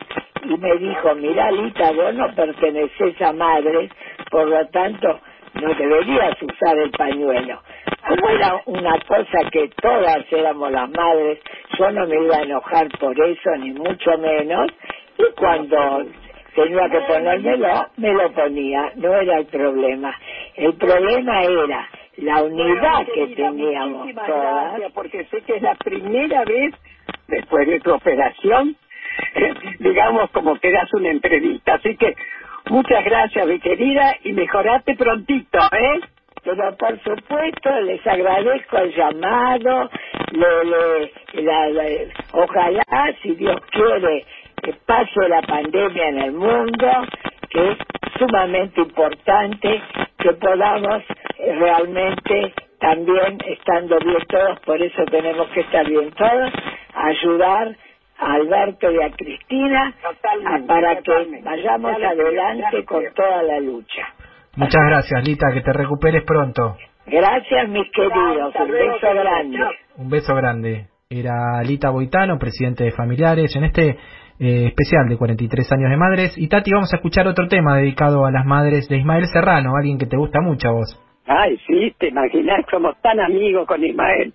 y 0.45 0.57
me 0.59 0.77
dijo, 0.77 1.15
mira 1.15 1.51
Lita, 1.51 1.93
vos 1.93 2.15
no 2.15 2.35
perteneces 2.35 3.21
a 3.23 3.33
madres, 3.33 3.91
por 4.31 4.49
lo 4.49 4.67
tanto 4.69 5.21
no 5.61 5.75
deberías 5.75 6.43
usar 6.43 6.79
el 6.79 6.91
pañuelo. 6.91 7.63
Como 8.09 8.29
era 8.29 8.61
una 8.67 8.99
cosa 9.07 9.39
que 9.51 9.69
todas 9.81 10.25
éramos 10.31 10.71
las 10.71 10.91
madres, 10.91 11.39
yo 11.79 11.91
no 11.91 12.07
me 12.07 12.17
iba 12.23 12.37
a 12.37 12.43
enojar 12.43 12.89
por 12.99 13.19
eso, 13.21 13.57
ni 13.59 13.73
mucho 13.73 14.19
menos, 14.19 14.71
y 15.19 15.25
cuando 15.37 16.05
tenía 16.55 16.89
que 16.89 17.01
ponérmelo, 17.01 17.87
me 17.97 18.13
lo 18.13 18.33
ponía, 18.33 18.93
no 18.97 19.15
era 19.15 19.39
el 19.39 19.47
problema. 19.47 20.15
El 20.55 20.75
problema 20.75 21.43
era 21.43 21.89
la 22.19 22.43
unidad 22.43 23.07
que 23.13 23.27
teníamos 23.29 24.09
todas. 24.27 24.93
Porque 24.93 25.25
sé 25.27 25.43
que 25.43 25.57
es 25.57 25.63
la 25.63 25.75
primera 25.77 26.45
vez 26.45 26.75
después 27.29 27.67
de 27.67 27.81
tu 27.81 27.93
operación, 27.93 28.77
digamos 29.81 30.31
como 30.31 30.57
que 30.59 30.71
das 30.71 30.93
una 30.95 31.11
entrevista. 31.11 31.75
Así 31.75 31.97
que 31.97 32.15
muchas 32.71 33.05
gracias, 33.05 33.47
mi 33.47 33.61
querida, 33.61 34.17
y 34.25 34.33
mejorate 34.33 34.97
prontito, 34.97 35.59
¿eh? 35.73 36.01
Pero 36.45 36.77
por 36.77 36.99
supuesto 37.03 37.81
les 37.83 38.07
agradezco 38.07 38.79
el 38.79 38.95
llamado, 38.95 39.91
le, 40.33 41.13
le, 41.43 42.13
ojalá, 42.33 42.85
si 43.23 43.35
Dios 43.37 43.61
quiere, 43.73 44.27
que 44.63 44.75
pase 44.87 45.29
la 45.29 45.43
pandemia 45.43 46.09
en 46.11 46.19
el 46.21 46.33
mundo, 46.33 46.89
que 47.51 47.71
es 47.73 47.79
sumamente 48.19 48.81
importante 48.83 49.83
que 50.19 50.33
podamos 50.35 51.03
eh, 51.39 51.57
realmente 51.59 52.55
también 52.81 53.39
estando 53.47 53.99
bien 54.01 54.25
todos, 54.29 54.61
por 54.61 54.83
eso 54.83 55.05
tenemos 55.07 55.49
que 55.51 55.61
estar 55.61 55.89
bien 55.89 56.11
todos, 56.13 56.53
ayudar 56.95 57.77
a 58.19 58.33
Alberto 58.35 58.91
y 58.91 59.03
a 59.03 59.11
Cristina 59.11 59.95
para 60.67 61.01
que 61.01 61.41
vayamos 61.43 61.93
adelante 62.03 62.85
con 62.85 63.05
toda 63.15 63.43
la 63.43 63.61
lucha. 63.61 64.09
Muchas 64.57 64.83
gracias, 64.87 65.27
Lita, 65.27 65.53
que 65.53 65.61
te 65.61 65.73
recuperes 65.73 66.23
pronto. 66.25 66.77
Gracias, 67.07 67.69
mis 67.69 67.91
queridos. 67.91 68.55
Un 68.55 68.71
beso 68.71 69.15
grande. 69.15 69.59
Un 69.97 70.11
beso 70.11 70.35
grande. 70.35 70.87
Era 71.11 71.63
Lita 71.63 71.91
Boitano, 71.91 72.39
presidente 72.39 72.85
de 72.85 72.93
Familiares, 72.93 73.55
en 73.57 73.65
este 73.65 73.99
eh, 74.41 74.67
especial 74.67 75.09
de 75.09 75.17
43 75.17 75.73
años 75.73 75.91
de 75.91 75.97
madres. 75.97 76.39
Y 76.39 76.49
Tati, 76.49 76.71
vamos 76.73 76.93
a 76.93 76.97
escuchar 76.97 77.27
otro 77.29 77.47
tema 77.49 77.77
dedicado 77.77 78.25
a 78.25 78.31
las 78.31 78.45
madres 78.47 78.89
de 78.89 78.99
Ismael 78.99 79.27
Serrano, 79.27 79.77
alguien 79.77 79.99
que 79.99 80.07
te 80.07 80.17
gusta 80.17 80.41
mucho 80.41 80.69
a 80.69 80.73
vos. 80.73 81.01
Ay, 81.27 81.59
sí, 81.67 81.95
te 81.99 82.09
imaginas, 82.09 82.65
somos 82.71 83.01
tan 83.01 83.21
amigos 83.21 83.67
con 83.67 83.85
Ismael. 83.85 84.33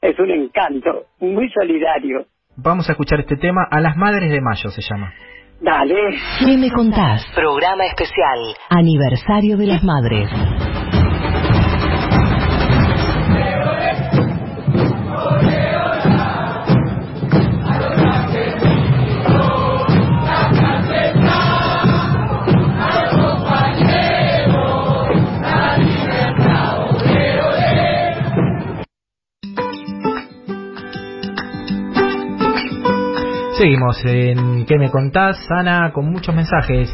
Es 0.00 0.18
un 0.18 0.30
encanto, 0.30 1.06
muy 1.20 1.48
solidario. 1.50 2.26
Vamos 2.56 2.88
a 2.88 2.92
escuchar 2.92 3.20
este 3.20 3.36
tema, 3.36 3.66
A 3.70 3.80
las 3.80 3.96
Madres 3.96 4.30
de 4.30 4.40
Mayo 4.40 4.70
se 4.70 4.80
llama. 4.82 5.12
Dale. 5.60 5.94
¿Qué 6.38 6.56
me 6.56 6.70
contás? 6.70 7.24
Programa 7.34 7.86
especial. 7.86 8.54
Aniversario 8.68 9.56
de 9.56 9.66
las 9.66 9.82
Madres. 9.82 10.28
Seguimos 33.56 34.04
en 34.04 34.66
¿Qué 34.66 34.78
me 34.78 34.90
contás, 34.90 35.36
Ana? 35.48 35.92
Con 35.92 36.10
muchos 36.10 36.34
mensajes. 36.34 36.92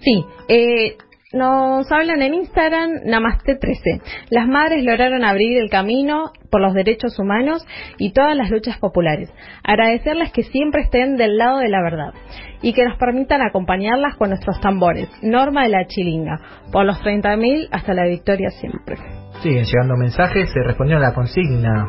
Sí, 0.00 0.26
eh, 0.46 0.98
nos 1.32 1.90
hablan 1.90 2.20
en 2.20 2.34
Instagram 2.34 2.90
Namaste13. 3.06 4.02
Las 4.28 4.46
madres 4.46 4.84
lograron 4.84 5.24
abrir 5.24 5.58
el 5.58 5.70
camino 5.70 6.32
por 6.50 6.60
los 6.60 6.74
derechos 6.74 7.18
humanos 7.18 7.66
y 7.96 8.12
todas 8.12 8.36
las 8.36 8.50
luchas 8.50 8.76
populares. 8.78 9.32
Agradecerles 9.64 10.32
que 10.32 10.42
siempre 10.42 10.82
estén 10.82 11.16
del 11.16 11.38
lado 11.38 11.60
de 11.60 11.70
la 11.70 11.82
verdad 11.82 12.12
y 12.60 12.74
que 12.74 12.84
nos 12.84 12.98
permitan 12.98 13.40
acompañarlas 13.40 14.16
con 14.16 14.28
nuestros 14.28 14.60
tambores. 14.60 15.08
Norma 15.22 15.62
de 15.62 15.70
la 15.70 15.86
Chilinga, 15.86 16.38
por 16.72 16.84
los 16.84 17.00
30.000 17.02 17.68
hasta 17.72 17.94
la 17.94 18.06
victoria 18.06 18.50
siempre. 18.50 18.96
Siguen 19.42 19.64
llegando 19.64 19.96
mensajes, 19.96 20.50
se 20.50 20.62
respondió 20.62 20.96
a 20.96 21.00
la 21.00 21.14
consigna. 21.14 21.86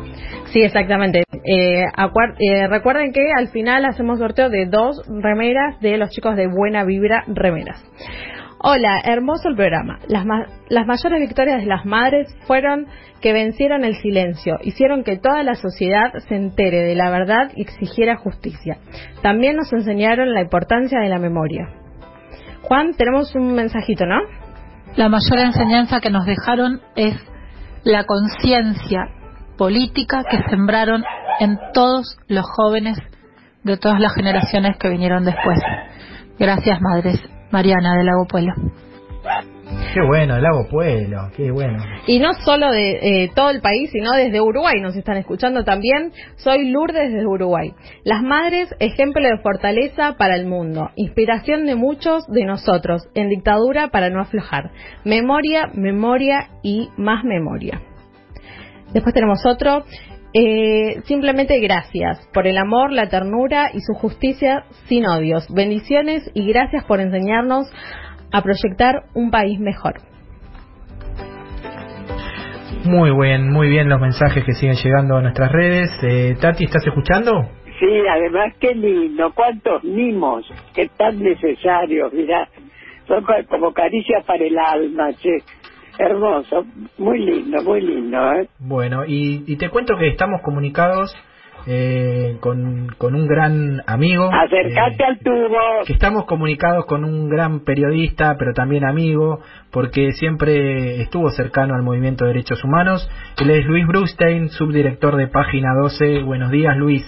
Sí, 0.52 0.60
exactamente. 0.62 1.22
Eh, 1.44 1.84
eh, 1.84 2.68
recuerden 2.68 3.12
que 3.12 3.32
al 3.36 3.48
final 3.48 3.84
hacemos 3.84 4.18
sorteo 4.18 4.50
de 4.50 4.66
dos 4.66 5.02
remeras 5.08 5.80
de 5.80 5.96
los 5.96 6.10
chicos 6.10 6.36
de 6.36 6.46
Buena 6.46 6.84
Vibra 6.84 7.24
Remeras. 7.26 7.82
Hola, 8.60 9.00
hermoso 9.04 9.48
el 9.48 9.54
programa. 9.54 10.00
Las, 10.08 10.24
las 10.68 10.86
mayores 10.86 11.20
victorias 11.20 11.60
de 11.60 11.66
las 11.66 11.86
madres 11.86 12.26
fueron 12.46 12.86
que 13.20 13.32
vencieron 13.32 13.84
el 13.84 13.94
silencio, 13.96 14.58
hicieron 14.62 15.04
que 15.04 15.16
toda 15.16 15.42
la 15.44 15.54
sociedad 15.54 16.12
se 16.28 16.34
entere 16.34 16.82
de 16.82 16.96
la 16.96 17.08
verdad 17.10 17.52
y 17.54 17.62
exigiera 17.62 18.16
justicia. 18.16 18.78
También 19.22 19.56
nos 19.56 19.72
enseñaron 19.72 20.34
la 20.34 20.42
importancia 20.42 20.98
de 21.00 21.08
la 21.08 21.18
memoria. 21.18 21.68
Juan, 22.62 22.94
tenemos 22.94 23.34
un 23.34 23.54
mensajito, 23.54 24.06
¿no? 24.06 24.20
La 24.96 25.08
mayor 25.08 25.38
enseñanza 25.38 26.00
que 26.00 26.10
nos 26.10 26.26
dejaron 26.26 26.80
es 26.96 27.14
la 27.88 28.04
conciencia 28.04 29.08
política 29.56 30.22
que 30.30 30.38
sembraron 30.50 31.02
en 31.40 31.58
todos 31.72 32.18
los 32.28 32.44
jóvenes 32.46 32.98
de 33.64 33.78
todas 33.78 33.98
las 33.98 34.14
generaciones 34.14 34.76
que 34.78 34.90
vinieron 34.90 35.24
después. 35.24 35.58
Gracias, 36.38 36.80
madres. 36.82 37.18
Mariana 37.50 37.96
del 37.96 38.06
Lago 38.06 38.26
Pueblo. 38.26 38.52
Qué 39.94 40.00
bueno, 40.02 40.36
el 40.36 40.42
Lago 40.42 40.68
Pueblo, 40.68 41.30
qué 41.34 41.50
bueno. 41.50 41.82
Y 42.06 42.18
no 42.18 42.34
solo 42.44 42.70
de 42.70 43.24
eh, 43.24 43.30
todo 43.34 43.50
el 43.50 43.60
país, 43.60 43.90
sino 43.90 44.12
desde 44.12 44.40
Uruguay 44.40 44.74
nos 44.82 44.94
están 44.94 45.16
escuchando 45.16 45.64
también. 45.64 46.12
Soy 46.36 46.70
Lourdes 46.70 47.10
desde 47.10 47.26
Uruguay. 47.26 47.72
Las 48.04 48.22
madres, 48.22 48.74
ejemplo 48.80 49.22
de 49.22 49.38
fortaleza 49.42 50.16
para 50.18 50.36
el 50.36 50.46
mundo, 50.46 50.90
inspiración 50.96 51.64
de 51.64 51.74
muchos 51.74 52.26
de 52.28 52.44
nosotros, 52.44 53.02
en 53.14 53.30
dictadura 53.30 53.88
para 53.88 54.10
no 54.10 54.20
aflojar. 54.20 54.72
Memoria, 55.04 55.68
memoria 55.72 56.50
y 56.62 56.90
más 56.98 57.24
memoria. 57.24 57.80
Después 58.92 59.14
tenemos 59.14 59.44
otro. 59.46 59.84
Eh, 60.34 61.00
simplemente 61.06 61.58
gracias 61.60 62.20
por 62.34 62.46
el 62.46 62.58
amor, 62.58 62.92
la 62.92 63.08
ternura 63.08 63.70
y 63.72 63.80
su 63.80 63.94
justicia 63.94 64.64
sin 64.86 65.06
odios. 65.06 65.46
Bendiciones 65.48 66.30
y 66.34 66.46
gracias 66.46 66.84
por 66.84 67.00
enseñarnos 67.00 67.66
a 68.32 68.42
proyectar 68.42 69.04
un 69.14 69.30
país 69.30 69.58
mejor. 69.58 69.94
Muy 72.84 73.10
bien, 73.10 73.50
muy 73.50 73.68
bien 73.68 73.88
los 73.88 74.00
mensajes 74.00 74.44
que 74.44 74.52
siguen 74.52 74.76
llegando 74.76 75.16
a 75.16 75.22
nuestras 75.22 75.52
redes. 75.52 75.90
Eh, 76.02 76.36
Tati, 76.40 76.64
¿estás 76.64 76.86
escuchando? 76.86 77.50
Sí, 77.78 78.02
además 78.10 78.54
qué 78.60 78.74
lindo, 78.74 79.32
cuántos 79.34 79.84
mimos, 79.84 80.50
qué 80.74 80.88
tan 80.96 81.20
necesarios, 81.20 82.12
mira, 82.12 82.48
son 83.06 83.24
como 83.48 83.72
caricias 83.72 84.24
para 84.24 84.44
el 84.44 84.58
alma, 84.58 85.12
che. 85.14 85.38
Hermoso, 85.98 86.64
muy 86.98 87.18
lindo, 87.18 87.60
muy 87.64 87.80
lindo. 87.80 88.32
¿eh? 88.34 88.48
Bueno, 88.60 89.04
y, 89.04 89.42
y 89.48 89.56
te 89.56 89.68
cuento 89.68 89.96
que 89.98 90.06
estamos 90.06 90.42
comunicados 90.42 91.12
eh, 91.66 92.36
con, 92.40 92.88
con 92.98 93.14
un 93.14 93.26
gran 93.26 93.82
amigo. 93.86 94.30
Acercate 94.32 95.02
eh, 95.02 95.06
al 95.06 95.18
tubo. 95.18 95.58
Que 95.86 95.92
estamos 95.92 96.24
comunicados 96.26 96.86
con 96.86 97.04
un 97.04 97.28
gran 97.28 97.64
periodista, 97.64 98.36
pero 98.38 98.52
también 98.52 98.84
amigo, 98.84 99.40
porque 99.70 100.12
siempre 100.12 101.00
estuvo 101.02 101.30
cercano 101.30 101.74
al 101.74 101.82
movimiento 101.82 102.24
de 102.24 102.32
derechos 102.32 102.62
humanos. 102.64 103.08
Él 103.40 103.50
es 103.50 103.66
Luis 103.66 103.86
Brustein, 103.86 104.48
subdirector 104.50 105.16
de 105.16 105.28
Página 105.28 105.74
12. 105.74 106.22
Buenos 106.22 106.50
días, 106.50 106.76
Luis. 106.76 107.04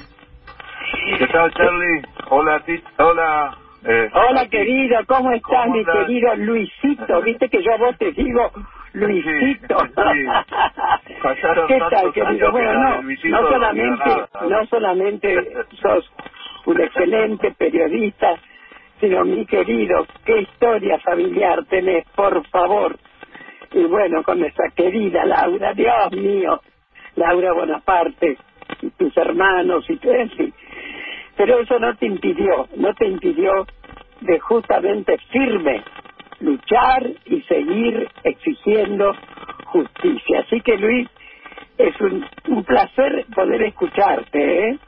¿Qué 1.18 1.26
tal, 1.28 1.52
Charlie? 1.52 2.02
Hola. 2.28 2.62
Hola. 2.98 3.56
Eh, 3.82 4.10
Hola, 4.12 4.46
querido, 4.48 4.98
¿cómo 5.06 5.32
estás, 5.32 5.64
¿Cómo 5.64 5.74
mi 5.74 5.84
querido 5.84 6.36
Luisito? 6.36 7.22
Viste 7.22 7.48
que 7.48 7.62
yo 7.62 7.72
a 7.72 7.78
vos 7.78 7.96
te 7.96 8.12
digo 8.12 8.52
Luisito. 8.92 9.78
sí. 9.80 10.26
¿Qué 11.68 11.78
tal, 11.90 12.12
querido? 12.12 12.50
Bueno, 12.50 12.72
no, 12.72 13.02
no 13.02 13.48
solamente, 13.48 14.10
no 14.48 14.66
solamente 14.66 15.52
sos 15.80 16.12
un 16.66 16.80
excelente 16.80 17.52
periodista, 17.52 18.36
sino 19.00 19.24
mi 19.24 19.46
querido, 19.46 20.06
qué 20.24 20.40
historia 20.42 20.98
familiar 20.98 21.64
tenés, 21.66 22.04
por 22.14 22.46
favor. 22.48 22.96
Y 23.72 23.84
bueno, 23.84 24.22
con 24.22 24.40
nuestra 24.40 24.68
querida 24.70 25.24
Laura, 25.24 25.72
Dios 25.74 26.12
mío, 26.12 26.60
Laura 27.16 27.52
Bonaparte, 27.52 28.36
y 28.82 28.90
tus 28.90 29.16
hermanos 29.16 29.88
y 29.88 29.96
todo, 29.96 30.14
en 30.14 30.30
fin. 30.30 30.54
Pero 31.36 31.60
eso 31.60 31.78
no 31.78 31.96
te 31.96 32.06
impidió, 32.06 32.68
no 32.76 32.92
te 32.94 33.06
impidió 33.06 33.66
de 34.20 34.38
justamente 34.40 35.16
firme 35.30 35.82
luchar 36.40 37.02
y 37.26 37.42
seguir 37.42 38.08
exigiendo 38.24 39.14
justicia. 39.66 40.40
Así 40.40 40.60
que 40.60 40.76
Luis, 40.76 41.08
es 41.78 42.00
un, 42.00 42.26
un 42.48 42.64
placer 42.64 43.26
poder 43.34 43.62
escucharte, 43.62 44.68
¿eh? 44.70 44.78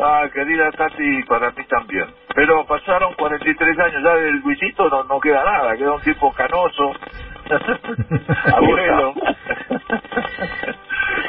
Ah, 0.00 0.28
querida 0.32 0.70
Tati, 0.70 1.22
para 1.24 1.50
mí 1.50 1.64
también. 1.68 2.06
Pero 2.34 2.64
pasaron 2.66 3.14
43 3.14 3.78
años, 3.80 4.02
ya 4.04 4.14
del 4.14 4.36
Luisito 4.40 4.88
no, 4.88 5.02
no 5.04 5.18
queda 5.18 5.44
nada, 5.44 5.76
queda 5.76 5.94
un 5.94 6.02
tipo 6.02 6.32
canoso, 6.32 6.92
abuelo. 8.54 9.14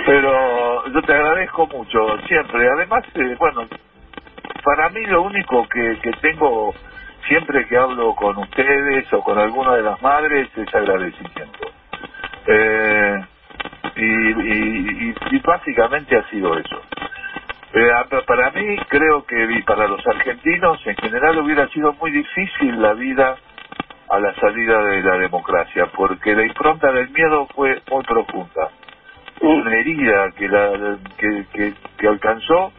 Pero 0.05 0.87
yo 0.91 1.01
te 1.01 1.13
agradezco 1.13 1.67
mucho, 1.67 2.17
siempre. 2.27 2.69
Además, 2.69 3.03
eh, 3.15 3.35
bueno, 3.39 3.67
para 4.63 4.89
mí 4.89 5.03
lo 5.07 5.23
único 5.23 5.67
que, 5.67 5.97
que 6.03 6.11
tengo 6.21 6.73
siempre 7.30 7.67
que 7.69 7.77
hablo 7.77 8.15
con 8.15 8.38
ustedes 8.39 9.13
o 9.13 9.23
con 9.23 9.39
alguna 9.39 9.75
de 9.77 9.84
las 9.84 10.01
madres 10.03 10.49
es 10.57 10.75
agradecimiento. 10.75 11.71
Eh, 12.47 13.15
y, 13.97 14.05
y, 14.05 15.09
y- 15.11 15.15
y 15.32 15.39
básicamente 15.41 16.17
ha 16.17 16.30
sido 16.32 16.57
eso. 16.57 16.82
Eh, 17.73 17.91
para 18.27 18.51
mí 18.51 18.77
creo 18.89 19.25
que 19.25 19.43
y 19.51 19.63
para 19.63 19.88
los 19.88 20.05
argentinos 20.07 20.80
en 20.88 20.95
general 20.97 21.39
hubiera 21.39 21.67
sido 21.69 21.93
muy 21.95 22.11
difícil 22.11 22.82
la 22.82 22.93
vida 22.95 23.38
a 24.09 24.19
la 24.19 24.36
salida 24.36 24.84
de 24.84 25.03
la 25.03 25.17
democracia 25.19 25.88
porque 25.95 26.36
la 26.36 26.45
impronta 26.45 26.91
del 26.93 27.09
miedo 27.11 27.47
fue 27.55 27.82
muy 27.91 28.03
profunda 28.05 28.71
una 29.41 29.75
herida 29.75 30.32
que, 30.38 30.47
la, 30.49 30.99
que, 31.17 31.47
que, 31.53 31.75
que 31.97 32.07
alcanzó 32.07 32.73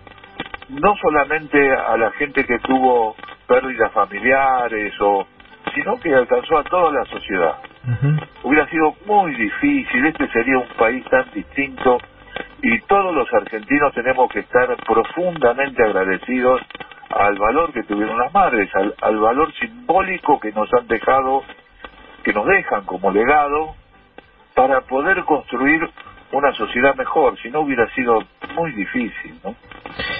no 0.71 0.95
solamente 0.97 1.73
a 1.73 1.97
la 1.97 2.11
gente 2.13 2.45
que 2.45 2.59
tuvo 2.61 3.17
pérdidas 3.47 3.93
familiares 3.93 4.95
o 5.01 5.27
sino 5.75 5.99
que 6.01 6.15
alcanzó 6.15 6.59
a 6.59 6.65
toda 6.65 6.93
la 6.93 7.05
sociedad 7.05 7.59
hubiera 8.43 8.69
sido 8.69 8.95
muy 9.07 9.35
difícil, 9.35 10.07
este 10.07 10.29
sería 10.29 10.59
un 10.59 10.69
país 10.77 11.05
tan 11.07 11.31
distinto 11.33 11.99
y 12.63 12.79
todos 12.83 13.15
los 13.15 13.33
argentinos 13.33 13.95
tenemos 13.95 14.31
que 14.31 14.41
estar 14.41 14.77
profundamente 14.85 15.83
agradecidos 15.83 16.61
al 17.11 17.39
valor 17.39 17.73
que 17.73 17.83
tuvieron 17.85 18.19
las 18.19 18.33
madres, 18.33 18.71
al, 18.75 18.95
al 19.01 19.19
valor 19.19 19.53
simbólico 19.55 20.39
que 20.41 20.53
nos 20.53 20.73
han 20.75 20.87
dejado, 20.87 21.43
que 22.23 22.33
nos 22.33 22.47
dejan 22.47 22.85
como 22.85 23.11
legado 23.11 23.75
para 24.55 24.83
poder 24.83 25.25
construir 25.25 25.89
una 26.33 26.53
sociedad 26.53 26.95
mejor, 26.95 27.39
si 27.39 27.51
no 27.51 27.61
hubiera 27.61 27.89
sido 27.95 28.23
muy 28.55 28.73
difícil, 28.73 29.41
¿no? 29.43 29.57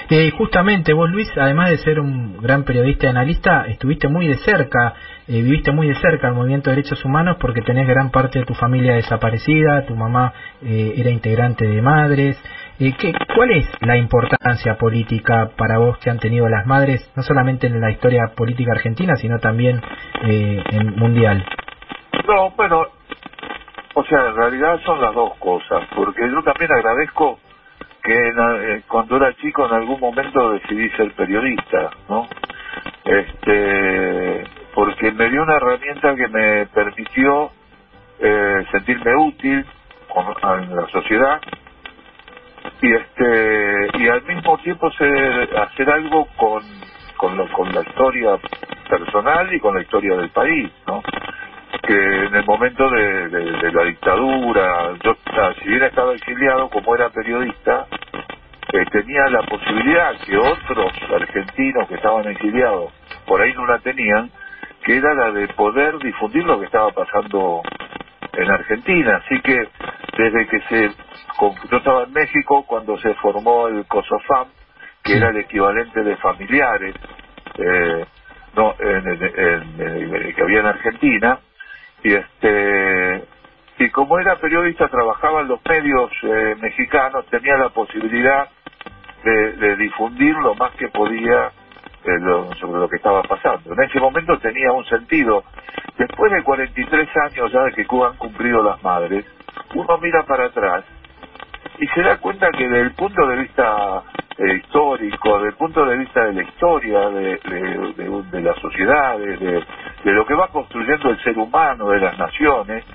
Eh, 0.09 0.31
justamente 0.37 0.93
vos, 0.93 1.09
Luis, 1.09 1.29
además 1.37 1.69
de 1.69 1.77
ser 1.77 1.99
un 1.99 2.37
gran 2.37 2.63
periodista 2.63 3.07
y 3.07 3.09
analista, 3.09 3.65
estuviste 3.67 4.07
muy 4.07 4.27
de 4.27 4.37
cerca, 4.37 4.93
eh, 5.27 5.41
viviste 5.41 5.71
muy 5.71 5.87
de 5.87 5.95
cerca 5.95 6.27
el 6.27 6.33
movimiento 6.33 6.69
de 6.69 6.75
derechos 6.75 7.03
humanos 7.05 7.37
porque 7.39 7.61
tenés 7.61 7.87
gran 7.87 8.11
parte 8.11 8.39
de 8.39 8.45
tu 8.45 8.53
familia 8.53 8.93
desaparecida, 8.93 9.85
tu 9.85 9.95
mamá 9.95 10.33
eh, 10.61 10.93
era 10.97 11.09
integrante 11.09 11.65
de 11.65 11.81
Madres. 11.81 12.41
Eh, 12.79 12.93
¿qué, 12.97 13.13
¿Cuál 13.35 13.51
es 13.51 13.69
la 13.81 13.95
importancia 13.95 14.75
política 14.75 15.51
para 15.55 15.77
vos 15.77 15.99
que 15.99 16.09
han 16.09 16.17
tenido 16.17 16.49
las 16.49 16.65
madres, 16.65 17.11
no 17.15 17.21
solamente 17.21 17.67
en 17.67 17.79
la 17.79 17.91
historia 17.91 18.31
política 18.35 18.71
argentina, 18.71 19.15
sino 19.17 19.37
también 19.37 19.79
eh, 20.23 20.63
en 20.71 20.95
mundial? 20.95 21.45
No, 22.27 22.49
bueno, 22.57 22.87
o 23.93 24.03
sea, 24.05 24.29
en 24.29 24.35
realidad 24.35 24.79
son 24.83 24.99
las 24.99 25.13
dos 25.13 25.37
cosas, 25.37 25.87
porque 25.95 26.21
yo 26.27 26.41
también 26.43 26.71
agradezco 26.71 27.39
que 28.03 28.13
en- 28.13 28.39
eh, 28.79 28.83
cuando 28.87 29.17
era 29.17 29.33
chico 29.35 29.67
en 29.67 29.73
algún 29.73 29.99
momento 29.99 30.51
decidí 30.51 30.89
ser 30.91 31.13
periodista, 31.15 31.93
¿no? 32.09 32.29
Este, 33.05 34.49
porque 34.73 35.11
me 35.13 35.29
dio 35.29 35.43
una 35.43 35.55
herramienta 35.57 36.15
que 36.15 36.29
me 36.29 36.67
permitió 36.67 37.53
eh, 38.19 38.65
sentirme 38.71 39.15
útil 39.17 39.65
con- 40.07 40.35
en 40.61 40.75
la 40.75 40.87
sociedad 40.89 41.41
y 42.81 42.93
este 42.93 43.89
y 43.99 44.09
al 44.09 44.23
mismo 44.23 44.57
tiempo 44.59 44.91
ser- 44.93 45.57
hacer 45.57 45.89
algo 45.91 46.27
con 46.35 46.81
con, 47.17 47.37
lo- 47.37 47.49
con 47.51 47.73
la 47.73 47.81
historia 47.83 48.39
personal 48.89 49.53
y 49.53 49.59
con 49.59 49.75
la 49.75 49.83
historia 49.83 50.17
del 50.17 50.31
país, 50.31 50.71
¿no? 50.87 51.01
Que 51.83 52.25
en 52.27 52.35
el 52.35 52.45
momento 52.45 52.89
de, 52.89 53.29
la 53.73 53.83
dictadura, 53.85 54.97
yo, 55.03 55.15
si 55.61 55.69
bien 55.69 55.83
estaba 55.83 56.13
exiliado 56.15 56.69
como 56.69 56.95
era 56.95 57.09
periodista, 57.11 57.87
eh, 58.71 58.85
tenía 58.91 59.29
la 59.29 59.43
posibilidad 59.43 60.19
que 60.21 60.37
otros 60.37 60.93
argentinos 61.11 61.87
que 61.89 61.95
estaban 61.95 62.27
exiliados 62.27 62.93
por 63.25 63.41
ahí 63.41 63.53
no 63.55 63.65
la 63.67 63.79
tenían, 63.79 64.31
que 64.83 64.97
era 64.97 65.13
la 65.15 65.31
de 65.31 65.49
poder 65.49 65.99
difundir 65.99 66.45
lo 66.45 66.59
que 66.59 66.65
estaba 66.65 66.91
pasando 66.91 67.65
en 68.33 68.51
Argentina. 68.51 69.17
Así 69.25 69.41
que 69.41 69.69
desde 70.17 70.47
que 70.47 70.61
se, 70.69 70.95
con- 71.37 71.59
yo 71.71 71.77
estaba 71.77 72.03
en 72.03 72.13
México 72.13 72.65
cuando 72.67 72.97
se 72.99 73.13
formó 73.15 73.67
el 73.69 73.85
COSOFAM, 73.87 74.53
que 75.03 75.17
era 75.17 75.29
el 75.29 75.37
equivalente 75.39 76.03
de 76.03 76.17
familiares, 76.17 76.95
eh, 77.57 78.07
no, 78.55 78.75
en- 78.79 80.35
que 80.35 80.43
había 80.43 80.61
en 80.61 80.67
Argentina, 80.67 81.39
y 82.03 82.13
este 82.15 83.29
y 83.79 83.89
como 83.91 84.19
era 84.19 84.39
periodista 84.39 84.89
trabajaba 84.89 85.41
en 85.41 85.49
los 85.49 85.61
medios 85.65 86.11
eh, 86.23 86.55
mexicanos 86.59 87.27
tenía 87.29 87.57
la 87.57 87.69
posibilidad 87.69 88.49
de, 89.23 89.53
de 89.57 89.75
difundir 89.77 90.35
lo 90.37 90.55
más 90.55 90.73
que 90.75 90.89
podía 90.89 91.53
eh, 92.03 92.55
sobre 92.59 92.79
lo 92.81 92.89
que 92.89 92.97
estaba 92.97 93.23
pasando. 93.23 93.73
En 93.73 93.83
ese 93.83 93.99
momento 93.99 94.39
tenía 94.39 94.71
un 94.73 94.85
sentido. 94.85 95.45
Después 95.97 96.31
de 96.31 96.43
43 96.43 97.09
años 97.25 97.51
ya 97.53 97.63
de 97.63 97.73
que 97.73 97.85
Cuba 97.87 98.09
han 98.09 98.17
cumplido 98.17 98.63
las 98.63 98.81
madres 98.83 99.25
uno 99.73 99.97
mira 99.99 100.23
para 100.25 100.47
atrás 100.47 100.85
y 101.81 101.87
se 101.89 102.03
da 102.03 102.17
cuenta 102.19 102.51
que 102.51 102.65
desde 102.69 102.81
el 102.83 102.95
punto 102.95 103.27
de 103.27 103.37
vista 103.37 104.03
eh, 104.39 104.55
histórico, 104.57 105.37
desde 105.39 105.49
el 105.51 105.55
punto 105.57 105.85
de 105.85 105.97
vista 105.99 106.25
de 106.25 106.33
la 106.35 106.43
historia, 106.43 107.09
de, 107.11 107.23
de- 107.45 107.93
de- 107.97 108.23
de 108.31 108.41
la 108.43 108.55
sociedad, 108.55 109.19
de, 109.19 109.37
lo 110.13 110.25
que 110.27 110.35
va 110.35 110.49
construyendo 110.49 111.11
el 111.11 111.19
ser 111.23 111.37
humano, 111.39 111.89
de 111.91 112.01
las 112.01 112.19
naciones, 112.19 112.85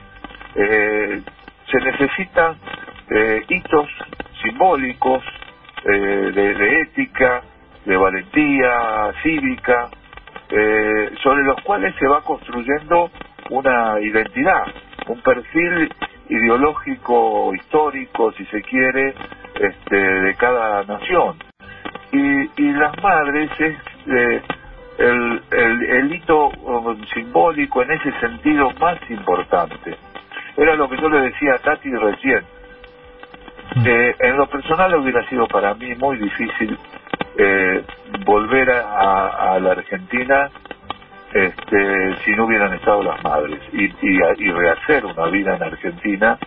eh, 0.57 1.23
se 1.67 1.79
necesitan 1.81 2.59
eh, 3.11 3.43
hitos 3.49 3.91
simbólicos 4.43 5.25
eh, 5.87 5.99
de, 6.35 6.55
de 6.55 6.83
ética, 6.83 7.45
de 7.87 7.99
valentía 7.99 9.13
cívica, 9.23 9.91
eh, 10.51 11.13
sobre 11.23 11.45
los 11.45 11.63
cuales 11.65 11.95
se 12.01 12.09
va 12.09 12.23
construyendo 12.23 13.11
una 13.51 14.01
identidad, 14.01 14.65
un 15.09 15.23
perfil 15.23 15.95
ideológico, 16.29 17.55
histórico, 17.55 18.33
si 18.33 18.45
se 18.47 18.63
quiere, 18.63 19.15
este, 19.61 19.97
de 19.97 20.35
cada 20.37 20.85
nación. 20.85 21.37
Y, 22.13 22.63
y 22.63 22.73
las 22.73 23.01
madres 23.03 23.51
es 23.59 23.77
eh, 24.07 24.43
el, 24.99 25.43
el, 25.51 25.83
el 25.85 26.15
hito 26.15 26.49
um, 26.49 27.05
simbólico 27.15 27.83
en 27.83 27.93
ese 27.93 28.13
sentido 28.21 28.71
más 28.81 28.99
importante. 29.11 29.97
Era 30.57 30.75
lo 30.77 30.89
que 30.89 30.97
yo 30.99 31.09
le 31.11 31.21
decía 31.21 31.55
a 31.55 31.59
Tati 31.59 31.91
recién. 31.91 32.45
Eh, 33.85 34.15
en 34.21 34.37
lo 34.37 34.47
personal 34.49 34.95
hubiera 34.97 35.29
sido 35.29 35.47
para 35.49 35.75
mí 35.75 35.95
muy 35.97 36.17
difícil 36.19 36.79
eh, 37.39 37.85
volver 38.25 38.71
a- 38.71 39.53
a 39.55 39.61
la 39.61 39.73
Argentina 39.73 40.51
este, 41.37 42.17
si 42.25 42.33
no 42.33 42.47
hubieran 42.47 42.73
estado 42.75 43.03
las 43.03 43.23
madres 43.23 43.61
y, 43.73 43.85
y, 43.85 44.21
y 44.39 44.51
rehacer 44.53 45.05
una 45.05 45.27
vida 45.27 45.57
en 45.57 45.63
Argentina 45.63 46.39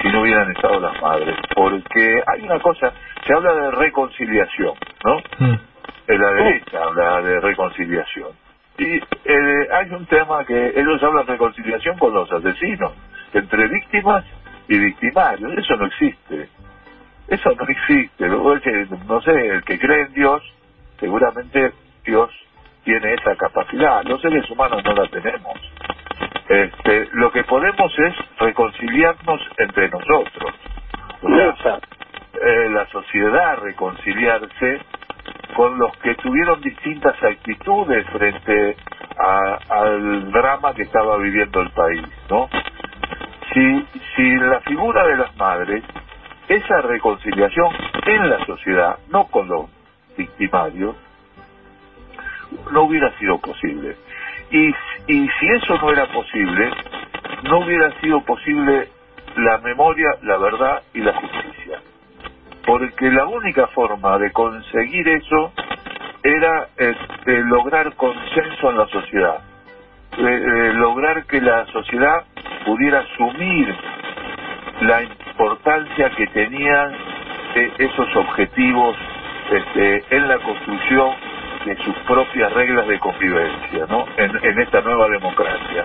si 0.00 0.08
no 0.08 0.22
hubieran 0.22 0.50
estado 0.50 0.80
las 0.80 1.00
madres, 1.02 1.34
porque 1.54 2.22
hay 2.26 2.42
una 2.42 2.60
cosa, 2.60 2.92
se 3.26 3.32
habla 3.32 3.52
de 3.52 3.70
reconciliación, 3.72 4.74
¿no? 5.04 5.16
En 6.06 6.20
la 6.20 6.32
derecha 6.32 6.84
habla 6.84 7.20
de 7.22 7.40
reconciliación. 7.40 8.28
Y 8.78 8.96
eh, 8.96 9.68
hay 9.72 9.90
un 9.90 10.06
tema 10.06 10.44
que 10.44 10.72
ellos 10.76 11.02
hablan 11.02 11.26
de 11.26 11.32
reconciliación 11.32 11.98
con 11.98 12.14
los 12.14 12.30
asesinos, 12.30 12.92
entre 13.32 13.66
víctimas 13.66 14.24
y 14.68 14.78
victimarios. 14.78 15.52
Eso 15.58 15.76
no 15.76 15.86
existe. 15.86 16.48
Eso 17.26 17.50
no 17.56 17.64
existe. 17.64 18.28
No 18.28 19.20
sé, 19.20 19.32
el 19.32 19.64
que 19.64 19.78
cree 19.78 20.02
en 20.02 20.12
Dios, 20.12 20.42
seguramente 21.00 21.72
Dios 22.04 22.30
tiene 22.84 23.14
esa 23.14 23.36
capacidad. 23.36 24.02
Los 24.04 24.20
seres 24.20 24.48
humanos 24.50 24.82
no 24.84 24.92
la 24.94 25.06
tenemos. 25.08 25.58
Este, 26.48 27.08
lo 27.12 27.30
que 27.30 27.44
podemos 27.44 27.92
es 27.98 28.14
reconciliarnos 28.38 29.40
entre 29.58 29.88
nosotros. 29.90 30.54
O 31.22 31.62
sea, 31.62 31.78
eh, 32.40 32.68
la 32.70 32.86
sociedad 32.88 33.58
reconciliarse 33.58 34.80
con 35.54 35.78
los 35.78 35.96
que 35.98 36.14
tuvieron 36.16 36.60
distintas 36.60 37.20
actitudes 37.22 38.06
frente 38.10 38.76
a, 39.18 39.58
al 39.68 40.30
drama 40.30 40.72
que 40.74 40.82
estaba 40.82 41.16
viviendo 41.18 41.60
el 41.60 41.70
país, 41.70 42.02
¿no? 42.30 42.48
Si, 43.52 43.86
si 44.14 44.36
la 44.36 44.60
figura 44.60 45.06
de 45.06 45.16
las 45.16 45.36
madres, 45.36 45.82
esa 46.48 46.80
reconciliación 46.82 47.74
en 48.06 48.30
la 48.30 48.44
sociedad, 48.46 48.98
no 49.08 49.26
con 49.26 49.48
los 49.48 49.66
victimarios, 50.16 50.96
no 52.72 52.82
hubiera 52.82 53.16
sido 53.18 53.38
posible. 53.38 53.96
Y, 54.50 54.68
y 55.06 55.28
si 55.28 55.48
eso 55.56 55.78
no 55.78 55.90
era 55.90 56.06
posible, 56.06 56.70
no 57.44 57.58
hubiera 57.58 57.90
sido 58.00 58.20
posible 58.22 58.88
la 59.36 59.58
memoria, 59.58 60.16
la 60.22 60.36
verdad 60.38 60.82
y 60.94 61.00
la 61.00 61.14
justicia. 61.14 61.80
Porque 62.64 63.10
la 63.10 63.26
única 63.26 63.66
forma 63.68 64.18
de 64.18 64.32
conseguir 64.32 65.08
eso 65.08 65.52
era 66.22 66.68
este, 66.76 67.38
lograr 67.44 67.94
consenso 67.94 68.70
en 68.70 68.78
la 68.78 68.86
sociedad, 68.88 69.38
eh, 70.18 70.24
eh, 70.24 70.72
lograr 70.74 71.24
que 71.26 71.40
la 71.40 71.66
sociedad 71.66 72.24
pudiera 72.66 73.00
asumir 73.00 73.74
la 74.80 75.02
importancia 75.02 76.10
que 76.10 76.26
tenían 76.28 76.92
eh, 77.54 77.72
esos 77.78 78.16
objetivos 78.16 78.96
este, 79.50 80.04
en 80.16 80.28
la 80.28 80.38
construcción 80.38 81.12
de 81.68 81.76
sus 81.84 81.94
propias 82.06 82.50
reglas 82.54 82.86
de 82.88 82.98
convivencia, 82.98 83.86
¿no? 83.88 84.06
En, 84.16 84.58
esta 84.58 84.80
nueva 84.80 85.06
democracia. 85.08 85.84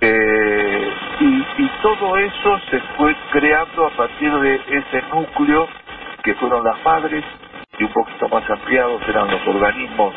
Eh, 0.00 0.90
y, 1.20 1.70
todo 1.82 2.16
eso 2.16 2.58
se 2.70 2.78
fue 2.96 3.14
creando 3.30 3.86
a 3.86 3.90
partir 3.90 4.32
de 4.32 4.54
ese 4.54 5.02
núcleo 5.12 5.68
que 6.22 6.34
fueron 6.34 6.64
las 6.64 6.82
madres 6.82 7.24
y 7.78 7.84
un 7.84 7.92
poquito 7.92 8.28
más 8.28 8.48
ampliados 8.48 9.02
eran 9.08 9.30
los 9.30 9.46
organismos 9.46 10.14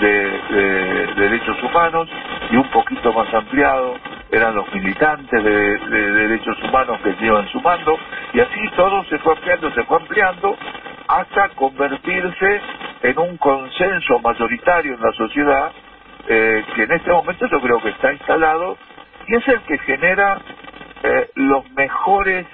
de, 0.00 1.14
derechos 1.16 1.62
humanos 1.62 2.08
y 2.50 2.56
un 2.56 2.68
poquito 2.70 3.12
más 3.12 3.32
ampliado 3.32 3.96
eran 4.30 4.54
los 4.54 4.72
militantes 4.72 5.44
de, 5.44 5.78
de, 5.78 6.12
derechos 6.12 6.56
humanos 6.64 7.00
que 7.02 7.14
se 7.14 7.26
iban 7.26 7.46
sumando 7.48 7.96
y 8.32 8.40
así 8.40 8.68
todo 8.76 9.04
se 9.04 9.18
fue 9.18 9.34
ampliando, 9.34 9.70
se 9.72 9.84
fue 9.84 9.96
ampliando 9.98 10.56
hasta 11.08 11.48
convertirse 11.50 12.60
en 13.02 13.18
un 13.18 13.36
consenso 13.38 14.18
mayoritario 14.20 14.94
en 14.94 15.00
la 15.00 15.12
sociedad 15.12 15.72
eh, 16.28 16.64
que 16.74 16.82
en 16.82 16.92
este 16.92 17.10
momento 17.10 17.46
yo 17.46 17.60
creo 17.60 17.80
que 17.80 17.90
está 17.90 18.12
instalado 18.12 18.76
y 19.28 19.36
es 19.36 19.48
el 19.48 19.60
que 19.62 19.78
genera 19.78 20.38
eh, 21.02 21.30
los 21.36 21.70
mejores 21.72 22.46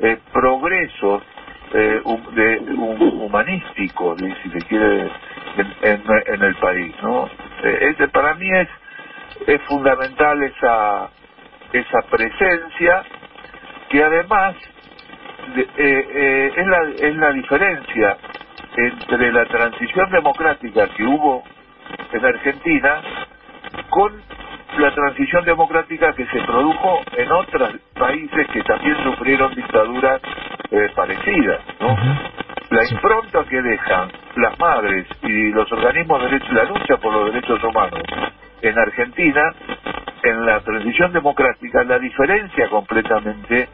eh, 0.00 0.18
progresos 0.32 1.22
eh, 1.72 2.02
de, 2.32 2.58
un, 2.76 3.20
humanístico, 3.22 4.16
si 4.16 4.50
se 4.50 4.62
quiere, 4.64 5.10
en, 5.82 6.42
el 6.42 6.54
país, 6.56 6.94
¿no? 7.02 7.28
ese 7.64 8.08
para 8.08 8.34
mí 8.34 8.48
es 8.50 8.68
es 9.46 9.60
fundamental 9.62 10.42
esa 10.42 11.10
esa 11.72 11.98
presencia 12.10 13.02
que 13.88 14.04
además 14.04 14.54
es 15.76 16.66
la 16.66 16.90
es 17.00 17.16
la 17.16 17.32
diferencia 17.32 18.16
entre 18.76 19.32
la 19.32 19.44
transición 19.46 20.10
democrática 20.10 20.88
que 20.88 21.04
hubo 21.04 21.42
en 22.12 22.24
Argentina 22.24 23.02
con 23.90 24.12
la 24.78 24.94
transición 24.94 25.44
democrática 25.44 26.12
que 26.12 26.26
se 26.26 26.40
produjo 26.42 27.00
en 27.16 27.32
otros 27.32 27.74
países 27.94 28.46
que 28.52 28.62
también 28.62 28.96
sufrieron 29.02 29.54
dictaduras 29.54 30.20
eh, 30.70 30.90
parecidas, 30.94 31.60
¿no? 31.80 31.96
La 32.70 32.84
impronta 32.84 33.44
que 33.44 33.62
dejan 33.62 34.12
las 34.36 34.58
madres 34.58 35.06
y 35.22 35.50
los 35.50 35.70
organismos 35.72 36.22
de 36.22 36.28
derecho, 36.28 36.52
la 36.52 36.64
lucha 36.64 36.96
por 36.98 37.12
los 37.14 37.32
derechos 37.32 37.64
humanos 37.64 38.02
en 38.60 38.78
Argentina, 38.78 39.54
en 40.22 40.46
la 40.46 40.60
transición 40.60 41.12
democrática, 41.12 41.82
la 41.84 41.98
diferencia 41.98 42.68
completamente 42.68 43.68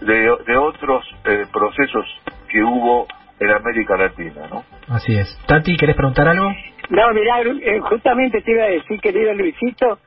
de, 0.00 0.36
de 0.46 0.56
otros 0.56 1.04
eh, 1.24 1.44
procesos 1.52 2.06
que 2.48 2.62
hubo 2.62 3.06
en 3.40 3.50
América 3.50 3.96
Latina, 3.96 4.48
¿no? 4.50 4.64
Así 4.88 5.16
es. 5.16 5.38
Tati, 5.46 5.76
¿querés 5.76 5.96
preguntar 5.96 6.28
algo? 6.28 6.52
No, 6.90 7.12
mirá, 7.12 7.40
eh, 7.42 7.80
justamente 7.80 8.40
te 8.42 8.50
iba 8.50 8.64
a 8.64 8.68
decir, 8.68 9.00
querido 9.00 9.34
Luisito, 9.34 9.98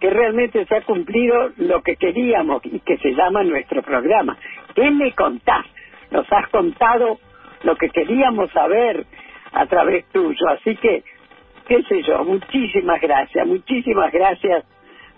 que 0.00 0.10
realmente 0.10 0.64
se 0.64 0.76
ha 0.76 0.82
cumplido 0.82 1.50
lo 1.56 1.82
que 1.82 1.96
queríamos 1.96 2.64
y 2.64 2.80
que 2.80 2.98
se 2.98 3.14
llama 3.14 3.42
nuestro 3.44 3.82
programa. 3.82 4.36
¿Qué 4.74 4.90
me 4.90 5.12
contás? 5.12 5.66
Nos 6.10 6.26
has 6.32 6.48
contado 6.50 7.18
lo 7.62 7.76
que 7.76 7.88
queríamos 7.90 8.50
saber 8.52 9.06
a 9.52 9.66
través 9.66 10.06
tuyo, 10.10 10.48
así 10.48 10.76
que, 10.76 11.02
qué 11.66 11.82
sé 11.84 12.02
yo, 12.02 12.24
muchísimas 12.24 13.00
gracias, 13.00 13.46
muchísimas 13.46 14.12
gracias, 14.12 14.64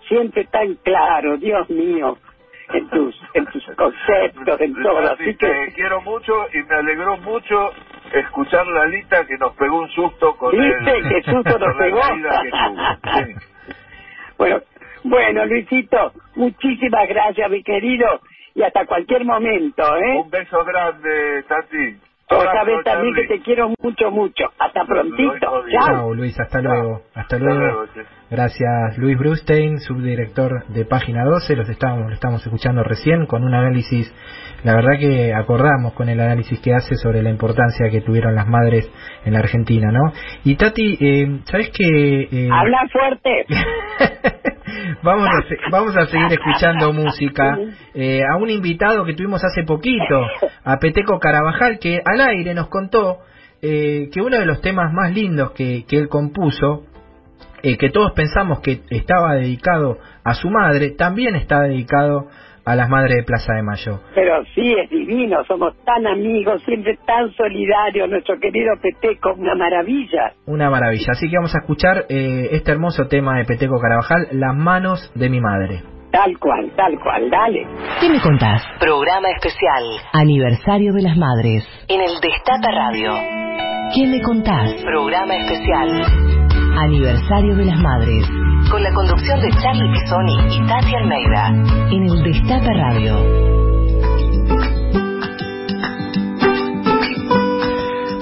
siempre 0.07 0.45
tan 0.45 0.75
claro, 0.75 1.37
Dios 1.37 1.69
mío, 1.69 2.17
en 2.73 2.89
tus, 2.89 3.21
en 3.33 3.45
tus 3.47 3.65
conceptos, 3.75 4.61
en 4.61 4.73
todo. 4.81 4.99
Así 4.99 5.35
que 5.35 5.47
te 5.47 5.73
quiero 5.73 6.01
mucho 6.01 6.33
y 6.53 6.63
me 6.63 6.75
alegró 6.75 7.17
mucho 7.17 7.71
escuchar 8.13 8.65
la 8.67 8.85
lista 8.85 9.25
que 9.25 9.37
nos 9.37 9.55
pegó 9.55 9.79
un 9.79 9.89
susto 9.89 10.35
con 10.37 10.51
¿Viste? 10.51 10.97
el, 10.97 11.09
¿Qué 11.09 11.21
susto 11.23 11.59
nos 11.59 11.75
pegó? 11.77 12.01
Bueno, 14.37 14.61
bueno, 15.03 15.45
Luisito, 15.45 16.13
muchísimas 16.35 17.07
gracias, 17.07 17.49
mi 17.49 17.63
querido, 17.63 18.21
y 18.55 18.63
hasta 18.63 18.85
cualquier 18.85 19.25
momento, 19.25 19.83
¿eh? 19.97 20.17
Un 20.17 20.29
beso 20.29 20.63
grande, 20.65 21.43
Tati. 21.43 21.97
Vos 22.31 22.45
sabés 22.45 22.83
también 22.83 23.13
que 23.13 23.27
te 23.27 23.41
quiero 23.41 23.69
mucho, 23.79 24.11
mucho. 24.11 24.45
Hasta 24.57 24.85
prontito. 24.85 25.63
Chao. 25.69 26.13
Luis, 26.13 26.39
hasta 26.39 26.61
luego. 26.61 27.01
Hasta 27.13 27.37
luego. 27.37 27.85
Gracias, 28.29 28.97
Luis 28.97 29.17
Brustein, 29.17 29.79
subdirector 29.79 30.65
de 30.67 30.85
Página 30.85 31.25
12. 31.25 31.55
Los 31.57 31.69
estamos, 31.69 32.07
lo 32.07 32.13
estamos 32.13 32.41
escuchando 32.45 32.83
recién 32.83 33.25
con 33.25 33.43
un 33.43 33.53
análisis, 33.53 34.11
la 34.63 34.75
verdad 34.75 34.99
que 34.99 35.33
acordamos 35.33 35.93
con 35.93 36.09
el 36.09 36.19
análisis 36.19 36.59
que 36.59 36.73
hace 36.73 36.95
sobre 36.95 37.21
la 37.21 37.29
importancia 37.29 37.89
que 37.89 38.01
tuvieron 38.01 38.35
las 38.35 38.47
madres 38.47 38.89
en 39.25 39.33
la 39.33 39.39
Argentina, 39.39 39.91
¿no? 39.91 40.11
Y 40.43 40.55
Tati, 40.55 40.97
eh, 40.99 41.39
¿sabes 41.45 41.71
qué? 41.73 42.27
Eh... 42.31 42.49
Habla 42.51 42.87
fuerte. 42.91 43.45
vamos, 45.03 45.27
a, 45.27 45.69
vamos 45.71 45.97
a 45.97 46.05
seguir 46.05 46.31
escuchando 46.31 46.93
música. 46.93 47.57
Eh, 47.93 48.21
a 48.23 48.37
un 48.37 48.49
invitado 48.49 49.05
que 49.05 49.13
tuvimos 49.13 49.43
hace 49.43 49.63
poquito, 49.63 50.25
a 50.63 50.77
Peteco 50.77 51.19
Carabajal, 51.19 51.79
que 51.79 52.01
al 52.03 52.21
aire 52.21 52.53
nos 52.53 52.67
contó 52.67 53.19
eh, 53.61 54.09
que 54.11 54.21
uno 54.21 54.39
de 54.39 54.45
los 54.45 54.61
temas 54.61 54.91
más 54.93 55.13
lindos 55.13 55.51
que, 55.51 55.85
que 55.87 55.97
él 55.97 56.07
compuso, 56.07 56.85
eh, 57.63 57.77
que 57.77 57.89
todos 57.89 58.13
pensamos 58.13 58.59
que 58.61 58.81
estaba 58.89 59.35
dedicado 59.35 59.99
a 60.23 60.33
su 60.33 60.49
madre, 60.49 60.91
también 60.91 61.35
está 61.35 61.61
dedicado 61.61 62.27
a 62.65 62.75
las 62.75 62.89
madres 62.89 63.17
de 63.17 63.23
Plaza 63.23 63.53
de 63.53 63.63
Mayo. 63.63 63.99
Pero 64.15 64.43
sí, 64.55 64.73
es 64.73 64.89
divino, 64.89 65.43
somos 65.45 65.75
tan 65.83 66.05
amigos, 66.07 66.61
siempre 66.63 66.97
tan 67.05 67.31
solidarios, 67.33 68.09
nuestro 68.09 68.39
querido 68.39 68.73
Peteco, 68.81 69.33
una 69.33 69.55
maravilla. 69.55 70.33
Una 70.45 70.69
maravilla, 70.69 71.11
así 71.11 71.29
que 71.29 71.37
vamos 71.37 71.55
a 71.55 71.59
escuchar 71.59 72.05
eh, 72.09 72.49
este 72.51 72.71
hermoso 72.71 73.07
tema 73.07 73.37
de 73.37 73.45
Peteco 73.45 73.79
Carabajal, 73.79 74.27
Las 74.31 74.55
manos 74.55 75.11
de 75.15 75.29
mi 75.29 75.39
madre. 75.39 75.83
Tal 76.11 76.37
cual, 76.39 76.71
tal 76.75 76.99
cual, 76.99 77.29
dale. 77.29 77.65
¿Qué 78.01 78.09
me 78.09 78.19
contás? 78.19 78.61
Programa 78.79 79.29
especial. 79.31 79.83
Aniversario 80.11 80.91
de 80.91 81.03
las 81.03 81.15
Madres. 81.15 81.65
En 81.87 82.01
el 82.01 82.19
Destapa 82.19 82.69
Radio. 82.69 83.13
¿Qué 83.95 84.07
me 84.07 84.21
contás? 84.21 84.83
Programa 84.83 85.35
especial. 85.35 86.40
Aniversario 86.77 87.55
de 87.55 87.65
las 87.65 87.79
Madres. 87.81 88.27
Con 88.69 88.83
la 88.83 88.93
conducción 88.93 89.41
de 89.41 89.49
Charlie 89.61 89.91
Pisoni 89.91 90.33
y 90.55 90.67
Tati 90.67 90.95
Almeida. 90.95 91.47
En 91.91 92.03
el 92.03 92.23
Destapa 92.23 92.73
Radio. 92.73 93.15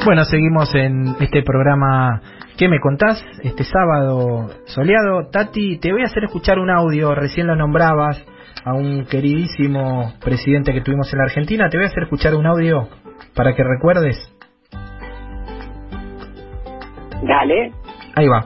Bueno, 0.05 0.23
seguimos 0.25 0.73
en 0.75 1.15
este 1.19 1.43
programa 1.43 2.21
¿Qué 2.59 2.67
me 2.67 2.81
contás 2.81 3.25
este 3.41 3.63
sábado 3.63 4.49
soleado? 4.65 5.29
Tati, 5.31 5.79
te 5.79 5.93
voy 5.93 6.01
a 6.01 6.07
hacer 6.07 6.25
escuchar 6.25 6.59
un 6.59 6.69
audio, 6.69 7.15
recién 7.15 7.47
lo 7.47 7.55
nombrabas 7.55 8.21
a 8.65 8.73
un 8.73 9.05
queridísimo 9.05 10.11
presidente 10.19 10.73
que 10.73 10.81
tuvimos 10.81 11.09
en 11.13 11.19
la 11.19 11.23
Argentina. 11.23 11.69
Te 11.69 11.77
voy 11.77 11.85
a 11.85 11.89
hacer 11.89 12.03
escuchar 12.03 12.35
un 12.35 12.45
audio 12.45 12.89
para 13.33 13.55
que 13.55 13.63
recuerdes. 13.63 14.17
Dale. 17.23 17.78
Ahí 18.19 18.27
va. 18.27 18.43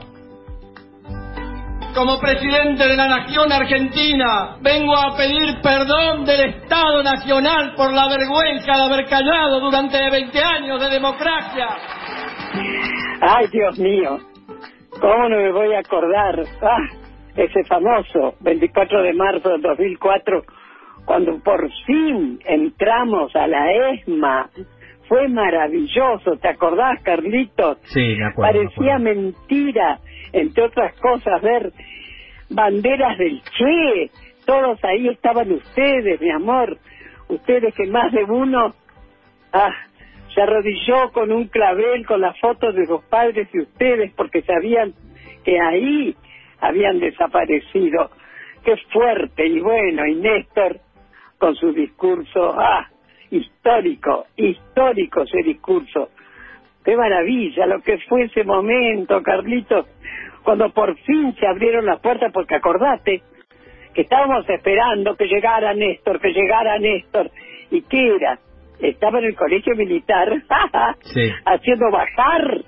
Como 1.96 2.20
presidente 2.20 2.86
de 2.86 2.96
la 2.96 3.08
Nación 3.08 3.50
Argentina, 3.50 4.56
vengo 4.60 4.96
a 4.96 5.16
pedir 5.16 5.60
perdón 5.62 6.24
del 6.24 6.50
Estado 6.50 7.02
Nacional 7.02 7.74
por 7.76 7.92
la 7.92 8.06
vergüenza 8.08 8.72
de 8.72 8.84
haber 8.84 9.06
callado 9.06 9.58
durante 9.58 9.98
20 9.98 10.38
años 10.38 10.80
de 10.80 10.90
democracia. 10.90 11.66
Ay, 13.20 13.48
Dios 13.50 13.76
mío, 13.80 14.18
¿cómo 15.00 15.28
no 15.28 15.38
me 15.38 15.50
voy 15.50 15.74
a 15.74 15.80
acordar? 15.80 16.40
Ah, 16.62 16.78
ese 17.34 17.64
famoso 17.64 18.36
24 18.42 19.02
de 19.02 19.12
marzo 19.12 19.48
de 19.48 19.58
2004, 19.58 20.42
cuando 21.04 21.42
por 21.42 21.68
fin 21.84 22.38
entramos 22.44 23.34
a 23.34 23.48
la 23.48 23.72
ESMA. 23.72 24.50
Fue 25.08 25.28
maravilloso, 25.28 26.36
¿te 26.40 26.48
acordás, 26.48 27.02
Carlitos? 27.02 27.78
Sí, 27.84 28.16
me 28.16 28.26
acuerdo. 28.26 28.52
Parecía 28.52 28.98
mentira, 28.98 29.98
entre 30.32 30.64
otras 30.64 30.98
cosas, 31.00 31.42
ver 31.42 31.72
banderas 32.48 33.18
del 33.18 33.42
Che. 33.42 34.10
Todos 34.46 34.82
ahí 34.84 35.08
estaban 35.08 35.50
ustedes, 35.52 36.20
mi 36.20 36.30
amor. 36.30 36.78
Ustedes 37.28 37.74
que 37.74 37.86
más 37.86 38.12
de 38.12 38.24
uno 38.24 38.74
ah, 39.52 39.74
se 40.34 40.42
arrodilló 40.42 41.10
con 41.12 41.32
un 41.32 41.48
clavel 41.48 42.06
con 42.06 42.20
las 42.20 42.38
fotos 42.40 42.74
de 42.74 42.86
sus 42.86 43.02
padres 43.04 43.48
y 43.52 43.60
ustedes 43.60 44.12
porque 44.14 44.42
sabían 44.42 44.92
que 45.44 45.60
ahí 45.60 46.14
habían 46.60 46.98
desaparecido. 46.98 48.10
Qué 48.64 48.76
fuerte 48.92 49.46
y 49.46 49.60
bueno, 49.60 50.06
y 50.06 50.16
Néstor 50.16 50.80
con 51.38 51.54
su 51.56 51.72
discurso, 51.72 52.54
ah, 52.58 52.88
histórico, 53.36 54.26
histórico 54.36 55.22
ese 55.22 55.42
discurso. 55.44 56.10
Qué 56.84 56.96
maravilla 56.96 57.66
lo 57.66 57.80
que 57.80 57.98
fue 58.08 58.24
ese 58.24 58.44
momento, 58.44 59.22
Carlitos, 59.22 59.86
cuando 60.42 60.70
por 60.70 60.96
fin 61.00 61.34
se 61.36 61.46
abrieron 61.46 61.86
las 61.86 62.00
puertas, 62.00 62.30
porque 62.32 62.54
acordate 62.56 63.22
que 63.94 64.02
estábamos 64.02 64.48
esperando 64.48 65.16
que 65.16 65.26
llegara 65.26 65.72
Néstor, 65.74 66.20
que 66.20 66.32
llegara 66.32 66.78
Néstor, 66.78 67.30
y 67.70 67.80
qué 67.82 68.14
era, 68.16 68.38
estaba 68.80 69.18
en 69.20 69.26
el 69.26 69.36
colegio 69.36 69.74
militar 69.76 70.28
Sí. 71.02 71.30
haciendo 71.46 71.90
bajar 71.90 72.64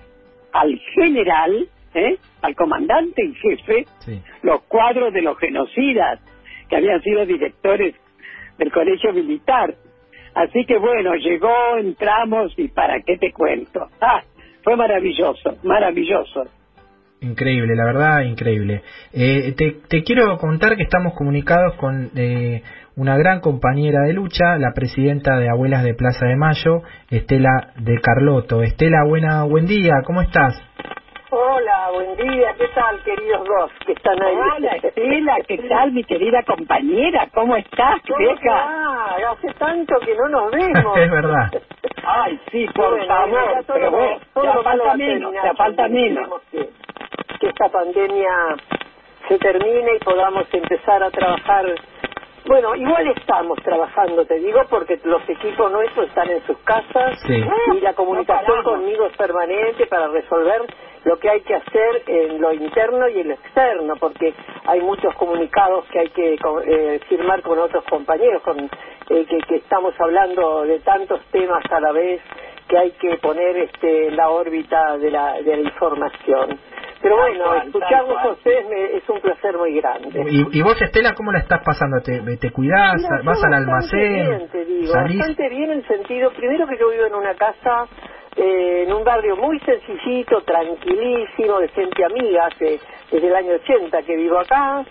al 0.52 0.80
general, 0.94 1.68
¿eh? 1.94 2.16
al 2.42 2.54
comandante 2.54 3.22
en 3.22 3.34
jefe, 3.34 3.84
Sí. 4.00 4.22
los 4.42 4.62
cuadros 4.62 5.12
de 5.12 5.22
los 5.22 5.36
genocidas 5.38 6.20
que 6.70 6.76
habían 6.76 7.02
sido 7.02 7.26
directores 7.26 7.94
del 8.58 8.72
colegio 8.72 9.12
militar. 9.12 9.74
Así 10.36 10.66
que 10.66 10.76
bueno, 10.76 11.14
llegó, 11.14 11.78
entramos 11.80 12.52
y 12.58 12.68
para 12.68 13.00
qué 13.00 13.16
te 13.16 13.32
cuento. 13.32 13.88
Ah, 14.02 14.22
fue 14.62 14.76
maravilloso, 14.76 15.56
maravilloso. 15.62 16.44
Increíble, 17.22 17.74
la 17.74 17.86
verdad, 17.86 18.20
increíble. 18.20 18.82
Eh, 19.14 19.54
te, 19.56 20.04
quiero 20.04 20.36
contar 20.36 20.76
que 20.76 20.82
estamos 20.82 21.14
comunicados 21.14 21.76
con 21.76 22.10
eh, 22.14 22.62
una 22.96 23.16
gran 23.16 23.40
compañera 23.40 24.02
de 24.02 24.12
lucha, 24.12 24.58
la 24.58 24.74
presidenta 24.74 25.38
de 25.38 25.48
Abuelas 25.48 25.82
de 25.82 25.94
Plaza 25.94 26.26
de 26.26 26.36
Mayo, 26.36 26.82
Estela 27.08 27.72
de 27.78 27.98
Carlotto. 28.02 28.62
Estela, 28.62 29.04
buena, 29.08 29.44
buen 29.44 29.66
día, 29.66 30.02
¿cómo 30.04 30.20
estás? 30.20 30.62
Hola, 31.56 31.90
buen 31.94 32.16
día, 32.16 32.54
¿qué 32.58 32.68
tal, 32.74 33.02
queridos 33.02 33.44
dos 33.46 33.70
que 33.86 33.92
están 33.92 34.22
ahí? 34.22 34.36
Hola, 34.36 34.76
Estela, 34.76 35.36
¿qué 35.48 35.58
tal, 35.68 35.92
mi 35.92 36.04
querida 36.04 36.42
compañera? 36.42 37.28
¿Cómo 37.32 37.56
estás, 37.56 37.96
¿Cómo 38.06 38.18
vieja? 38.18 38.50
va? 38.54 39.30
Hace 39.32 39.54
tanto 39.54 39.94
que 40.00 40.14
no 40.16 40.28
nos 40.28 40.50
vemos. 40.52 40.96
es 40.98 41.10
verdad. 41.10 41.50
Ay, 42.04 42.40
sí, 42.52 42.66
por 42.74 42.90
Bueno, 42.90 43.06
favor, 43.06 43.52
ya 43.54 43.62
todo 43.62 43.76
pero 43.78 43.90
todo 44.34 44.44
ya 44.44 44.62
falta 44.62 44.96
menos, 44.96 45.32
ya 45.32 45.54
falta 45.54 45.88
menos. 45.88 46.30
Que, 46.50 46.68
que 47.40 47.46
esta 47.48 47.68
pandemia 47.70 48.30
se 49.28 49.38
termine 49.38 49.96
y 49.96 50.04
podamos 50.04 50.44
empezar 50.52 51.02
a 51.02 51.10
trabajar. 51.10 51.64
Bueno, 52.46 52.76
igual 52.76 53.08
estamos 53.08 53.58
trabajando, 53.62 54.24
te 54.26 54.34
digo, 54.36 54.60
porque 54.70 55.00
los 55.04 55.26
equipos 55.28 55.72
nuestros 55.72 56.06
están 56.08 56.30
en 56.30 56.46
sus 56.46 56.58
casas 56.58 57.18
Sí. 57.26 57.42
y 57.76 57.80
la 57.80 57.94
comunicación 57.94 58.62
conmigo 58.62 59.06
es 59.06 59.16
permanente 59.16 59.86
para 59.86 60.08
resolver 60.08 60.62
lo 61.06 61.18
que 61.18 61.30
hay 61.30 61.40
que 61.42 61.54
hacer 61.54 62.02
en 62.06 62.40
lo 62.40 62.52
interno 62.52 63.08
y 63.08 63.20
en 63.20 63.28
lo 63.28 63.34
externo, 63.34 63.94
porque 63.98 64.34
hay 64.66 64.80
muchos 64.80 65.14
comunicados 65.14 65.84
que 65.86 66.00
hay 66.00 66.08
que 66.08 66.34
eh, 66.34 67.00
firmar 67.08 67.42
con 67.42 67.58
otros 67.58 67.84
compañeros, 67.84 68.42
con 68.42 68.58
eh, 68.60 69.24
que, 69.24 69.38
que 69.48 69.56
estamos 69.56 69.94
hablando 70.00 70.62
de 70.64 70.80
tantos 70.80 71.20
temas 71.30 71.62
a 71.70 71.80
la 71.80 71.92
vez 71.92 72.20
que 72.68 72.76
hay 72.76 72.90
que 72.92 73.18
poner 73.18 73.56
este, 73.56 74.10
la 74.10 74.30
órbita 74.30 74.98
de 74.98 75.10
la, 75.12 75.34
de 75.40 75.56
la 75.56 75.62
información. 75.62 76.58
Pero 77.00 77.16
bueno, 77.18 77.44
cual, 77.44 77.66
escucharlos 77.68 78.18
a 78.18 78.28
ustedes 78.30 78.68
me- 78.68 78.96
es 78.96 79.08
un 79.08 79.20
placer 79.20 79.56
muy 79.56 79.74
grande. 79.80 80.24
¿Y, 80.28 80.58
y 80.58 80.62
vos, 80.62 80.80
Estela, 80.82 81.14
cómo 81.14 81.30
la 81.30 81.38
estás 81.38 81.60
pasando? 81.64 82.00
¿Te, 82.02 82.18
te 82.38 82.50
cuidás? 82.50 82.96
Mira, 82.96 83.08
¿Vas 83.22 83.44
al 83.44 83.50
bastante 83.52 83.56
almacén? 83.56 84.26
Bien, 84.38 84.48
te 84.48 84.64
digo, 84.64 84.92
¿Salís? 84.92 85.18
bastante 85.18 85.48
bien 85.50 85.70
en 85.70 85.78
el 85.78 85.86
sentido, 85.86 86.30
primero 86.32 86.66
que 86.66 86.76
yo 86.78 86.90
vivo 86.90 87.04
en 87.06 87.14
una 87.14 87.34
casa, 87.34 87.86
eh, 88.36 88.84
en 88.86 88.92
un 88.92 89.02
barrio 89.02 89.36
muy 89.36 89.58
sencillito, 89.60 90.42
tranquilísimo, 90.42 91.58
de 91.58 91.68
gente 91.68 92.04
amiga, 92.04 92.46
hace, 92.46 92.78
desde 93.10 93.26
el 93.26 93.34
año 93.34 93.54
80 93.54 94.02
que 94.02 94.16
vivo 94.16 94.38
acá. 94.38 94.84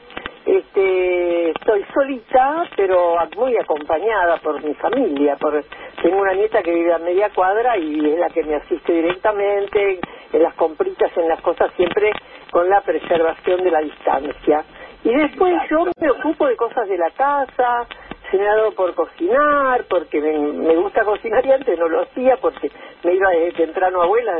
Este, 0.46 1.50
estoy 1.50 1.84
solita, 1.91 2.64
pero 2.76 3.16
muy 3.36 3.58
acompañada 3.58 4.38
por 4.38 4.64
mi 4.64 4.74
familia. 4.76 5.36
Por, 5.38 5.64
tengo 6.02 6.22
una 6.22 6.34
nieta 6.34 6.62
que 6.62 6.72
vive 6.72 6.93
a 6.93 7.00
media 7.00 7.30
cuadra 7.34 7.78
y 7.78 8.14
es 8.14 8.20
la 8.20 8.30
que 8.30 8.43
me 8.43 8.56
asiste 8.56 8.93
directamente 8.93 10.00
en 10.32 10.43
las 10.43 10.54
compritas, 10.56 11.16
en 11.18 11.28
las 11.28 11.41
cosas, 11.41 11.72
siempre 11.76 12.12
con 12.52 12.70
la 12.70 12.82
preservación 12.82 13.64
de 13.64 13.72
la 13.72 13.80
distancia. 13.80 14.64
Y 15.04 15.14
después 15.16 15.54
yo 15.70 15.86
me 16.00 16.10
ocupo 16.10 16.48
de 16.48 16.56
cosas 16.56 16.88
de 16.88 16.98
la 16.98 17.12
casa, 17.12 17.88
dado 18.34 18.71
por 18.73 18.93
cocinar, 18.95 19.86
porque 19.89 20.19
me, 20.19 20.38
me 20.38 20.76
gusta 20.76 21.03
cocinar 21.03 21.45
y 21.45 21.51
antes 21.51 21.78
no 21.78 21.88
lo 21.88 22.01
hacía 22.01 22.38
porque 22.38 22.71
me 23.03 23.13
iba 23.13 23.30
de 23.30 23.51
temprano 23.51 24.01
abuela. 24.01 24.34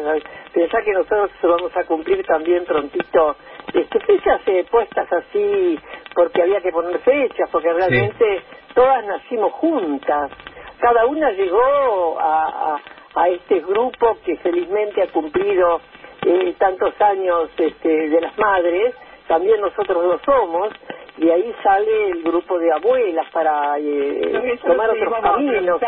Pensá 0.53 0.81
que 0.81 0.91
nosotros 0.91 1.31
vamos 1.43 1.75
a 1.77 1.83
cumplir 1.86 2.25
también 2.25 2.65
prontito 2.65 3.36
este, 3.73 3.99
fechas 3.99 4.41
eh, 4.47 4.65
puestas 4.69 5.11
así 5.11 5.79
porque 6.13 6.41
había 6.41 6.61
que 6.61 6.71
poner 6.71 6.99
fechas, 6.99 7.49
porque 7.51 7.71
realmente 7.73 8.41
todas 8.73 9.05
nacimos 9.05 9.51
juntas. 9.53 10.31
Cada 10.79 11.05
una 11.05 11.31
llegó 11.31 12.19
a, 12.19 12.75
a, 12.75 13.21
a 13.21 13.29
este 13.29 13.59
grupo 13.59 14.17
que 14.25 14.38
felizmente 14.38 15.01
ha 15.03 15.07
cumplido 15.07 15.81
eh, 16.25 16.55
tantos 16.57 16.99
años 17.01 17.49
este, 17.57 18.09
de 18.09 18.21
las 18.21 18.38
madres, 18.38 18.95
también 19.27 19.59
nosotros 19.61 20.03
lo 20.03 20.19
somos, 20.19 20.69
y 21.18 21.30
ahí 21.30 21.53
sale 21.63 22.11
el 22.11 22.24
grupo 22.24 22.57
de 22.59 22.72
abuelas 22.74 23.26
para 23.32 23.78
eh, 23.80 24.57
tomar 24.66 24.89
otros 24.89 25.13
caminos, 25.22 25.80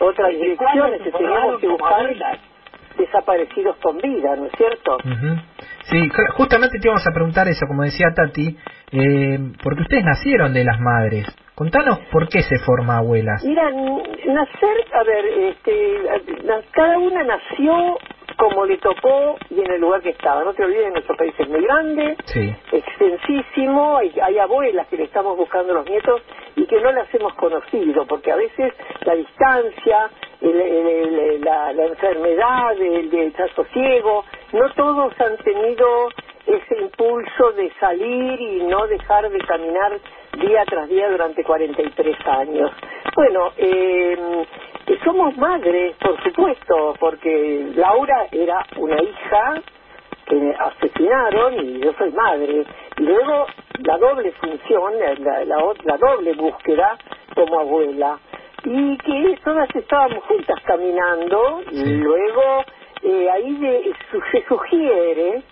otras 0.00 0.32
¿Desde 0.32 0.56
cuándo 0.56 0.86
direcciones 0.86 1.02
que 1.02 1.10
teníamos 1.12 1.60
que 1.60 1.68
buscar 1.68 2.00
abuelas? 2.00 2.38
desaparecidos 2.96 3.76
con 3.76 3.98
vida, 3.98 4.36
¿no 4.36 4.46
es 4.46 4.52
cierto? 4.56 4.96
Ujú. 4.96 5.36
Sí, 5.84 6.08
ju- 6.08 6.32
justamente 6.32 6.78
te 6.78 6.86
íbamos 6.88 7.06
a 7.06 7.10
preguntar 7.12 7.46
eso, 7.48 7.66
como 7.68 7.82
decía 7.82 8.06
Tati, 8.14 8.56
eh, 8.92 9.38
porque 9.62 9.82
ustedes 9.82 10.04
nacieron 10.04 10.52
de 10.54 10.64
las 10.64 10.80
madres. 10.80 11.26
Contanos 11.54 11.98
por 12.10 12.28
qué 12.28 12.42
se 12.42 12.58
forma 12.58 12.98
Abuelas. 12.98 13.42
Mira, 13.44 13.70
nacer, 13.70 14.76
a 14.94 15.02
ver, 15.04 15.24
este, 15.26 16.02
cada 16.72 16.98
una 16.98 17.22
nació 17.24 17.98
como 18.36 18.64
le 18.66 18.78
tocó 18.78 19.36
y 19.50 19.60
en 19.60 19.70
el 19.72 19.80
lugar 19.80 20.02
que 20.02 20.10
estaba. 20.10 20.44
No 20.44 20.54
te 20.54 20.64
olvides, 20.64 20.92
nuestro 20.92 21.16
país 21.16 21.34
es 21.38 21.48
muy 21.48 21.62
grande, 21.62 22.16
Sí. 22.26 22.54
extensísimo, 22.72 23.96
hay, 23.96 24.12
hay 24.22 24.38
abuelas 24.38 24.86
que 24.88 24.96
le 24.96 25.04
estamos 25.04 25.36
buscando 25.36 25.72
a 25.72 25.76
los 25.76 25.88
nietos 25.88 26.22
y 26.56 26.66
que 26.66 26.80
no 26.80 26.92
las 26.92 27.12
hemos 27.14 27.34
conocido, 27.34 28.06
porque 28.06 28.32
a 28.32 28.36
veces 28.36 28.72
la 29.04 29.14
distancia, 29.14 30.10
el- 30.40 30.60
el- 30.60 31.18
el- 31.18 31.40
la, 31.42 31.72
la 31.72 31.86
enfermedad, 31.86 32.72
el 32.80 33.10
desasosiego, 33.10 34.24
no 34.52 34.70
todos 34.74 35.12
han 35.20 35.36
tenido 35.38 36.08
ese 36.46 36.80
impulso 36.80 37.52
de 37.52 37.72
salir 37.80 38.40
y 38.40 38.62
no 38.64 38.86
dejar 38.86 39.28
de 39.30 39.38
caminar 39.38 39.98
día 40.38 40.64
tras 40.66 40.88
día 40.88 41.08
durante 41.10 41.42
43 41.42 42.16
años. 42.26 42.70
Bueno, 43.16 43.52
eh, 43.56 44.16
somos 45.04 45.36
madres, 45.36 45.96
por 45.96 46.22
supuesto, 46.22 46.94
porque 47.00 47.66
Laura 47.74 48.26
era 48.30 48.64
una 48.76 49.02
hija 49.02 49.62
que 50.26 50.54
asesinaron 50.58 51.54
y 51.54 51.80
yo 51.80 51.92
soy 51.98 52.10
madre. 52.12 52.64
Y 52.98 53.02
luego 53.02 53.46
la 53.84 53.98
doble 53.98 54.32
función, 54.32 54.92
la, 54.98 55.44
la, 55.44 55.72
la 55.84 55.96
doble 55.96 56.32
búsqueda 56.34 56.96
como 57.34 57.60
abuela. 57.60 58.18
Y 58.64 58.96
que 58.98 59.38
todas 59.44 59.68
estábamos 59.74 60.24
juntas 60.24 60.56
caminando 60.64 61.62
y 61.70 61.84
luego 61.98 62.64
eh, 63.02 63.30
ahí 63.30 63.54
de- 63.58 63.92
su- 64.10 64.20
se 64.32 64.44
sugiere, 64.48 65.42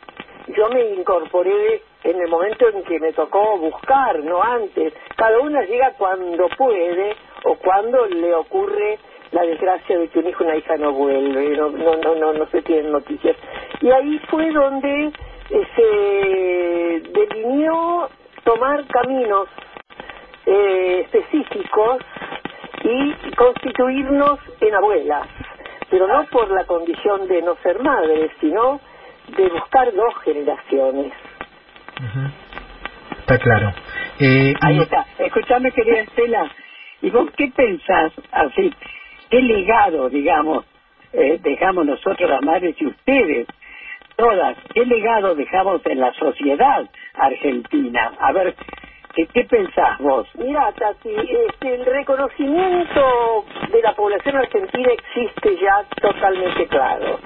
yo 0.48 0.68
me 0.70 0.90
incorporé 0.94 1.82
en 2.02 2.20
el 2.20 2.28
momento 2.28 2.68
en 2.68 2.82
que 2.82 2.98
me 2.98 3.12
tocó 3.12 3.56
buscar, 3.58 4.18
no 4.24 4.42
antes. 4.42 4.92
Cada 5.16 5.38
una 5.40 5.62
llega 5.62 5.92
cuando 5.96 6.48
puede 6.56 7.14
o 7.44 7.54
cuando 7.56 8.06
le 8.06 8.34
ocurre 8.34 8.98
la 9.34 9.42
desgracia 9.42 9.98
de 9.98 10.08
que 10.08 10.20
un 10.20 10.28
hijo 10.28 10.44
y 10.44 10.46
una 10.46 10.56
hija 10.56 10.76
no 10.76 10.92
vuelve, 10.92 11.56
no, 11.56 11.70
no, 11.70 11.96
no, 11.96 12.14
no, 12.14 12.32
no 12.32 12.46
se 12.46 12.62
tienen 12.62 12.92
noticias. 12.92 13.36
Y 13.80 13.90
ahí 13.90 14.20
fue 14.28 14.50
donde 14.52 15.10
eh, 15.50 15.66
se 15.74 17.10
delineó 17.10 18.08
tomar 18.44 18.86
caminos 18.86 19.48
eh, 20.46 21.00
específicos 21.04 21.98
y 22.84 23.12
constituirnos 23.34 24.38
en 24.60 24.74
abuelas, 24.74 25.26
pero 25.90 26.06
no 26.06 26.24
por 26.26 26.48
la 26.50 26.64
condición 26.64 27.26
de 27.26 27.42
no 27.42 27.56
ser 27.56 27.82
madres, 27.82 28.30
sino 28.40 28.80
de 29.36 29.48
buscar 29.48 29.92
dos 29.94 30.14
generaciones. 30.22 31.12
Está 33.18 33.38
claro. 33.38 33.72
Eh, 34.20 34.54
Ahí 34.60 34.78
está. 34.78 35.06
Escuchame, 35.18 35.72
querida 35.72 36.02
Estela, 36.02 36.48
¿y 37.02 37.10
vos 37.10 37.28
qué 37.36 37.50
pensás 37.56 38.12
así? 38.30 38.72
¿Qué 39.30 39.40
legado, 39.42 40.08
digamos, 40.10 40.64
eh, 41.12 41.38
dejamos 41.42 41.86
nosotros 41.86 42.28
las 42.28 42.42
madres 42.42 42.76
y 42.80 42.86
ustedes, 42.86 43.46
todas, 44.16 44.56
qué 44.74 44.84
legado 44.84 45.34
dejamos 45.34 45.84
en 45.86 46.00
la 46.00 46.12
sociedad 46.14 46.88
argentina? 47.14 48.12
A 48.18 48.32
ver, 48.32 48.54
¿qué, 49.14 49.26
qué 49.26 49.44
pensás 49.44 49.98
vos? 49.98 50.28
Mira, 50.36 50.72
Tati, 50.72 51.10
este, 51.10 51.74
el 51.74 51.84
reconocimiento 51.86 53.44
de 53.70 53.82
la 53.82 53.94
población 53.94 54.36
argentina 54.36 54.92
existe 54.92 55.56
ya 55.56 55.84
totalmente 56.00 56.66
claro. 56.66 57.18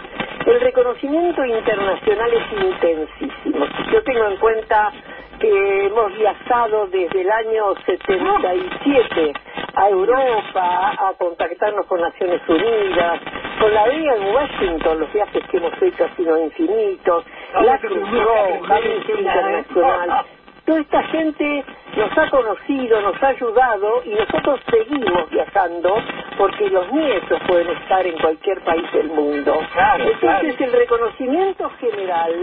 El 0.46 0.60
reconocimiento 0.60 1.44
internacional 1.44 2.30
es 2.32 2.64
intensísimo. 2.64 3.66
Yo 3.92 4.02
tengo 4.02 4.28
en 4.28 4.36
cuenta 4.38 4.92
que 5.38 5.86
hemos 5.86 6.16
viajado 6.16 6.86
desde 6.88 7.20
el 7.20 7.30
año 7.30 7.74
77 7.86 9.32
a 9.74 9.88
Europa 9.88 10.96
a 10.98 11.12
contactarnos 11.18 11.86
con 11.86 12.00
Naciones 12.00 12.40
Unidas, 12.48 13.20
con 13.60 13.72
la 13.72 13.88
vía 13.88 14.14
en 14.16 14.34
Washington, 14.34 15.00
los 15.00 15.12
viajes 15.12 15.42
que 15.50 15.56
hemos 15.56 15.82
hecho 15.82 16.04
han 16.04 16.16
sido 16.16 16.38
infinitos, 16.38 17.24
la 17.64 17.78
Cruz 17.78 18.10
Roja, 18.10 18.76
Amnistía 18.76 19.20
Internacional. 19.20 20.26
Toda 20.68 20.80
esta 20.80 21.02
gente 21.04 21.64
nos 21.96 22.18
ha 22.18 22.28
conocido, 22.28 23.00
nos 23.00 23.22
ha 23.22 23.28
ayudado 23.28 24.02
y 24.04 24.10
nosotros 24.10 24.60
seguimos 24.70 25.30
viajando 25.30 25.96
porque 26.36 26.68
los 26.68 26.92
nietos 26.92 27.40
pueden 27.46 27.70
estar 27.70 28.06
en 28.06 28.18
cualquier 28.18 28.60
país 28.64 28.84
del 28.92 29.08
mundo. 29.08 29.58
Entonces 29.98 30.60
el 30.60 30.72
reconocimiento 30.72 31.70
general 31.80 32.34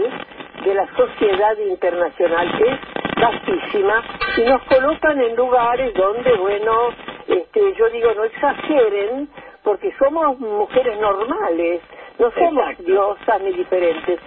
de 0.64 0.74
la 0.74 0.88
sociedad 0.96 1.56
internacional 1.70 2.50
es 2.66 3.22
vastísima 3.22 4.02
y 4.38 4.40
nos 4.40 4.60
colocan 4.64 5.20
en 5.20 5.36
lugares 5.36 5.94
donde, 5.94 6.32
bueno, 6.32 6.88
este, 7.28 7.74
yo 7.74 7.88
digo, 7.90 8.12
no 8.16 8.24
exageren 8.24 9.28
porque 9.62 9.94
somos 10.00 10.36
mujeres 10.40 10.98
normales, 10.98 11.80
no 12.18 12.32
somos 12.32 12.76
diosas 12.78 13.40
ni 13.40 13.52
diferentes. 13.52 14.18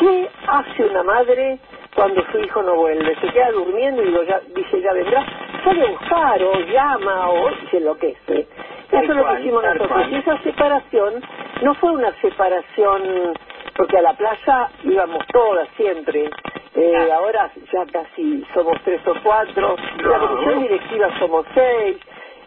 ¿Qué 0.00 0.30
hace 0.46 0.84
una 0.86 1.02
madre 1.02 1.58
cuando 1.94 2.24
su 2.30 2.38
hijo 2.38 2.62
no 2.62 2.74
vuelve? 2.76 3.14
Se 3.16 3.28
queda 3.28 3.50
durmiendo 3.52 4.02
y 4.02 4.10
lo 4.10 4.22
ya, 4.24 4.40
dice 4.54 4.80
ya 4.80 4.92
vendrá, 4.92 5.24
sale 5.64 5.82
a 5.82 5.90
buscar 5.90 6.42
o 6.42 6.54
llama 6.60 7.28
o 7.30 7.50
se 7.70 7.76
enloquece. 7.78 8.46
Eso 8.90 9.00
es 9.00 9.08
lo 9.08 9.26
que 9.26 9.40
hicimos 9.40 9.62
nosotros. 9.64 10.08
Y 10.10 10.14
esa 10.16 10.38
separación 10.42 11.22
no 11.62 11.74
fue 11.74 11.92
una 11.92 12.12
separación 12.20 13.32
porque 13.76 13.98
a 13.98 14.02
la 14.02 14.12
plaza 14.14 14.68
íbamos 14.84 15.26
todas 15.32 15.68
siempre. 15.76 16.28
Eh, 16.74 17.12
ahora 17.12 17.50
ya 17.72 17.84
casi 17.92 18.44
somos 18.54 18.76
tres 18.84 19.00
o 19.06 19.14
cuatro. 19.22 19.76
La 20.02 20.18
comisión 20.18 20.62
directiva 20.62 21.08
somos 21.18 21.46
seis. 21.54 21.96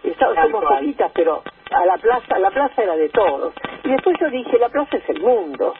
Está- 0.03 0.27
somos 0.43 0.63
poquitas, 0.79 1.11
pero 1.15 1.41
a 1.71 1.85
la 1.85 1.97
plaza, 1.97 2.37
la 2.37 2.51
plaza 2.51 2.83
era 2.83 2.95
de 2.95 3.09
todos. 3.09 3.53
Y 3.83 3.89
después 3.89 4.15
yo 4.19 4.29
dije, 4.29 4.57
la 4.59 4.69
plaza 4.69 4.97
es 4.97 5.09
el 5.09 5.21
mundo. 5.21 5.73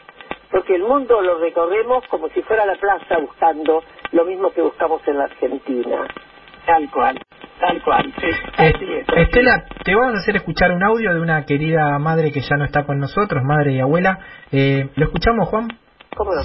Porque 0.50 0.76
el 0.76 0.82
mundo 0.82 1.20
lo 1.20 1.38
recorremos 1.38 2.04
como 2.08 2.28
si 2.28 2.42
fuera 2.42 2.64
la 2.66 2.74
plaza 2.76 3.18
buscando 3.20 3.82
lo 4.12 4.24
mismo 4.24 4.50
que 4.52 4.62
buscamos 4.62 5.00
en 5.06 5.18
la 5.18 5.24
Argentina. 5.24 6.06
Tal 6.66 6.90
cual, 6.90 7.16
tal 7.60 7.82
cual. 7.82 8.12
Sí, 8.18 8.26
Eh, 8.58 9.04
Estela, 9.16 9.64
te 9.84 9.94
vamos 9.94 10.14
a 10.14 10.18
hacer 10.18 10.36
escuchar 10.36 10.72
un 10.72 10.82
audio 10.82 11.14
de 11.14 11.20
una 11.20 11.44
querida 11.44 11.96
madre 11.98 12.32
que 12.32 12.40
ya 12.40 12.56
no 12.56 12.64
está 12.64 12.84
con 12.84 12.98
nosotros, 12.98 13.42
madre 13.44 13.74
y 13.74 13.80
abuela. 13.80 14.18
Eh, 14.50 14.88
¿Lo 14.96 15.04
escuchamos, 15.06 15.48
Juan? 15.48 15.68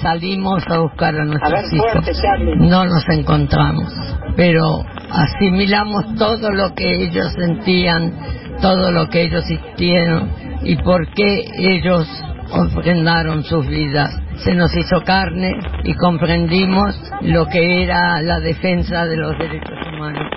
Salimos 0.02 0.62
a 0.68 0.80
buscar 0.80 1.14
a 1.14 1.24
nuestros 1.24 1.50
ver, 1.50 1.64
hijos. 1.74 1.92
fuerte. 1.92 2.56
No 2.56 2.84
nos 2.84 3.08
encontramos, 3.08 3.92
pero 4.36 4.62
asimilamos 5.10 6.14
todo 6.18 6.50
lo 6.50 6.74
que 6.74 6.90
ellos 7.04 7.32
sentían, 7.34 8.12
todo 8.60 8.92
lo 8.92 9.08
que 9.08 9.22
ellos 9.22 9.42
sintieron 9.46 10.30
y 10.62 10.76
por 10.76 11.06
qué 11.14 11.44
ellos 11.56 12.06
ofrendaron 12.52 13.42
sus 13.44 13.66
vidas. 13.66 14.10
Se 14.44 14.54
nos 14.54 14.74
hizo 14.76 15.02
carne 15.04 15.58
y 15.84 15.94
comprendimos 15.94 16.94
lo 17.22 17.46
que 17.46 17.84
era 17.84 18.20
la 18.22 18.40
defensa 18.40 19.06
de 19.06 19.16
los 19.16 19.38
derechos 19.38 19.78
humanos. 19.92 20.30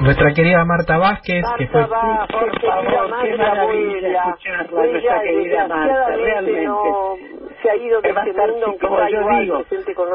Nuestra 0.00 0.34
querida 0.34 0.64
Marta 0.64 0.98
Vázquez, 0.98 1.44
que 1.56 1.66
fue... 1.68 1.80
va, 1.86 2.26
por 2.26 2.60
favor, 2.60 3.10
qué 3.22 3.36
maravilla 3.36 4.08
escucharla, 4.08 4.86
nuestra 4.86 5.22
querida 5.22 5.68
Marta, 5.68 6.06
realmente. 6.16 6.64
no 6.66 7.16
se 7.62 7.70
ha 7.70 7.76
ido 7.76 8.00
de 8.02 8.08
Que 8.08 8.12
va 8.12 8.20
a 8.20 8.26
este 8.26 8.30
estar, 8.32 8.50
mundo, 8.50 8.66
sí, 8.66 8.70
aunque 8.70 8.86
como 8.86 9.08
yo 9.08 9.20
igual 9.20 9.42
digo, 9.42 9.64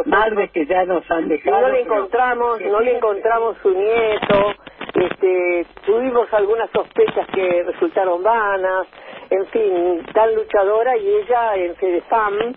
madres 0.06 0.52
que 0.52 0.66
ya 0.68 0.86
nos 0.86 1.10
han 1.10 1.28
dejado. 1.28 1.62
no 1.62 1.70
le 1.70 1.82
encontramos, 1.82 2.62
no 2.62 2.80
le 2.82 2.98
encontramos 2.98 3.58
su 3.64 3.70
nieto, 3.72 4.54
este, 4.94 5.66
tuvimos 5.86 6.32
algunas 6.34 6.70
sospechas 6.72 7.26
que 7.34 7.64
resultaron 7.64 8.22
vanas, 8.22 8.88
en 9.30 9.46
fin, 9.48 10.06
tan 10.14 10.34
luchadora 10.36 10.98
y 10.98 11.08
ella 11.08 11.56
en 11.56 11.76
FEDEFAM, 11.76 12.56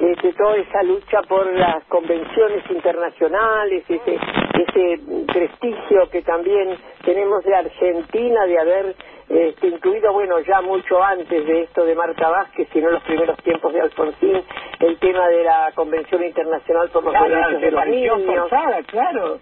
este, 0.00 0.32
toda 0.32 0.56
esa 0.56 0.82
lucha 0.82 1.20
por 1.28 1.52
las 1.52 1.84
convenciones 1.84 2.64
internacionales, 2.70 3.84
ese, 3.88 4.14
ese 4.14 5.00
prestigio 5.32 6.08
que 6.10 6.22
también 6.22 6.76
tenemos 7.04 7.44
de 7.44 7.54
Argentina 7.54 8.46
de 8.46 8.58
haber 8.58 8.94
este, 9.28 9.68
incluido, 9.68 10.12
bueno, 10.12 10.40
ya 10.40 10.60
mucho 10.62 11.02
antes 11.02 11.46
de 11.46 11.62
esto 11.62 11.84
de 11.84 11.94
Marta 11.94 12.30
Vázquez, 12.30 12.66
sino 12.72 12.88
en 12.88 12.94
los 12.94 13.02
primeros 13.04 13.36
tiempos 13.44 13.72
de 13.72 13.80
Alfonsín, 13.82 14.42
el 14.80 14.98
tema 14.98 15.28
de 15.28 15.44
la 15.44 15.70
Convención 15.74 16.24
Internacional 16.24 16.88
por 16.90 17.04
los 17.04 17.12
Claro, 17.12 17.28
Derechos 17.28 17.60
de 17.60 17.70
los 17.70 17.86
Niños. 17.86 18.22
forzada, 18.26 18.82
claro. 18.84 19.38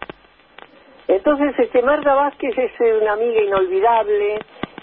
Entonces, 1.07 1.55
este 1.59 1.83
Marta 1.83 2.15
Vázquez 2.15 2.57
es 2.59 2.73
una 3.01 3.13
amiga 3.13 3.41
inolvidable. 3.41 4.41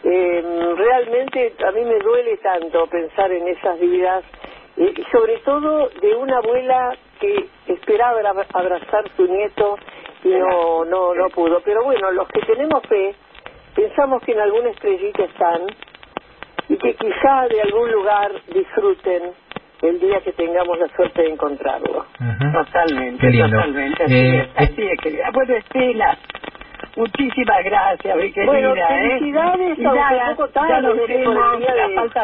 Eh, 0.08 0.74
realmente 0.78 1.54
a 1.68 1.72
mí 1.72 1.84
me 1.84 1.98
duele 2.00 2.38
tanto 2.38 2.86
pensar 2.88 3.32
en 3.32 3.48
esas 3.48 3.80
vidas, 3.80 4.24
eh, 4.78 4.94
y 4.96 5.04
sobre 5.12 5.38
todo 5.40 5.90
de 6.00 6.16
una 6.16 6.38
abuela 6.38 6.96
que 7.20 7.48
esperaba 7.68 8.20
abra- 8.20 8.46
abrazar 8.54 9.04
su 9.18 9.26
nieto 9.26 9.78
y 10.24 10.30
no, 10.30 10.86
no, 10.86 11.14
no 11.16 11.30
pudo. 11.30 11.60
Pero 11.66 11.84
bueno, 11.86 12.12
los 12.12 12.28
que 12.28 12.42
tenemos 12.42 12.84
fe, 12.88 13.16
pensamos 13.76 14.22
que 14.24 14.34
en 14.34 14.42
alguna 14.42 14.70
estrellita 14.70 15.24
están 15.24 15.62
y 16.70 16.78
que 16.78 16.94
quizá 16.96 17.48
de 17.48 17.62
algún 17.62 17.92
lugar 17.92 18.32
disfruten 18.54 19.32
el 19.82 20.00
día 20.00 20.20
que 20.22 20.34
tengamos 20.34 20.78
la 20.80 20.88
suerte 20.96 21.22
de 21.24 21.30
encontrarlo. 21.30 22.06
Totalmente, 22.54 23.32
totalmente. 23.40 24.04
Así 24.04 24.14
Eh, 24.16 24.40
es, 24.42 24.50
así 24.56 24.82
es, 24.88 25.00
querida. 25.02 25.30
Bueno, 25.34 25.56
Estela, 25.56 26.18
muchísimas 26.96 27.64
gracias, 27.64 28.18
mi 28.18 28.32
querida. 28.32 28.52
Bueno, 28.52 28.76
¿eh? 28.76 28.86
felicidades, 28.88 29.80
Y 29.80 29.86
aunque 29.86 30.00
nada, 30.00 30.36
poco 30.36 30.50
tarde, 30.50 30.70
ya 30.70 30.82
nos 30.82 30.94
ustedes, 31.00 31.28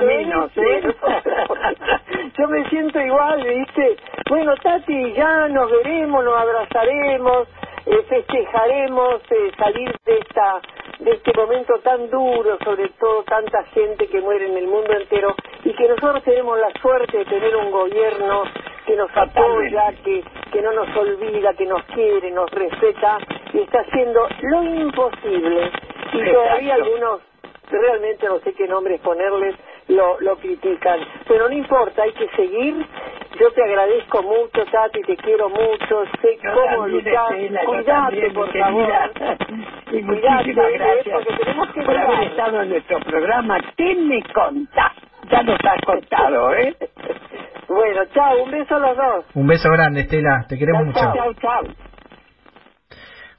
menos, 0.01 0.57
¿eh? 0.57 0.81
Yo 2.37 2.47
me 2.47 2.69
siento 2.69 2.99
igual, 2.99 3.43
¿viste? 3.43 3.97
Bueno, 4.29 4.55
Tati, 4.57 5.13
ya 5.13 5.47
nos 5.49 5.71
veremos, 5.71 6.23
nos 6.23 6.37
abrazaremos, 6.39 7.47
eh, 7.85 8.05
festejaremos 8.07 9.21
eh, 9.31 9.51
salir 9.57 9.91
de 10.05 10.17
esta 10.17 10.61
de 10.99 11.11
este 11.11 11.33
momento 11.35 11.79
tan 11.79 12.09
duro, 12.11 12.57
sobre 12.63 12.89
todo 12.99 13.23
tanta 13.23 13.63
gente 13.73 14.07
que 14.07 14.21
muere 14.21 14.45
en 14.45 14.57
el 14.57 14.67
mundo 14.67 14.93
entero, 14.93 15.35
y 15.63 15.73
que 15.73 15.87
nosotros 15.87 16.23
tenemos 16.23 16.59
la 16.59 16.69
suerte 16.79 17.17
de 17.17 17.25
tener 17.25 17.55
un 17.55 17.71
gobierno 17.71 18.43
que 18.91 18.97
nos 18.97 19.15
apoya, 19.15 19.93
que, 20.03 20.21
que 20.51 20.61
no 20.61 20.73
nos 20.73 20.97
olvida, 20.97 21.53
que 21.53 21.65
nos 21.65 21.81
quiere, 21.85 22.29
nos 22.31 22.51
respeta, 22.51 23.19
y 23.53 23.59
está 23.59 23.79
haciendo 23.79 24.27
lo 24.41 24.63
imposible. 24.63 25.71
Y 26.11 26.17
Exacto. 26.19 26.33
todavía 26.33 26.75
algunos, 26.75 27.21
realmente 27.69 28.27
no 28.27 28.39
sé 28.39 28.53
qué 28.53 28.67
nombres 28.67 28.99
ponerles, 28.99 29.55
lo, 29.87 30.19
lo 30.19 30.35
critican. 30.39 30.99
Pero 31.25 31.47
no 31.47 31.55
importa, 31.55 32.03
hay 32.03 32.11
que 32.11 32.27
seguir. 32.35 32.85
Yo 33.39 33.49
te 33.53 33.63
agradezco 33.63 34.23
mucho, 34.23 34.65
Tati, 34.69 35.01
te 35.03 35.15
quiero 35.15 35.47
mucho, 35.49 36.03
sé 36.21 36.37
Yo 36.43 36.51
cómo 36.53 36.87
luchar. 36.89 37.27
También, 37.85 38.33
por 38.33 38.51
favor. 38.51 38.91
Y 39.91 40.01
muchísimas 40.03 40.69
¿eh? 40.69 40.77
gracias 40.77 41.05
porque 41.25 41.43
tenemos 41.43 41.67
que 41.73 41.81
por 41.81 41.97
haber 41.97 42.23
estado 42.27 42.61
en 42.61 42.69
nuestro 42.69 42.99
programa. 42.99 43.57
¿Qué 43.77 43.95
me 43.95 44.21
contás? 44.33 44.93
Ya 45.29 45.43
nos 45.43 45.59
has 45.63 45.81
contado, 45.85 46.53
¿eh? 46.55 46.75
Bueno, 47.73 48.01
chao, 48.13 48.43
un 48.43 48.51
beso 48.51 48.75
a 48.75 48.79
los 48.79 48.97
dos. 48.97 49.25
Un 49.33 49.47
beso 49.47 49.69
grande, 49.71 50.01
Estela, 50.01 50.45
te 50.49 50.57
queremos 50.57 50.87
mucho. 50.87 50.99
Chao, 50.99 51.13
chao, 51.15 51.33
chao. 51.35 51.73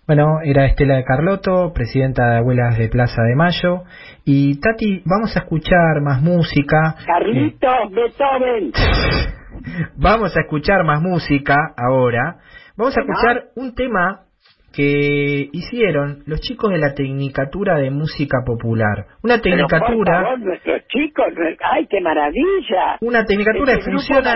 Bueno, 0.07 0.41
era 0.43 0.65
Estela 0.65 0.97
de 0.97 1.05
Carlotto, 1.05 1.73
presidenta 1.75 2.31
de 2.31 2.39
Abuelas 2.39 2.79
de 2.79 2.89
Plaza 2.89 3.23
de 3.23 3.37
Mayo. 3.37 3.83
Y 4.25 4.59
Tati, 4.59 5.03
vamos 5.05 5.37
a 5.37 5.41
escuchar 5.41 6.01
más 6.03 6.23
música. 6.23 6.97
Carlitos, 7.07 7.91
Beethoven. 7.91 8.73
Vamos 9.97 10.35
a 10.37 10.41
escuchar 10.41 10.83
más 10.83 11.03
música 11.03 11.55
ahora. 11.77 12.39
Vamos 12.77 12.97
a 12.97 13.01
escuchar 13.01 13.45
un 13.55 13.75
tema 13.75 14.23
que 14.73 15.49
hicieron 15.53 16.23
los 16.27 16.41
chicos 16.41 16.71
de 16.71 16.79
la 16.79 16.95
Tecnicatura 16.95 17.79
de 17.79 17.91
Música 17.91 18.39
Popular. 18.45 19.07
Una 19.23 19.39
Pero, 19.43 19.69
por 19.69 19.71
tecnicatura, 19.71 20.23
favor, 20.23 20.41
nuestros 20.41 20.83
chicos, 20.89 21.27
¡ay, 21.73 21.87
qué 21.89 22.01
maravilla! 22.01 22.97
una 23.01 23.25
tecnicatura 23.25 23.77
que 23.77 23.83
funciona 23.83 24.35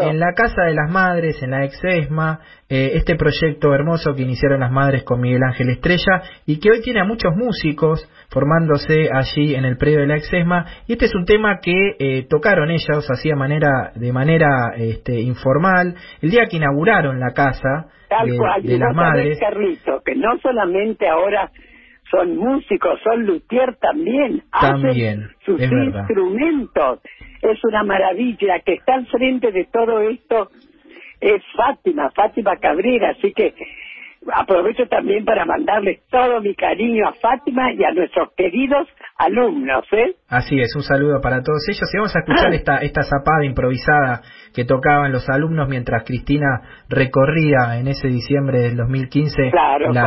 en 0.00 0.18
la 0.18 0.32
Casa 0.34 0.62
de 0.64 0.74
las 0.74 0.90
Madres, 0.90 1.42
en 1.42 1.50
la 1.52 1.64
Exesma, 1.64 2.40
eh, 2.74 2.92
este 2.96 3.16
proyecto 3.16 3.74
hermoso 3.74 4.14
que 4.14 4.22
iniciaron 4.22 4.60
las 4.60 4.72
madres 4.72 5.04
con 5.04 5.20
Miguel 5.20 5.42
Ángel 5.42 5.68
Estrella 5.68 6.22
y 6.46 6.58
que 6.58 6.70
hoy 6.70 6.80
tiene 6.80 7.00
a 7.00 7.04
muchos 7.04 7.36
músicos 7.36 8.00
formándose 8.30 9.10
allí 9.12 9.54
en 9.54 9.66
el 9.66 9.76
predio 9.76 10.00
de 10.00 10.06
la 10.06 10.16
Exesma 10.16 10.64
y 10.88 10.92
este 10.94 11.04
es 11.04 11.14
un 11.14 11.26
tema 11.26 11.58
que 11.60 11.96
eh, 11.98 12.26
tocaron 12.30 12.70
ellos 12.70 13.06
así 13.10 13.28
de 13.28 13.36
manera 13.36 13.92
de 13.94 14.10
manera 14.10 14.72
este, 14.78 15.20
informal 15.20 15.96
el 16.22 16.30
día 16.30 16.46
que 16.50 16.56
inauguraron 16.56 17.20
la 17.20 17.34
casa 17.34 17.88
Tal 18.08 18.30
de, 18.30 18.38
cual, 18.38 18.62
de 18.62 18.78
las 18.78 18.96
madres 18.96 19.38
Carlito, 19.38 20.00
que 20.02 20.14
no 20.14 20.38
solamente 20.38 21.06
ahora 21.06 21.50
son 22.10 22.38
músicos, 22.38 22.98
son 23.04 23.26
luthier 23.26 23.76
también, 23.76 24.44
También, 24.58 25.24
hacen 25.24 25.36
sus 25.44 25.60
es 25.60 25.70
verdad. 25.70 25.98
instrumentos. 26.00 27.00
Es 27.42 27.64
una 27.64 27.82
maravilla 27.84 28.60
que 28.64 28.74
está 28.74 28.94
al 28.94 29.06
frente 29.08 29.52
de 29.52 29.66
todo 29.70 30.00
esto 30.00 30.48
es 31.22 31.42
Fátima, 31.56 32.10
Fátima 32.10 32.56
Cabrera, 32.56 33.10
así 33.16 33.32
que 33.32 33.54
aprovecho 34.32 34.86
también 34.86 35.24
para 35.24 35.44
mandarles 35.44 36.00
todo 36.08 36.40
mi 36.40 36.54
cariño 36.54 37.08
a 37.08 37.12
Fátima 37.14 37.72
y 37.72 37.82
a 37.84 37.90
nuestros 37.92 38.28
queridos 38.36 38.86
alumnos, 39.18 39.84
¿eh? 39.92 40.14
Así 40.28 40.60
es, 40.60 40.74
un 40.76 40.82
saludo 40.82 41.20
para 41.20 41.42
todos 41.42 41.66
ellos 41.68 41.88
y 41.92 41.96
vamos 41.96 42.14
a 42.14 42.20
escuchar 42.20 42.52
esta, 42.54 42.76
esta 42.78 43.02
zapada 43.02 43.44
improvisada 43.44 44.20
que 44.54 44.64
tocaban 44.64 45.10
los 45.12 45.28
alumnos 45.28 45.68
mientras 45.68 46.04
Cristina 46.04 46.62
recorría 46.88 47.78
en 47.78 47.88
ese 47.88 48.08
diciembre 48.08 48.60
del 48.60 48.76
2015 48.76 49.50
Claro, 49.50 49.92
la, 49.92 50.02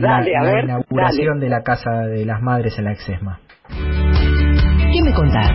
la- 0.00 0.60
inauguración 0.64 1.38
de 1.40 1.48
la 1.48 1.62
Casa 1.62 2.02
de 2.06 2.24
las 2.24 2.42
Madres 2.42 2.76
en 2.78 2.84
la 2.84 2.92
Exesma. 2.92 3.38
¿Qué 5.16 5.22
me 5.22 5.28
contás? 5.28 5.50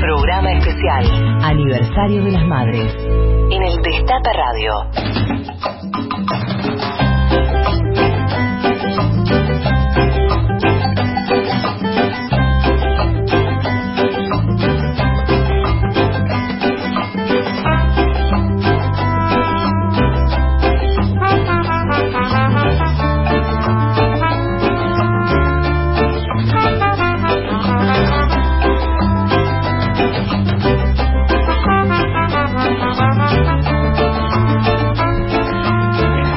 Programa 0.00 0.52
especial 0.52 1.04
Aniversario 1.44 2.24
de 2.24 2.30
las 2.30 2.46
Madres 2.46 2.94
en 3.50 3.62
el 3.62 3.82
Destape 3.82 4.30
Radio. 4.32 4.72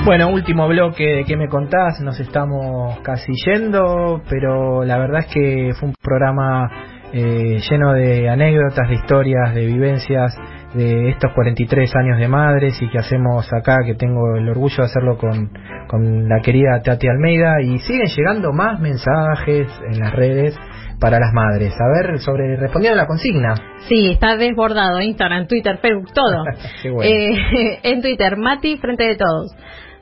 Bueno, 0.07 0.29
último 0.29 0.69
bloque 0.69 1.03
de 1.03 1.25
¿Qué 1.25 1.35
me 1.35 1.49
contás? 1.49 1.99
Nos 1.99 2.17
estamos 2.17 2.97
casi 3.01 3.33
yendo, 3.45 4.21
pero 4.29 4.85
la 4.85 4.97
verdad 4.97 5.25
es 5.27 5.33
que 5.33 5.71
fue 5.77 5.89
un 5.89 5.95
programa 6.01 6.71
eh, 7.11 7.59
lleno 7.69 7.91
de 7.91 8.29
anécdotas, 8.29 8.87
de 8.87 8.95
historias, 8.95 9.53
de 9.53 9.65
vivencias 9.65 10.33
de 10.75 11.09
estos 11.09 11.33
43 11.33 11.93
años 11.97 12.19
de 12.19 12.27
madres 12.29 12.81
y 12.81 12.89
que 12.89 12.99
hacemos 12.99 13.51
acá, 13.51 13.79
que 13.85 13.95
tengo 13.95 14.37
el 14.37 14.47
orgullo 14.47 14.77
de 14.77 14.83
hacerlo 14.83 15.17
con, 15.17 15.51
con 15.89 16.29
la 16.29 16.39
querida 16.39 16.81
Tati 16.81 17.09
Almeida 17.09 17.61
y 17.61 17.77
siguen 17.79 18.07
llegando 18.07 18.53
más 18.53 18.79
mensajes 18.79 19.67
en 19.91 19.99
las 19.99 20.13
redes 20.13 20.57
para 21.01 21.19
las 21.19 21.33
madres. 21.33 21.73
A 21.73 21.87
ver, 21.89 22.19
sobre 22.19 22.55
respondiendo 22.55 22.97
a 22.97 23.03
la 23.03 23.07
consigna. 23.07 23.55
Sí, 23.89 24.11
está 24.11 24.37
desbordado. 24.37 25.01
Instagram, 25.01 25.47
Twitter, 25.47 25.77
Facebook, 25.81 26.13
todo. 26.13 26.45
Bueno. 26.93 27.01
Eh, 27.03 27.79
en 27.83 28.01
Twitter, 28.01 28.37
Mati, 28.37 28.77
frente 28.77 29.03
de 29.03 29.17
todos. 29.17 29.53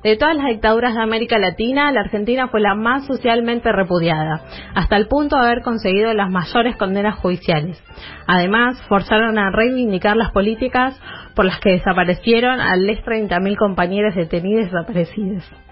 De 0.06 0.18
todas 0.18 0.36
las 0.36 0.46
dictaduras 0.46 0.94
de 0.94 1.02
América 1.02 1.40
Latina, 1.40 1.92
la 1.92 2.02
Argentina 2.02 2.48
fue 2.50 2.62
la 2.62 2.76
más 2.76 3.08
socialmente 3.08 3.72
repudiada, 3.72 4.40
hasta 4.76 4.98
el 4.98 5.08
punto 5.08 5.36
de 5.36 5.48
haber 5.48 5.64
conseguido 5.64 6.14
las 6.14 6.30
mayores 6.30 6.78
condenas 6.78 7.16
judiciales. 7.16 7.84
Además, 8.28 8.80
forzaron 8.88 9.40
a 9.40 9.50
reivindicar 9.50 10.16
las 10.16 10.32
políticas 10.32 11.02
por 11.34 11.46
las 11.46 11.60
que 11.60 11.72
desaparecieron 11.72 12.62
a 12.62 12.76
les 12.76 13.04
30.000 13.04 13.58
compañeros 13.58 14.14
detenidos 14.14 14.62
y 14.62 14.66
desaparecidos. 14.66 15.65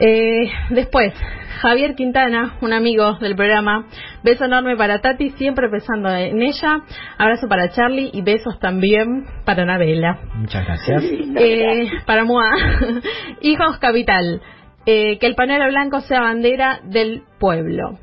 Eh, 0.00 0.50
después, 0.70 1.14
Javier 1.60 1.94
Quintana, 1.94 2.58
un 2.60 2.72
amigo 2.72 3.14
del 3.20 3.36
programa, 3.36 3.86
beso 4.22 4.44
enorme 4.44 4.76
para 4.76 5.00
Tati, 5.00 5.30
siempre 5.30 5.68
pensando 5.70 6.08
en 6.10 6.42
ella, 6.42 6.82
abrazo 7.16 7.48
para 7.48 7.70
Charlie 7.70 8.10
y 8.12 8.22
besos 8.22 8.58
también 8.58 9.24
para 9.44 9.62
Anabela. 9.62 10.18
Muchas 10.34 10.64
gracias. 10.64 11.02
Eh, 11.36 11.90
para 12.06 12.24
Moa, 12.24 12.50
hijos 13.40 13.78
capital, 13.78 14.42
eh, 14.86 15.18
que 15.18 15.26
el 15.26 15.34
pañuelo 15.34 15.66
blanco 15.68 16.00
sea 16.00 16.20
bandera 16.20 16.80
del 16.84 17.22
pueblo. 17.38 17.98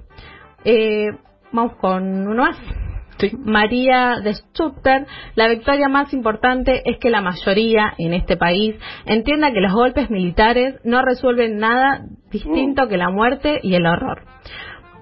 Eh, 0.63 1.07
vamos 1.51 1.76
con 1.77 2.27
uno 2.27 2.43
más. 2.43 2.57
María 3.39 4.15
de 4.23 4.34
Stutter, 4.34 5.06
la 5.35 5.48
victoria 5.48 5.88
más 5.88 6.14
importante 6.14 6.81
es 6.85 6.98
que 6.99 7.10
la 7.10 7.22
mayoría 7.22 7.93
en 7.98 8.14
este 8.14 8.38
país 8.38 8.76
entienda 9.06 9.52
que 9.52 9.61
los 9.61 9.73
golpes 9.73 10.10
militares 10.10 10.76
no 10.84 11.02
resuelven 11.02 11.57
nada 11.57 12.02
distinto 12.31 12.88
que 12.88 12.98
la 12.98 13.10
muerte 13.10 13.60
y 13.61 13.76
el 13.76 13.85
horror. 13.85 14.23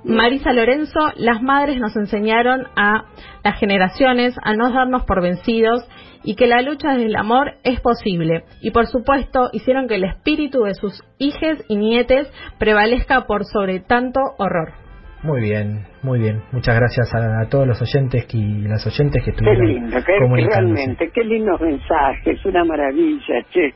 Marisa 0.03 0.53
Lorenzo, 0.53 1.11
las 1.17 1.41
madres 1.41 1.77
nos 1.79 1.95
enseñaron 1.97 2.67
a 2.75 3.05
las 3.43 3.59
generaciones 3.59 4.33
a 4.41 4.53
no 4.53 4.71
darnos 4.71 5.03
por 5.03 5.21
vencidos 5.21 5.85
y 6.23 6.35
que 6.35 6.47
la 6.47 6.61
lucha 6.61 6.91
desde 6.91 7.05
el 7.05 7.15
amor 7.15 7.55
es 7.63 7.81
posible. 7.81 8.43
Y 8.61 8.71
por 8.71 8.87
supuesto 8.87 9.49
hicieron 9.51 9.87
que 9.87 9.95
el 9.95 10.05
espíritu 10.05 10.63
de 10.63 10.73
sus 10.73 11.03
hijes 11.17 11.63
y 11.67 11.75
nietes 11.75 12.31
prevalezca 12.57 13.25
por 13.25 13.45
sobre 13.45 13.81
tanto 13.81 14.21
horror. 14.37 14.78
Muy 15.21 15.41
bien, 15.41 15.85
muy 16.01 16.19
bien. 16.19 16.41
Muchas 16.53 16.75
gracias 16.75 17.13
a, 17.13 17.41
a 17.41 17.49
todos 17.49 17.67
los 17.67 17.81
oyentes 17.81 18.25
que- 18.25 18.37
y 18.37 18.61
las 18.61 18.85
oyentes 18.87 19.21
que 19.23 19.31
Qué 19.31 19.37
estuvieron 19.37 19.67
lindo, 19.67 19.97
qué, 20.05 20.17
comunicándose. 20.17 20.75
realmente, 20.75 21.11
qué 21.13 21.23
lindos 21.25 21.59
mensajes, 21.59 22.45
una 22.45 22.63
maravilla, 22.63 23.43
che. 23.51 23.73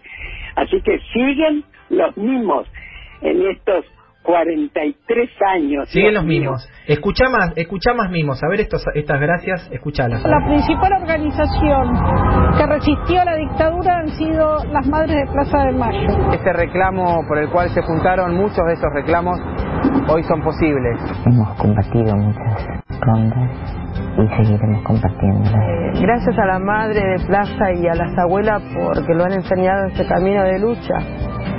Así 0.55 0.81
que 0.81 0.99
siguen 1.11 1.63
los 1.89 2.15
mismos 2.15 2.65
en 3.21 3.41
estos 3.49 3.85
43 4.23 5.29
años. 5.55 5.89
Siguen 5.89 6.13
los 6.15 6.23
mimos. 6.23 6.67
Escucha 6.87 7.29
más, 7.29 7.53
escucha 7.55 7.93
más 7.93 8.09
mimos. 8.09 8.41
A 8.43 8.47
ver 8.47 8.61
estos, 8.61 8.83
estas 8.95 9.19
gracias, 9.19 9.69
escuchalas. 9.71 10.23
La 10.23 10.45
principal 10.45 10.93
organización 10.93 11.93
que 12.57 12.65
resistió 12.65 13.21
a 13.21 13.25
la 13.25 13.35
dictadura 13.35 13.99
han 13.99 14.09
sido 14.09 14.63
las 14.71 14.87
Madres 14.87 15.15
de 15.15 15.31
Plaza 15.31 15.65
de 15.65 15.71
Mayo. 15.73 16.31
Este 16.31 16.53
reclamo 16.53 17.25
por 17.27 17.37
el 17.37 17.49
cual 17.49 17.69
se 17.69 17.81
juntaron, 17.81 18.35
muchos 18.35 18.65
de 18.67 18.73
esos 18.73 18.89
reclamos 18.93 19.39
hoy 20.07 20.23
son 20.23 20.41
posibles. 20.41 20.99
Hemos 21.25 21.57
combatido 21.57 22.15
muchas 22.15 22.67
rondas 23.01 23.82
y 24.17 24.27
seguiremos 24.35 24.83
combatiéndolas. 24.83 26.01
Gracias 26.01 26.37
a 26.37 26.45
la 26.45 26.59
madre 26.59 27.01
de 27.01 27.25
Plaza 27.25 27.71
y 27.73 27.87
a 27.87 27.95
las 27.95 28.17
abuelas 28.17 28.61
porque 28.75 29.13
lo 29.13 29.25
han 29.25 29.33
enseñado 29.33 29.87
este 29.87 30.05
camino 30.07 30.43
de 30.43 30.59
lucha. 30.59 30.95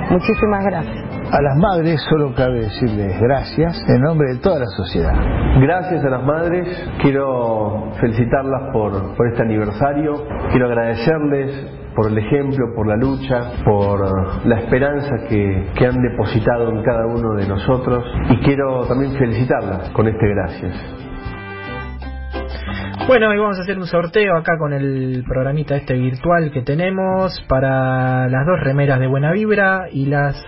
Muchísimas 0.09 0.63
gracias. 0.65 1.05
A 1.31 1.41
las 1.41 1.57
madres 1.57 1.99
solo 2.09 2.33
cabe 2.35 2.61
decirles 2.61 3.19
gracias 3.19 3.83
en 3.87 4.01
nombre 4.01 4.33
de 4.33 4.39
toda 4.39 4.59
la 4.59 4.67
sociedad. 4.67 5.13
Gracias 5.59 6.05
a 6.05 6.09
las 6.09 6.23
madres, 6.23 6.67
quiero 7.01 7.91
felicitarlas 7.99 8.71
por, 8.71 9.15
por 9.15 9.27
este 9.27 9.41
aniversario, 9.41 10.23
quiero 10.51 10.67
agradecerles 10.67 11.71
por 11.95 12.11
el 12.11 12.17
ejemplo, 12.17 12.73
por 12.75 12.87
la 12.87 12.95
lucha, 12.97 13.63
por 13.63 14.45
la 14.45 14.59
esperanza 14.59 15.15
que, 15.27 15.71
que 15.75 15.87
han 15.87 16.01
depositado 16.01 16.69
en 16.69 16.83
cada 16.83 17.05
uno 17.07 17.33
de 17.35 17.47
nosotros 17.47 18.03
y 18.29 18.37
quiero 18.37 18.85
también 18.85 19.13
felicitarlas 19.13 19.89
con 19.91 20.07
este 20.07 20.27
gracias. 20.27 21.04
Bueno, 23.07 23.29
hoy 23.29 23.37
vamos 23.37 23.59
a 23.59 23.61
hacer 23.61 23.77
un 23.77 23.85
sorteo 23.85 24.35
acá 24.35 24.57
con 24.57 24.73
el 24.73 25.23
programita 25.27 25.75
este 25.75 25.93
virtual 25.93 26.51
que 26.51 26.63
tenemos 26.63 27.39
para 27.47 28.27
las 28.27 28.47
dos 28.47 28.59
remeras 28.59 28.99
de 28.99 29.05
buena 29.05 29.31
vibra 29.31 29.89
y 29.91 30.07
las 30.07 30.43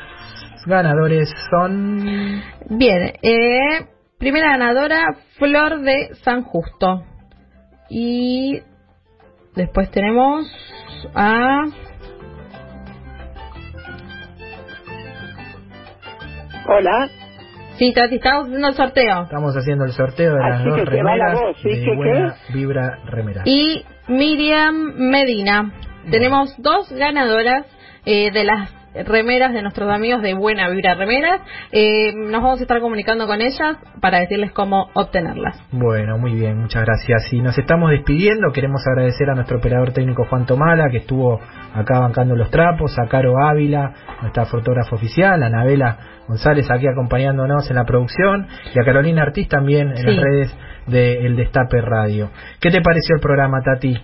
ganadores 0.66 1.32
son... 1.52 2.42
Bien, 2.68 3.14
eh, 3.22 3.86
primera 4.18 4.58
ganadora, 4.58 5.18
Flor 5.38 5.82
de 5.82 6.16
San 6.24 6.42
Justo. 6.42 7.04
Y 7.92 8.60
después 9.56 9.92
tenemos 9.92 10.48
a... 11.14 11.64
Hola. 16.68 17.17
Sí, 17.78 17.94
Tati, 17.94 18.16
estamos 18.16 18.48
haciendo 18.48 18.68
el 18.70 18.74
sorteo. 18.74 19.24
Estamos 19.24 19.56
haciendo 19.56 19.86
el 19.86 19.92
sorteo 19.92 20.34
de 20.34 20.40
las 20.40 20.60
Así 20.60 20.70
dos 20.70 20.80
que 20.80 20.86
la 20.86 20.92
remeras 20.92 21.34
voz, 21.34 21.58
¿sí? 21.62 21.70
de 21.70 21.86
¿Qué, 21.86 21.96
Buena 21.96 22.36
Vibra 22.54 23.00
Remera. 23.06 23.42
Y 23.46 23.86
Miriam 24.08 24.94
Medina. 24.98 25.72
Tenemos 26.10 26.56
dos 26.58 26.92
ganadoras 26.92 27.66
eh, 28.06 28.32
de 28.32 28.44
las 28.46 28.72
remeras 29.06 29.54
de 29.54 29.62
nuestros 29.62 29.90
amigos 29.90 30.22
de 30.22 30.34
Buena 30.34 30.70
Vibra 30.70 30.96
Remeras. 30.96 31.42
Eh, 31.72 32.14
nos 32.16 32.42
vamos 32.42 32.60
a 32.60 32.64
estar 32.64 32.80
comunicando 32.80 33.28
con 33.28 33.42
ellas 33.42 33.78
para 34.02 34.20
decirles 34.20 34.52
cómo 34.52 34.90
obtenerlas. 34.94 35.62
Bueno, 35.72 36.18
muy 36.18 36.34
bien, 36.34 36.58
muchas 36.60 36.84
gracias. 36.84 37.32
Y 37.34 37.42
nos 37.42 37.58
estamos 37.58 37.92
despidiendo, 37.92 38.52
queremos 38.54 38.82
agradecer 38.88 39.30
a 39.30 39.36
nuestro 39.36 39.58
operador 39.58 39.92
técnico 39.94 40.26
Juan 40.26 40.46
Tomala, 40.46 40.90
que 40.90 40.98
estuvo 40.98 41.40
acá 41.74 42.00
bancando 42.00 42.36
los 42.36 42.50
trapos, 42.50 42.98
a 43.00 43.08
Caro 43.08 43.34
Ávila, 43.44 43.94
nuestra 44.22 44.46
fotógrafa 44.46 44.96
oficial, 44.96 45.42
a 45.44 45.48
Anabela 45.48 45.98
González 46.28 46.70
aquí 46.70 46.88
acompañándonos 46.88 47.70
en 47.70 47.76
la 47.78 47.86
producción, 47.86 48.48
y 48.76 48.80
a 48.80 48.84
Carolina 48.84 49.22
Artiz 49.24 49.48
también 49.48 49.90
en 49.90 49.98
Sí. 49.98 50.06
las 50.08 50.24
redes 50.24 50.58
de 50.88 51.26
El 51.26 51.36
Destape 51.36 51.82
Radio. 51.82 52.30
¿Qué 52.60 52.70
te 52.70 52.82
pareció 52.82 53.16
el 53.16 53.22
programa, 53.22 53.62
Tati? 53.64 53.96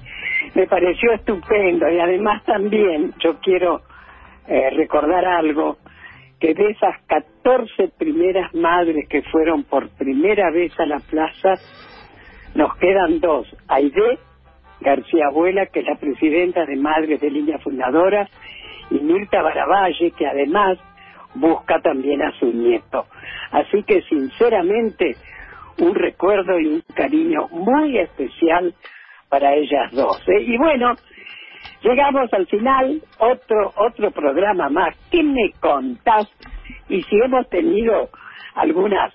Me 0.55 0.67
pareció 0.67 1.11
estupendo 1.13 1.89
y 1.89 1.99
además 1.99 2.43
también 2.45 3.13
yo 3.23 3.37
quiero 3.41 3.81
eh, 4.47 4.69
recordar 4.71 5.25
algo, 5.25 5.77
que 6.39 6.53
de 6.53 6.71
esas 6.71 7.01
14 7.07 7.89
primeras 7.97 8.53
madres 8.53 9.07
que 9.07 9.21
fueron 9.23 9.63
por 9.63 9.89
primera 9.89 10.51
vez 10.51 10.77
a 10.79 10.85
la 10.85 10.99
plaza, 10.99 11.55
nos 12.55 12.75
quedan 12.77 13.19
dos, 13.19 13.47
Aide 13.67 14.19
García 14.81 15.27
Abuela, 15.27 15.67
que 15.67 15.79
es 15.79 15.85
la 15.85 15.95
presidenta 15.95 16.65
de 16.65 16.75
Madres 16.75 17.21
de 17.21 17.31
Línea 17.31 17.57
Fundadora, 17.59 18.27
y 18.91 18.95
Mirta 18.99 19.41
Baravalle, 19.41 20.11
que 20.11 20.27
además 20.27 20.77
busca 21.35 21.79
también 21.79 22.21
a 22.21 22.31
su 22.37 22.51
nieto. 22.51 23.05
Así 23.51 23.83
que 23.83 24.01
sinceramente 24.03 25.15
un 25.79 25.95
recuerdo 25.95 26.59
y 26.59 26.67
un 26.67 26.83
cariño 26.93 27.47
muy 27.49 27.97
especial 27.97 28.73
para 29.29 29.55
ellas 29.55 29.91
dos. 29.91 30.21
¿eh? 30.27 30.41
Y 30.41 30.57
bueno, 30.57 30.93
llegamos 31.83 32.33
al 32.33 32.47
final, 32.47 33.01
otro, 33.19 33.73
otro 33.75 34.11
programa 34.11 34.69
más. 34.69 34.95
¿Qué 35.11 35.21
me 35.21 35.51
contás? 35.59 36.27
Y 36.89 37.03
si 37.03 37.15
hemos 37.17 37.47
tenido 37.49 38.09
algunas 38.55 39.13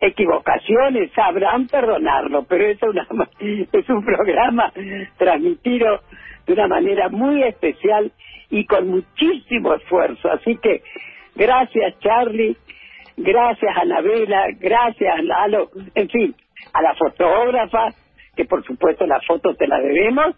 equivocaciones, 0.00 1.10
sabrán 1.12 1.66
perdonarlo, 1.66 2.44
pero 2.44 2.66
es, 2.66 2.82
una, 2.82 3.06
es 3.72 3.88
un 3.88 4.04
programa 4.04 4.72
transmitido 5.16 6.00
de 6.46 6.52
una 6.52 6.68
manera 6.68 7.08
muy 7.08 7.42
especial 7.42 8.12
y 8.50 8.64
con 8.64 8.88
muchísimo 8.88 9.74
esfuerzo. 9.74 10.30
Así 10.30 10.56
que 10.56 10.82
gracias 11.34 11.98
Charlie, 11.98 12.56
gracias 13.16 13.76
Anabela, 13.76 14.46
gracias 14.58 15.24
Lalo, 15.24 15.70
en 15.94 16.08
fin, 16.08 16.34
a 16.72 16.82
la 16.82 16.94
fotógrafa, 16.94 17.88
que 18.36 18.44
por 18.44 18.64
supuesto 18.64 19.06
la 19.06 19.20
foto 19.20 19.54
te 19.54 19.66
la 19.66 19.80
debemos. 19.80 20.36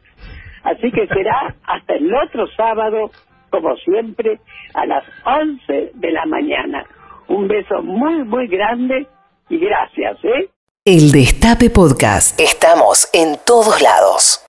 Así 0.64 0.90
que 0.92 1.06
será 1.06 1.54
hasta 1.64 1.94
el 1.94 2.12
otro 2.14 2.46
sábado, 2.56 3.10
como 3.50 3.76
siempre, 3.76 4.38
a 4.74 4.86
las 4.86 5.04
11 5.24 5.92
de 5.94 6.10
la 6.12 6.26
mañana. 6.26 6.84
Un 7.28 7.48
beso 7.48 7.82
muy, 7.82 8.24
muy 8.24 8.46
grande 8.48 9.06
y 9.48 9.58
gracias, 9.58 10.18
¿eh? 10.24 10.50
El 10.84 11.12
Destape 11.12 11.70
Podcast. 11.70 12.38
Estamos 12.40 13.08
en 13.12 13.36
todos 13.44 13.80
lados. 13.82 14.46